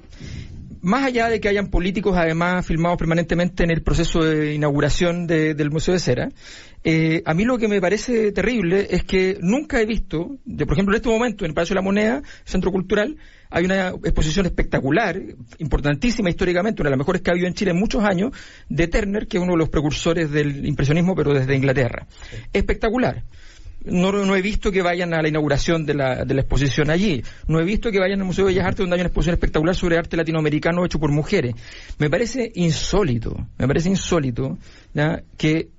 Más 0.88 1.03
allá 1.03 1.27
de 1.27 1.41
que 1.41 1.49
hayan 1.49 1.67
políticos 1.67 2.15
además 2.15 2.65
filmados 2.65 2.97
permanentemente 2.97 3.61
en 3.65 3.71
el 3.71 3.81
proceso 3.83 4.23
de 4.23 4.53
inauguración 4.53 5.27
de- 5.27 5.53
del 5.53 5.69
Museo 5.69 5.93
de 5.93 5.99
Cera, 5.99 6.29
eh, 6.85 7.21
a 7.25 7.33
mí 7.33 7.43
lo 7.43 7.57
que 7.57 7.67
me 7.67 7.81
parece 7.81 8.31
terrible 8.31 8.88
es 8.89 9.03
que 9.03 9.38
nunca 9.41 9.81
he 9.81 9.85
visto, 9.85 10.38
de, 10.45 10.65
por 10.65 10.75
ejemplo 10.75 10.95
en 10.95 11.01
este 11.01 11.09
momento 11.09 11.43
en 11.43 11.49
el 11.51 11.53
Palacio 11.55 11.73
de 11.73 11.79
la 11.79 11.83
Moneda, 11.83 12.21
Centro 12.45 12.71
Cultural, 12.71 13.17
hay 13.49 13.65
una 13.65 13.89
exposición 13.89 14.45
espectacular, 14.45 15.21
importantísima 15.57 16.29
históricamente, 16.29 16.81
una 16.81 16.88
de 16.89 16.95
las 16.95 16.99
mejores 16.99 17.21
que 17.21 17.31
ha 17.31 17.33
habido 17.33 17.47
en 17.47 17.53
Chile 17.53 17.71
en 17.71 17.79
muchos 17.79 18.05
años, 18.05 18.31
de 18.69 18.88
Turner, 18.88 19.27
que 19.27 19.39
es 19.39 19.43
uno 19.43 19.55
de 19.55 19.59
los 19.59 19.67
precursores 19.67 20.31
del 20.31 20.65
impresionismo, 20.65 21.15
pero 21.15 21.33
desde 21.33 21.53
Inglaterra. 21.53 22.07
Espectacular. 22.53 23.23
No, 23.89 24.11
no 24.11 24.35
he 24.35 24.41
visto 24.41 24.71
que 24.71 24.81
vayan 24.81 25.13
a 25.13 25.21
la 25.21 25.27
inauguración 25.27 25.85
de 25.85 25.93
la, 25.93 26.25
de 26.25 26.33
la 26.33 26.41
exposición 26.41 26.89
allí. 26.89 27.23
No 27.47 27.59
he 27.59 27.63
visto 27.63 27.91
que 27.91 27.99
vayan 27.99 28.19
al 28.19 28.25
Museo 28.25 28.45
de 28.45 28.53
Bellas 28.53 28.67
Artes 28.67 28.79
donde 28.79 28.95
hay 28.95 29.01
una 29.01 29.07
exposición 29.07 29.33
espectacular 29.33 29.75
sobre 29.75 29.97
arte 29.97 30.17
latinoamericano 30.17 30.85
hecho 30.85 30.99
por 30.99 31.11
mujeres. 31.11 31.55
Me 31.97 32.09
parece 32.09 32.51
insólito, 32.55 33.35
me 33.57 33.67
parece 33.67 33.89
insólito 33.89 34.57
¿ya? 34.93 35.21
que 35.38 35.69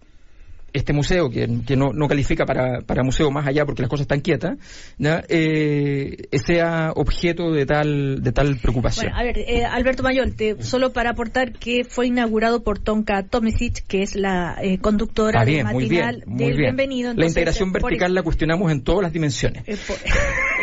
este 0.78 0.92
museo, 0.92 1.28
que, 1.30 1.48
que 1.66 1.76
no, 1.76 1.92
no 1.92 2.08
califica 2.08 2.46
para, 2.46 2.80
para 2.82 3.02
museo 3.02 3.30
más 3.30 3.46
allá 3.46 3.64
porque 3.66 3.82
las 3.82 3.88
cosas 3.90 4.02
están 4.04 4.20
quietas, 4.20 4.56
¿ya? 4.98 5.22
Eh, 5.28 6.28
sea 6.46 6.92
objeto 6.94 7.52
de 7.52 7.66
tal, 7.66 8.22
de 8.22 8.32
tal 8.32 8.56
preocupación. 8.56 9.06
Bueno, 9.12 9.18
a 9.18 9.22
ver, 9.22 9.38
eh, 9.38 9.64
Alberto 9.64 10.02
Mayol, 10.02 10.34
te- 10.34 10.62
solo 10.62 10.92
para 10.92 11.10
aportar 11.10 11.52
que 11.52 11.84
fue 11.88 12.06
inaugurado 12.06 12.62
por 12.62 12.78
Tonka 12.78 13.22
Tomisic, 13.24 13.86
que 13.86 14.02
es 14.02 14.14
la 14.16 14.56
eh, 14.62 14.78
conductora 14.78 15.40
Ah, 15.40 15.44
del 15.44 15.64
muy 15.64 15.84
matinal 15.84 16.16
bien, 16.16 16.28
muy 16.28 16.38
del 16.38 16.48
bien. 16.56 16.76
Bienvenido. 16.76 17.14
la 17.14 17.26
integración 17.26 17.72
vertical 17.72 18.14
la 18.14 18.22
cuestionamos 18.22 18.70
en 18.72 18.82
todas 18.82 19.02
las 19.02 19.12
dimensiones. 19.12 19.62
eh, 19.66 19.76
por, 19.86 19.96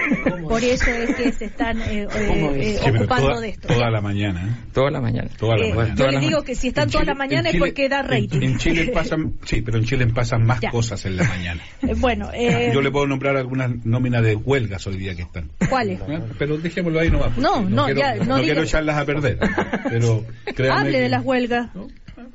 por 0.47 0.63
eso 0.63 0.89
es 0.91 1.15
que 1.15 1.31
se 1.31 1.45
están 1.45 1.81
eh, 1.81 2.07
eh, 2.15 2.51
eh, 2.55 2.79
Sí, 2.83 2.89
ocupando 2.89 3.27
toda, 3.29 3.41
de 3.41 3.49
esto. 3.49 3.67
toda 3.67 3.89
la 3.89 4.01
mañana. 4.01 4.43
¿eh? 4.47 4.65
Toda 4.73 4.91
la 4.91 5.01
mañana. 5.01 5.29
Toda 5.37 5.57
la 5.57 5.75
mañana. 5.75 5.95
yo 5.95 6.07
les 6.07 6.21
digo 6.21 6.43
que 6.43 6.55
si 6.55 6.67
están 6.69 6.89
toda 6.89 7.01
Chile- 7.03 7.11
la 7.13 7.17
mañana 7.17 7.49
es 7.49 7.57
porque 7.57 7.89
da 7.89 8.01
rating. 8.01 8.41
En, 8.41 8.57
Chile 8.57 8.91
pasan, 8.93 9.33
sí, 9.45 9.61
pero 9.61 9.77
en 9.77 9.85
Chile 9.85 10.07
pasan 10.07 10.43
más 10.45 10.59
Ya. 10.61 10.69
cosas 10.71 11.05
en 11.05 11.17
la 11.17 11.23
mañana. 11.23 11.61
Bueno, 11.97 12.29
eh, 12.33 12.71
Yo 12.73 12.81
le 12.81 12.91
puedo 12.91 13.07
nombrar 13.07 13.37
algunas 13.37 13.71
nóminas 13.85 14.23
de 14.23 14.35
huelgas 14.35 14.85
hoy 14.87 14.97
día 14.97 15.15
que 15.15 15.23
están. 15.23 15.49
¿cuáles? 15.69 15.99
¿Eh? 16.07 16.19
Pero 16.37 16.57
dejémoslo 16.57 16.99
ahí 16.99 17.09
nomás. 17.09 17.27
porque 17.27 17.41
No, 17.41 17.61
no, 17.69 17.85
quiero, 17.85 17.99
ya, 17.99 18.15
no 18.15 18.37
diga- 18.37 18.43
quiero 18.43 18.63
echarlas 18.63 18.97
a 18.97 19.05
perder. 19.05 19.39
Pero 19.89 20.25
Hable 20.71 20.91
que- 20.91 20.99
de 21.01 21.09
las 21.09 21.23
huelgas. 21.25 21.69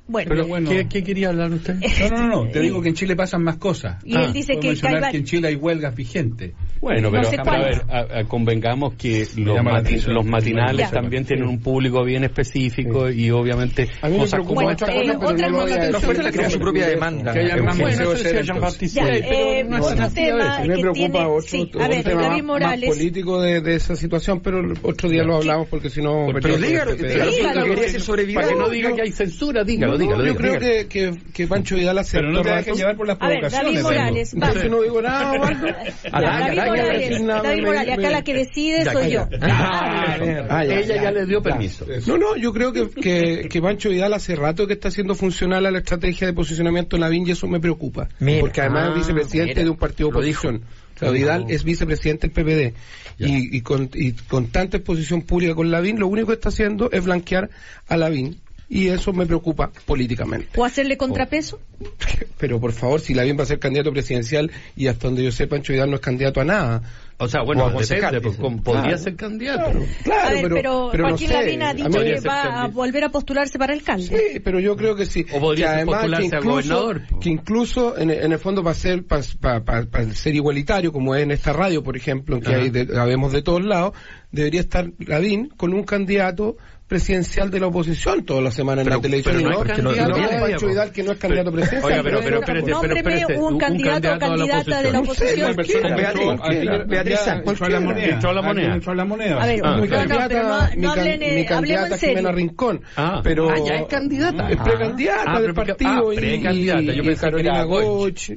Bueno, 0.06 0.28
Pero 0.28 0.46
bueno. 0.46 0.68
¿Qué, 0.70 0.88
qué 0.88 1.02
quería 1.02 1.28
hablar 1.28 1.50
usted? 1.52 1.76
No, 2.10 2.26
no, 2.26 2.44
no, 2.44 2.50
te 2.50 2.60
digo 2.60 2.82
que 2.82 2.88
en 2.88 2.94
Chile 2.94 3.14
pasan 3.16 3.42
más 3.44 3.56
cosas. 3.56 4.02
Y 4.04 4.16
él 4.16 4.32
dice 4.32 4.58
que 4.58 4.74
que 4.74 5.16
en 5.16 5.24
Chile 5.24 5.48
hay 5.48 5.54
huelgas 5.56 5.94
vigentes. 5.94 6.52
Bueno, 6.80 7.02
No 7.02 7.10
pero 7.10 7.24
sé 7.30 7.36
a 7.38 7.58
ver, 7.58 7.82
a- 7.90 8.20
a- 8.20 8.24
convengamos 8.24 8.94
que 8.94 9.26
los, 9.36 9.58
mati- 9.58 9.80
atención. 9.80 10.14
los 10.14 10.24
matinales 10.24 10.86
Ya. 10.86 10.90
también 10.90 11.24
tienen 11.26 11.46
un 11.46 11.60
público 11.60 12.02
bien 12.04 12.24
específico 12.24 13.10
y 13.10 13.30
obviamente 13.30 13.88
cosas 14.00 14.40
como 14.40 14.54
Bueno, 14.54 14.70
esta. 14.70 14.86
eh, 14.86 15.06
cosa, 15.06 15.18
pero 15.18 15.28
otra 15.34 15.48
no 15.50 15.58
cosa- 15.60 15.74
decir. 15.76 15.92
La 15.92 15.98
oferta 15.98 16.32
crea 16.32 16.50
su 16.50 16.58
propia 16.58 16.88
demanda. 16.88 17.32
Que 17.32 17.38
haya 17.40 17.56
más 17.62 17.78
museos 17.78 18.18
Sí, 18.20 18.24
pero 18.94 19.14
eh, 19.14 19.64
no 19.68 19.76
es 19.78 19.84
otro 19.84 20.10
tema 20.10 20.58
me 20.60 20.74
que 20.74 20.80
preocupa 20.80 20.94
tiene, 20.94 21.18
otro, 21.26 21.40
sí, 21.42 21.70
Morales. 22.42 22.88
político 22.90 23.40
de, 23.40 23.74
esa 23.74 23.94
situación, 23.96 24.40
pero 24.40 24.60
otro 24.82 25.08
día 25.08 25.22
lo 25.22 25.36
hablamos 25.36 25.68
porque 25.68 25.90
si 25.90 26.00
no... 26.02 26.26
Pero 26.40 26.56
dígalo, 26.56 26.96
tengo 26.96 26.96
que- 26.96 27.02
que 27.02 27.08
quería 27.08 27.24
decir 27.26 28.34
Para 28.34 28.48
que 28.48 28.54
no 28.56 28.68
diga 28.68 28.94
que 28.94 29.02
hay 29.02 29.12
censura, 29.12 29.64
dígalo, 29.70 29.92
No, 29.92 29.98
no, 29.98 30.04
dígalo. 30.04 30.24
yo 30.26 30.32
dígalo. 30.32 30.58
creo 30.58 30.60
que, 30.60 30.86
que, 30.88 31.32
que 31.32 31.46
Pancho 31.46 31.76
Vidal 31.76 31.98
hace 31.98 32.18
Pero 32.18 32.30
no 32.30 32.42
te 32.42 32.48
dejes 32.50 32.66
rato- 32.66 32.78
llevar 32.78 32.96
por 32.96 33.06
las 33.06 33.16
A 33.20 33.28
ver, 33.28 33.40
provocaciones. 33.40 33.72
David 33.74 33.82
Morales. 33.82 34.34
Entonces 34.34 34.70
no 34.70 34.82
digo 34.82 35.02
nada, 35.02 35.32
David 36.12 36.56
Morales, 36.56 37.26
David 37.26 37.62
Morales, 37.64 37.98
acá 37.98 38.10
la 38.10 38.22
que 38.22 38.34
decide 38.34 38.84
soy 38.84 39.10
yo. 39.10 39.28
Ah, 39.40 40.16
Ah, 40.48 40.64
Ella 40.64 41.02
ya 41.02 41.10
le 41.12 41.26
dio 41.26 41.42
permiso. 41.42 41.86
No, 42.06 42.18
no, 42.18 42.36
yo 42.36 42.52
creo 42.52 42.72
que, 42.72 43.48
que, 43.48 43.60
Pancho 43.62 43.88
Vidal 43.90 44.12
hace 44.14 44.34
rato 44.36 44.66
que 44.66 44.72
está 44.74 44.88
haciendo 44.88 45.14
funcional 45.14 45.64
a 45.66 45.70
la 45.70 45.78
estrategia 45.78 46.26
de 46.26 46.32
posicionamiento 46.32 46.96
en 46.96 47.00
la 47.02 47.10
y 47.10 47.30
eso 47.30 47.46
me 47.48 47.60
preocupa. 47.60 48.08
Mira. 48.20 48.40
porque 48.40 48.60
además 48.60 48.84
Ah, 48.86 48.90
es 48.92 48.94
vicepresidente 48.98 49.52
mira. 49.54 49.64
de 49.64 49.70
un 49.70 49.76
partido 49.76 50.08
oposición. 50.10 50.62
Vidal 51.00 51.46
es 51.48 51.64
vicepresidente 51.64 52.28
del 52.28 52.32
PPD. 52.32 52.76
Y, 53.18 53.56
y, 53.56 53.60
con, 53.62 53.90
y 53.94 54.12
con 54.12 54.48
tanta 54.48 54.76
exposición 54.78 55.22
pública 55.22 55.54
con 55.54 55.70
Lavín, 55.70 55.98
lo 55.98 56.06
único 56.08 56.28
que 56.28 56.34
está 56.34 56.48
haciendo 56.50 56.90
es 56.90 57.04
blanquear 57.04 57.50
a 57.88 57.96
Lavín. 57.96 58.38
Y 58.72 58.86
eso 58.86 59.12
me 59.12 59.26
preocupa 59.26 59.72
políticamente. 59.84 60.48
¿O 60.56 60.64
hacerle 60.64 60.96
contrapeso? 60.96 61.58
Pero 62.38 62.60
por 62.60 62.70
favor, 62.72 63.00
si 63.00 63.14
Lavín 63.14 63.36
va 63.36 63.42
a 63.42 63.46
ser 63.46 63.58
candidato 63.58 63.90
presidencial 63.92 64.48
y 64.76 64.86
hasta 64.86 65.08
donde 65.08 65.24
yo 65.24 65.32
sé, 65.32 65.48
Pancho 65.48 65.72
Vidal 65.72 65.90
no 65.90 65.96
es 65.96 66.00
candidato 66.00 66.40
a 66.40 66.44
nada. 66.44 66.82
O 67.18 67.28
sea, 67.28 67.42
O 67.42 67.46
bueno, 67.46 67.66
a 67.66 67.72
concejal, 67.72 68.14
depende, 68.14 68.38
pues, 68.38 68.60
podría 68.62 68.82
Claro. 68.82 68.98
ser 68.98 69.16
candidato. 69.16 69.72
Claro, 70.04 70.28
a 70.28 70.30
ver, 70.30 70.42
pero, 70.42 70.54
pero, 70.54 70.88
pero 70.92 71.02
no 71.02 71.08
Joaquín 71.10 71.28
sé. 71.28 71.34
Lavín 71.34 71.62
ha 71.62 71.68
A 71.70 71.74
dicho 71.74 71.90
que 71.90 72.20
va 72.20 72.62
a 72.62 72.68
volver 72.68 73.04
a 73.04 73.08
postularse 73.10 73.58
para 73.58 73.74
alcalde. 73.74 74.06
Sí, 74.32 74.40
pero 74.40 74.60
yo 74.60 74.76
creo 74.76 74.94
que 74.96 75.04
sí. 75.04 75.26
O 75.34 75.40
podría 75.40 75.66
que 75.66 75.70
ser 75.70 75.76
además 75.78 75.94
postularse 75.96 76.30
que 76.30 76.36
a 76.36 76.38
incluso, 76.38 76.54
gobernador. 76.82 77.02
que 77.20 77.28
incluso 77.28 77.98
en, 77.98 78.10
en 78.10 78.32
el 78.32 78.38
fondo 78.38 78.62
para 78.62 78.74
ser 78.74 79.04
para, 79.04 80.14
ser 80.14 80.34
igualitario, 80.34 80.92
como 80.92 81.14
es 81.16 81.24
en 81.24 81.32
esta 81.32 81.52
radio, 81.52 81.82
por 81.82 81.96
ejemplo, 81.96 82.36
en 82.36 82.42
que 82.42 82.54
Ajá. 82.54 82.62
hay 82.62 82.70
de, 82.70 82.98
habemos 82.98 83.32
de 83.32 83.42
todos 83.42 83.64
lados, 83.64 83.94
debería 84.30 84.60
estar 84.60 84.90
Lavín 85.00 85.48
con 85.56 85.74
un 85.74 85.82
candidato 85.82 86.56
presidencial 86.90 87.50
de 87.50 87.60
la 87.60 87.68
oposición 87.68 88.24
toda 88.24 88.40
la 88.42 88.50
semana 88.50 88.82
en 88.82 88.86
Pero- 88.88 88.96
la 88.96 89.02
televisión. 89.02 89.36
pero 89.36 89.48
no 89.48 89.92
no, 89.92 90.08
no 90.08 90.40
Pancho. 90.40 90.66
Vidal, 90.66 90.90
que 90.90 91.02
no 91.04 91.12
es 91.12 91.18
candidato 91.18 91.52
presidencial. 91.52 91.92
Oiga, 91.92 92.02
pero, 92.02 92.18
pero, 92.18 92.30
no- 92.30 92.40
espérate, 92.40 92.64
pero, 92.64 92.76
Nómbreme 92.76 92.98
espérate, 93.00 93.38
un 93.38 93.58
candidato 93.58 94.14
o 94.14 94.18
candidata 94.18 94.82
de 94.82 94.92
la 94.92 94.98
oposición. 95.00 95.56
Beatriz, 96.88 97.20
entró- 97.26 97.68
la 97.68 97.80
moneda. 97.80 98.74
Entró 98.74 98.92
a 98.92 98.94
la 98.96 99.04
moneda. 99.04 99.42
A 99.42 99.46
ver, 99.46 99.54
mi 99.54 99.60
no, 99.62 99.76
no, 99.76 99.88
candidata, 99.88 100.42
no- 100.42 100.82
no 100.82 100.90
hablen, 100.92 101.22
en 101.22 101.98
serio. 101.98 102.32
Rincón. 102.32 102.82
Pero 103.22 103.66
ya 103.66 103.74
es 103.76 103.86
candidata. 103.86 104.50
Es 104.50 104.56
precandidata 104.56 105.40
del 105.40 105.54
partido 105.54 106.10
precandidata. 106.14 106.80
Yo 106.92 107.02
pensé 107.04 107.30
que 107.30 107.40
era. 107.40 107.64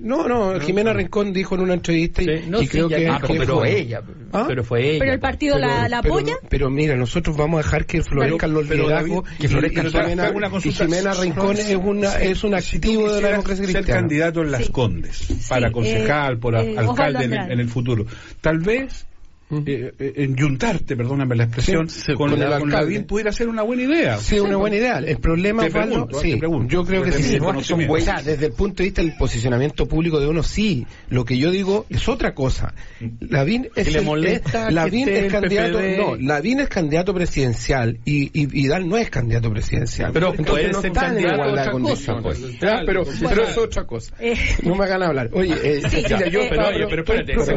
No, 0.01 0.27
no, 0.27 0.59
Jimena 0.59 0.93
Rincón 0.93 1.33
dijo 1.33 1.55
en 1.55 1.61
una 1.61 1.73
entrevista 1.73 2.21
y, 2.21 2.43
no, 2.47 2.59
creo 2.59 2.87
que, 2.87 3.11
pero 3.27 3.57
fue- 3.57 3.79
ella. 3.79 4.01
¿Ah? 4.31 4.45
Pero 4.47 4.63
fue 4.63 4.89
ella. 4.91 4.99
Pero 4.99 5.13
el 5.13 5.19
partido 5.19 5.57
la, 5.57 5.85
apoya. 5.97 6.35
Pero, 6.49 6.69
mira, 6.69 6.95
nosotros 6.95 7.35
vamos 7.35 7.59
a 7.59 7.63
dejar 7.63 7.85
que 7.85 7.97
los 7.97 8.37
pero, 8.51 8.83
liderazgos 8.83 9.23
David, 9.25 9.37
y, 9.39 9.47
florezcan 9.47 9.87
y. 9.87 9.89
Jimena, 9.91 10.31
Una 10.31 10.47
y 10.47 10.49
consulta. 10.49 10.85
Jimena 10.85 11.13
Rincón 11.13 11.57
es, 11.57 11.75
una, 11.75 12.13
es 12.15 12.43
un 12.43 12.55
activo 12.55 13.11
de 13.11 13.21
la 13.21 13.29
democracia 13.29 13.65
ser 13.65 13.73
cristiana. 13.73 13.99
candidato 14.01 14.41
en 14.41 14.51
Las 14.51 14.65
Sí. 14.65 14.71
Condes 14.71 15.27
para 15.49 15.67
Sí, 15.67 15.73
concejal, 15.73 16.33
eh, 16.33 16.37
por 16.37 16.55
eh, 16.55 16.75
alcalde 16.77 17.25
en 17.25 17.59
el 17.59 17.69
futuro. 17.69 18.05
Tal 18.41 18.59
vez 18.59 19.05
eh, 19.51 19.93
eh, 19.99 20.13
enyuntarte, 20.17 20.95
perdóname 20.95 21.35
la 21.35 21.43
expresión, 21.43 21.89
Sí, 21.89 22.01
sí, 22.07 22.13
con, 22.13 22.31
con 22.31 22.39
la, 22.39 22.45
con 22.45 22.53
alcalde. 22.69 22.93
Lavín 22.93 23.03
pudiera 23.05 23.31
ser 23.31 23.47
una 23.49 23.61
buena 23.61 23.83
idea. 23.83 24.17
Sí, 24.17 24.39
una 24.39 24.57
buena 24.57 24.75
idea. 24.77 24.97
El 24.99 25.17
problema, 25.17 25.63
Te 25.63 25.69
Osvaldo, 25.69 25.89
pregunto, 25.91 26.19
sí, 26.21 26.31
te 26.31 26.37
pregunto. 26.37 26.73
yo 26.73 26.85
creo 26.85 27.03
que 27.03 27.11
Desde 27.11 27.23
sí. 27.23 27.39
O 27.39 27.99
sea, 27.99 28.21
desde 28.21 28.45
el 28.47 28.53
punto 28.53 28.77
de 28.77 28.83
vista 28.85 29.01
del 29.01 29.13
posicionamiento 29.17 29.87
público 29.87 30.19
de 30.19 30.27
uno, 30.27 30.41
sí. 30.43 30.85
Lo 31.09 31.23
que 31.25 31.37
yo 31.37 31.51
digo 31.51 31.85
es 31.89 32.07
otra 32.09 32.33
cosa. 32.33 32.73
Lavín 33.19 33.69
es, 33.75 33.87
¿Y 33.87 33.91
le 33.91 33.99
el- 33.99 34.05
molesta 34.05 34.67
es- 34.69 34.73
Lavín 34.73 35.09
es 35.09 35.31
candidato, 35.31 35.77
PPD? 35.77 35.97
no, 35.97 36.15
Lavín 36.15 36.59
es 36.61 36.69
candidato 36.69 37.13
presidencial 37.13 37.99
y, 38.05 38.31
y 38.41 38.45
Vidal 38.47 38.87
no 38.87 38.97
es 38.97 39.09
candidato 39.09 39.51
presidencial. 39.51 40.11
Pero 40.13 40.33
Entonces 40.33 40.71
no 40.71 40.81
ser 40.81 40.87
en 40.89 40.93
candidato 40.95 41.43
de 41.43 41.49
otra 41.51 41.63
cosa, 41.63 41.71
condiciones. 41.71 42.23
pues. 42.23 42.59
Ya, 42.59 42.81
pero, 42.85 43.03
Bueno. 43.03 43.29
pero 43.29 43.43
es 43.43 43.57
otra 43.57 43.85
cosa. 43.85 44.15
Eh, 44.19 44.35
No 44.63 44.75
me 44.75 44.85
hagan 44.85 45.03
hablar. 45.03 45.29
Oye, 45.33 45.53
eh, 45.63 45.81
Sí, 45.83 46.01
Cecilia, 46.01 46.27
eh, 46.27 46.31
yo 46.31 46.41
eh, 46.41 46.47
Pero 46.49 47.01
espérate, 47.03 47.31
eh, 47.33 47.35
nos 47.35 47.47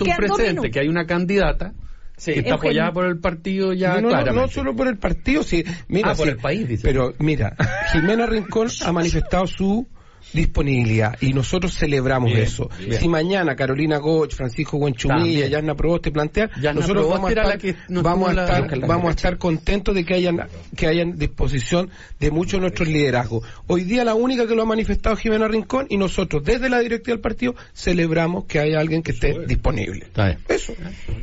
un 0.00 0.06
quedan 0.06 0.20
minutos. 0.48 0.70
que 0.72 0.80
hay 0.80 0.88
una 0.88 0.97
candidata 1.06 1.72
que 2.16 2.32
está 2.32 2.50
Eugenio. 2.50 2.54
apoyada 2.56 2.92
por 2.92 3.06
el 3.06 3.18
partido 3.20 3.72
ya 3.72 3.94
no, 3.96 4.00
no, 4.02 4.08
claramente. 4.08 4.40
no 4.40 4.48
solo 4.48 4.74
por 4.74 4.88
el 4.88 4.98
partido, 4.98 5.42
sí. 5.44 5.64
Mira, 5.88 6.10
Ah, 6.10 6.14
por 6.16 6.26
sí, 6.26 6.32
el 6.32 6.38
país, 6.38 6.66
dice. 6.68 6.82
Pero 6.82 7.14
mira, 7.20 7.54
Jimena 7.92 8.26
Rincón 8.26 8.68
ha 8.84 8.92
manifestado 8.92 9.46
su 9.46 9.86
disponibilidad 10.32 11.16
y 11.20 11.32
nosotros 11.32 11.74
celebramos 11.74 12.30
Bien, 12.30 12.42
eso. 12.44 12.68
bien. 12.78 13.00
Si 13.00 13.08
mañana 13.08 13.56
Carolina 13.56 13.98
Goch, 13.98 14.32
Francisco 14.34 14.78
Buenchumilla, 14.78 15.18
También. 15.20 15.50
Yasna 15.50 15.74
Proboste 15.74 16.10
plantean, 16.10 16.50
Yasna 16.56 16.72
nosotros 16.74 17.06
Proboste 17.06 17.14
vamos 17.14 17.28
a 17.28 17.32
estar, 17.32 17.46
la 17.46 17.58
que 17.58 17.74
nos 17.92 18.02
vamos 18.02 18.28
a 18.28 18.32
estar, 18.42 18.78
la- 18.78 18.86
vamos 18.86 19.06
a 19.08 19.10
estar 19.10 19.38
contentos 19.38 19.94
de 19.94 20.04
que 20.04 20.14
hayan 20.14 20.46
que 20.76 20.86
hayan 20.86 21.18
disposición 21.18 21.90
de 22.20 22.30
muchos 22.30 22.52
de 22.52 22.60
nuestros 22.60 22.88
liderazgos. 22.88 23.44
Hoy 23.66 23.84
día 23.84 24.04
la 24.04 24.14
única 24.14 24.46
que 24.46 24.54
lo 24.54 24.62
ha 24.62 24.66
manifestado 24.66 25.14
es 25.16 25.20
Jimena 25.22 25.48
Rincón 25.48 25.86
y 25.88 25.96
nosotros 25.96 26.42
desde 26.44 26.68
la 26.68 26.80
directiva 26.80 27.14
del 27.14 27.20
partido 27.20 27.54
celebramos 27.74 28.44
que 28.44 28.58
haya 28.60 28.78
alguien 28.80 29.02
que 29.02 29.12
esté 29.12 29.34
disponible. 29.46 30.04
Está 30.06 30.26
bien. 30.26 30.38
Eso. 30.48 30.72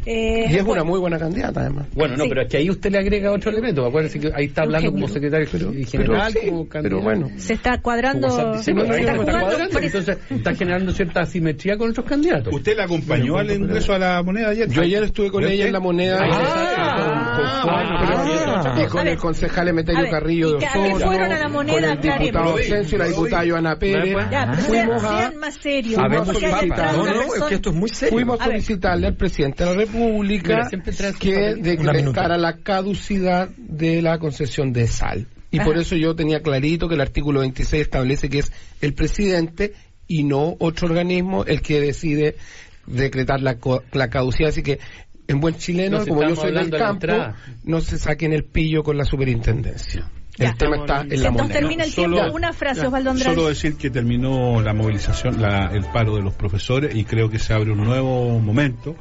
eh, 0.05 0.45
Y 0.49 0.55
es 0.55 0.63
una 0.63 0.83
muy 0.83 0.99
buena 0.99 1.17
candidata 1.19 1.61
además. 1.61 1.87
Bueno, 1.93 2.17
no, 2.17 2.23
Sí. 2.23 2.29
pero 2.29 2.41
es 2.41 2.47
que 2.49 2.57
ahí 2.57 2.69
usted 2.69 2.91
le 2.91 2.97
agrega 2.99 3.31
otro 3.31 3.51
elemento. 3.51 3.85
Acuérdense 3.85 4.19
que 4.19 4.31
ahí 4.35 4.45
está 4.45 4.63
hablando 4.63 4.87
Eugenio. 4.87 5.05
como 5.05 5.13
secretario 5.13 5.47
Pero, 5.51 5.71
general, 5.71 6.31
pero, 6.33 6.41
sí, 6.45 6.49
como 6.49 6.65
pero 6.65 6.69
candidato. 6.69 7.01
bueno. 7.03 7.29
se 7.37 7.53
está 7.53 7.81
cuadrando. 7.81 8.27
Ahí 8.95 9.01
está 9.01 9.13
está 9.15 9.39
cuadrando, 9.39 9.79
entonces 9.79 10.17
está 10.29 10.55
generando 10.55 10.91
cierta 10.91 11.21
asimetría 11.21 11.77
con 11.77 11.89
otros 11.89 12.05
candidatos. 12.05 12.53
¿Usted 12.53 12.75
la 12.77 12.83
acompañó 12.85 13.37
al 13.37 13.51
ingreso 13.51 13.93
a 13.93 13.99
la 13.99 14.23
moneda 14.23 14.49
ayer? 14.49 14.69
Yo 14.69 14.81
ayer 14.81 15.03
estuve 15.03 15.29
con 15.31 15.43
¿Ve 15.43 15.53
ella 15.53 15.67
en 15.67 15.73
la 15.73 15.79
moneda. 15.79 16.19
Ah, 16.21 16.27
y 16.27 16.31
con- 17.01 17.61
con 17.61 17.73
ah, 17.73 18.81
y 18.83 18.87
con 18.87 19.07
el 19.07 19.17
concejal 19.17 19.67
Emeterio 19.67 20.09
Carrillo 20.09 20.51
de 20.51 20.55
¿y 20.57 20.59
que 20.59 20.65
a 20.65 20.73
qué 20.73 20.79
Osorno, 20.79 21.05
fueron 21.07 21.31
a 21.31 21.39
la 21.39 21.49
moneda? 21.49 21.95
con 21.97 22.09
el 22.11 22.19
diputado. 22.19 22.55
Asensio 22.57 22.95
y 22.95 22.99
la 22.99 23.07
diputada 23.07 23.43
Joana 23.47 23.75
Pérez. 23.77 24.15
Fuimos 24.67 25.03
a, 25.03 25.31
no 25.31 27.07
es 27.35 27.43
que 27.49 27.55
esto 27.55 27.69
es 27.69 27.75
muy 27.75 27.89
serio. 27.89 28.13
fuimos 28.13 28.39
a 28.41 28.45
solicitarle 28.45 29.07
al 29.07 29.15
presidente 29.15 29.63
de 29.63 29.69
la 29.69 29.75
República 29.75 30.67
que 31.19 31.55
minuta. 31.55 31.61
decretara 31.93 32.37
la 32.37 32.57
caducidad 32.57 33.49
de 33.57 34.01
la 34.01 34.17
concesión 34.19 34.71
de 34.73 34.87
sal. 34.87 35.27
Y 35.55 35.59
por 35.59 35.77
eso 35.77 35.95
yo 35.95 36.15
tenía 36.15 36.41
clarito 36.41 36.87
que 36.87 36.95
el 36.95 37.01
artículo 37.01 37.39
26 37.41 37.81
establece 37.83 38.29
que 38.29 38.39
es 38.39 38.51
el 38.81 38.93
presidente 38.93 39.73
y 40.07 40.23
no 40.23 40.55
otro 40.59 40.87
organismo 40.87 41.45
el 41.45 41.61
que 41.61 41.79
decide 41.81 42.35
decretar 42.85 43.41
la, 43.41 43.57
co- 43.59 43.83
la 43.91 44.09
caducidad. 44.09 44.49
Así 44.49 44.61
que, 44.63 44.79
en 45.27 45.39
buen 45.39 45.55
chileno, 45.55 46.05
como 46.05 46.21
yo 46.27 46.35
soy 46.35 46.51
del 46.53 46.69
campo, 46.69 47.07
no 47.63 47.81
se 47.81 47.97
saquen 47.97 48.31
el 48.33 48.43
pillo 48.43 48.83
con 48.83 48.97
la 48.97 49.05
superintendencia. 49.05 50.09
Ya. 50.37 50.49
El 50.49 50.57
tema 50.57 50.75
está 50.75 51.01
en 51.01 51.07
la 51.09 51.29
Entonces 51.29 51.31
moneda. 51.33 51.53
termina 51.59 51.83
el 51.85 51.91
Solo- 51.91 52.17
tiempo. 52.17 52.35
Una 52.35 52.51
frase, 52.53 52.85
Osvaldo 52.85 53.11
Andrade. 53.11 53.35
Solo 53.35 53.47
decir 53.47 53.75
que 53.77 53.89
terminó 53.89 54.61
la 54.61 54.73
movilización, 54.73 55.41
la- 55.41 55.71
el 55.73 55.85
paro 55.85 56.15
de 56.17 56.21
los 56.21 56.33
profesores 56.33 56.93
y 56.93 57.05
creo 57.05 57.29
que 57.29 57.39
se 57.39 57.53
abre 57.53 57.71
un 57.71 57.83
nuevo 57.83 58.37
momento 58.39 58.95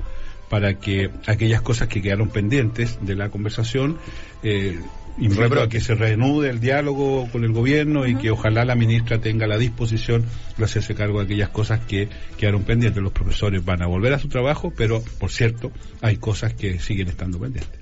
para 0.49 0.79
que 0.79 1.11
aquellas 1.27 1.61
cosas 1.61 1.89
que 1.89 2.01
quedaron 2.01 2.29
pendientes 2.29 2.99
de 3.05 3.17
la 3.17 3.31
conversación 3.31 3.99
eh, 4.45 4.79
invito 5.19 5.61
a 5.63 5.69
que 5.69 5.81
se 5.81 5.95
reanude 5.95 6.51
el 6.51 6.61
diálogo 6.61 7.29
con 7.31 7.45
el 7.45 7.53
gobierno 7.53 8.07
y 8.07 8.17
que 8.17 8.31
ojalá 8.31 8.65
la 8.65 8.75
ministra 8.75 9.19
tenga 9.21 9.47
la 9.47 9.59
disposición 9.59 10.25
de 10.57 10.65
hacerse 10.65 10.95
cargo 10.95 11.19
de 11.19 11.25
aquellas 11.25 11.49
cosas 11.51 11.81
que 11.87 12.09
quedaron 12.37 12.63
pendientes. 12.65 13.03
Los 13.03 13.13
profesores 13.13 13.65
van 13.65 13.83
a 13.83 13.87
volver 13.87 14.13
a 14.15 14.19
su 14.19 14.29
trabajo, 14.29 14.73
pero 14.77 15.03
por 15.19 15.31
cierto, 15.31 15.71
hay 16.01 16.17
cosas 16.17 16.55
que 16.55 16.79
siguen 16.81 17.09
estando 17.09 17.39
pendientes. 17.39 17.79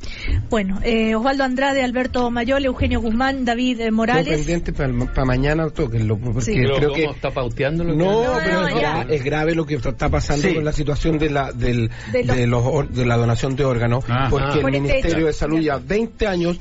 Bueno, 0.50 0.80
eh, 0.82 1.14
Osvaldo 1.14 1.44
Andrade, 1.44 1.82
Alberto 1.82 2.30
Mayol, 2.30 2.64
Eugenio 2.64 3.00
Guzmán, 3.00 3.44
David 3.44 3.80
eh, 3.80 3.90
Morales. 3.90 4.26
pendiente 4.38 4.72
para 4.72 5.24
mañana, 5.24 5.68
porque 5.74 5.98
Sí. 5.98 6.52
Creo 6.54 6.80
¿cómo 6.80 6.94
que... 6.94 7.04
está 7.04 7.30
pauteando 7.30 7.84
lo 7.84 7.92
que- 7.92 7.98
No, 7.98 8.24
No, 8.24 8.38
pero 8.42 8.60
no, 8.62 9.02
es, 9.10 9.24
grave 9.24 9.54
lo 9.54 9.64
que 9.66 9.74
está 9.74 10.08
pasando 10.08 10.48
Sí. 10.48 10.54
con 10.54 10.64
la 10.64 10.72
situación 10.72 11.18
de 11.18 11.30
la 11.30 11.52
del, 11.52 11.90
De 12.12 12.22
de, 12.24 12.46
los- 12.46 12.62
or- 12.64 12.88
de 12.88 13.04
la 13.06 13.16
donación 13.16 13.56
de 13.56 13.64
órganos, 13.64 14.04
Ah. 14.08 14.28
porque 14.30 14.46
Ah. 14.46 14.52
el 14.52 14.58
este 14.66 14.70
Ministerio 14.80 15.16
hecho. 15.18 15.26
de 15.26 15.32
Salud 15.32 15.60
ya 15.60 15.78
20 15.78 16.26
años 16.26 16.58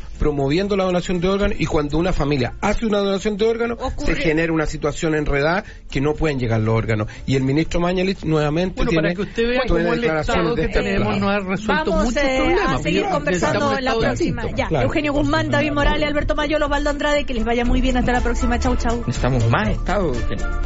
promoviendo 0.68 0.78
la 0.78 0.84
donación 0.86 1.20
de 1.20 1.28
órganos 1.28 1.58
y 1.60 1.66
cuando 1.66 1.98
una 1.98 2.14
familia 2.14 2.54
hace 2.62 2.86
una 2.86 3.00
donación 3.00 3.38
de 3.38 3.46
órganos 3.48 3.78
Ocurre- 3.80 4.06
se 4.06 4.16
genera 4.16 4.54
una 4.54 4.66
situación 4.66 5.16
enredada 5.16 5.64
que 5.90 6.02
no 6.02 6.14
pueden 6.14 6.40
llegar 6.40 6.60
los 6.62 6.76
órganos. 6.76 7.08
Y 7.26 7.36
el 7.36 7.44
ministro 7.44 7.80
Mañalich 7.80 8.24
nuevamente 8.24 8.76
Bueno, 8.78 8.90
tiene 8.92 9.02
para 9.10 9.16
que 9.16 9.22
usted 9.22 9.48
vea 9.50 9.62
cómo 9.68 9.80
el 9.80 10.02
declaraciones 10.02 10.42
Estado 10.42 10.56
de 10.56 10.62
que 10.62 10.68
este 10.68 10.82
tenemos 10.84 11.20
no 11.20 11.30
ha 11.30 11.40
resuelto 11.40 11.92
Vamos 11.92 12.06
muchos 12.06 12.24
eh, 12.24 12.36
problemas. 12.38 12.80
a 12.80 12.84
seguir 12.84 13.06
conversando 13.10 13.58
estamos 13.60 13.78
en 13.78 13.86
la 13.86 13.96
próxima. 13.96 14.44
Ya, 14.56 14.68
claro. 14.68 14.86
Eugenio 14.86 15.14
Guzmán, 15.14 15.50
David 15.50 15.72
Morales, 15.72 16.08
Alberto 16.08 16.36
Mayol, 16.36 16.64
Osvaldo 16.64 16.90
Andrade, 16.90 17.24
que 17.26 17.34
les 17.34 17.44
vaya 17.46 17.66
muy 17.66 17.82
bien 17.82 17.98
hasta 17.98 18.12
la 18.12 18.22
próxima. 18.22 18.60
Chau, 18.60 18.76
chau. 18.76 18.98
Necesitamos 19.08 19.50
más 19.50 19.70
Estado. 19.70 20.12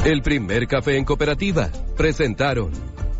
El 0.04 0.22
primer 0.22 0.66
café 0.66 0.96
en 0.96 1.04
cooperativa. 1.04 1.70
Presentaron 1.96 2.70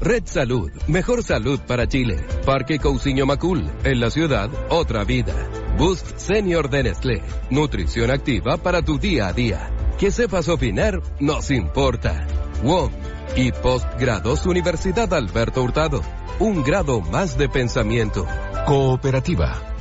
Red 0.00 0.26
Salud, 0.26 0.70
mejor 0.88 1.22
salud 1.22 1.58
para 1.66 1.88
Chile. 1.88 2.22
Parque 2.44 2.78
Cousiño 2.78 3.24
Macul, 3.24 3.64
en 3.82 4.00
la 4.00 4.10
ciudad, 4.10 4.50
otra 4.68 5.04
vida. 5.04 5.34
Boost 5.78 6.18
Senior 6.18 6.68
de 6.68 6.82
Nestlé, 6.82 7.22
nutrición 7.50 8.10
activa 8.10 8.58
para 8.58 8.82
tu 8.82 8.98
día 8.98 9.28
a 9.28 9.32
día. 9.32 9.70
Que 9.98 10.10
sepas 10.10 10.48
opinar, 10.48 11.00
nos 11.18 11.50
importa. 11.50 12.26
WOM 12.62 12.92
y 13.36 13.52
Postgrados 13.52 14.44
Universidad 14.46 15.12
Alberto 15.14 15.62
Hurtado, 15.62 16.02
un 16.40 16.62
grado 16.62 17.00
más 17.00 17.38
de 17.38 17.48
pensamiento. 17.48 18.26
Cooperativa. 18.66 19.75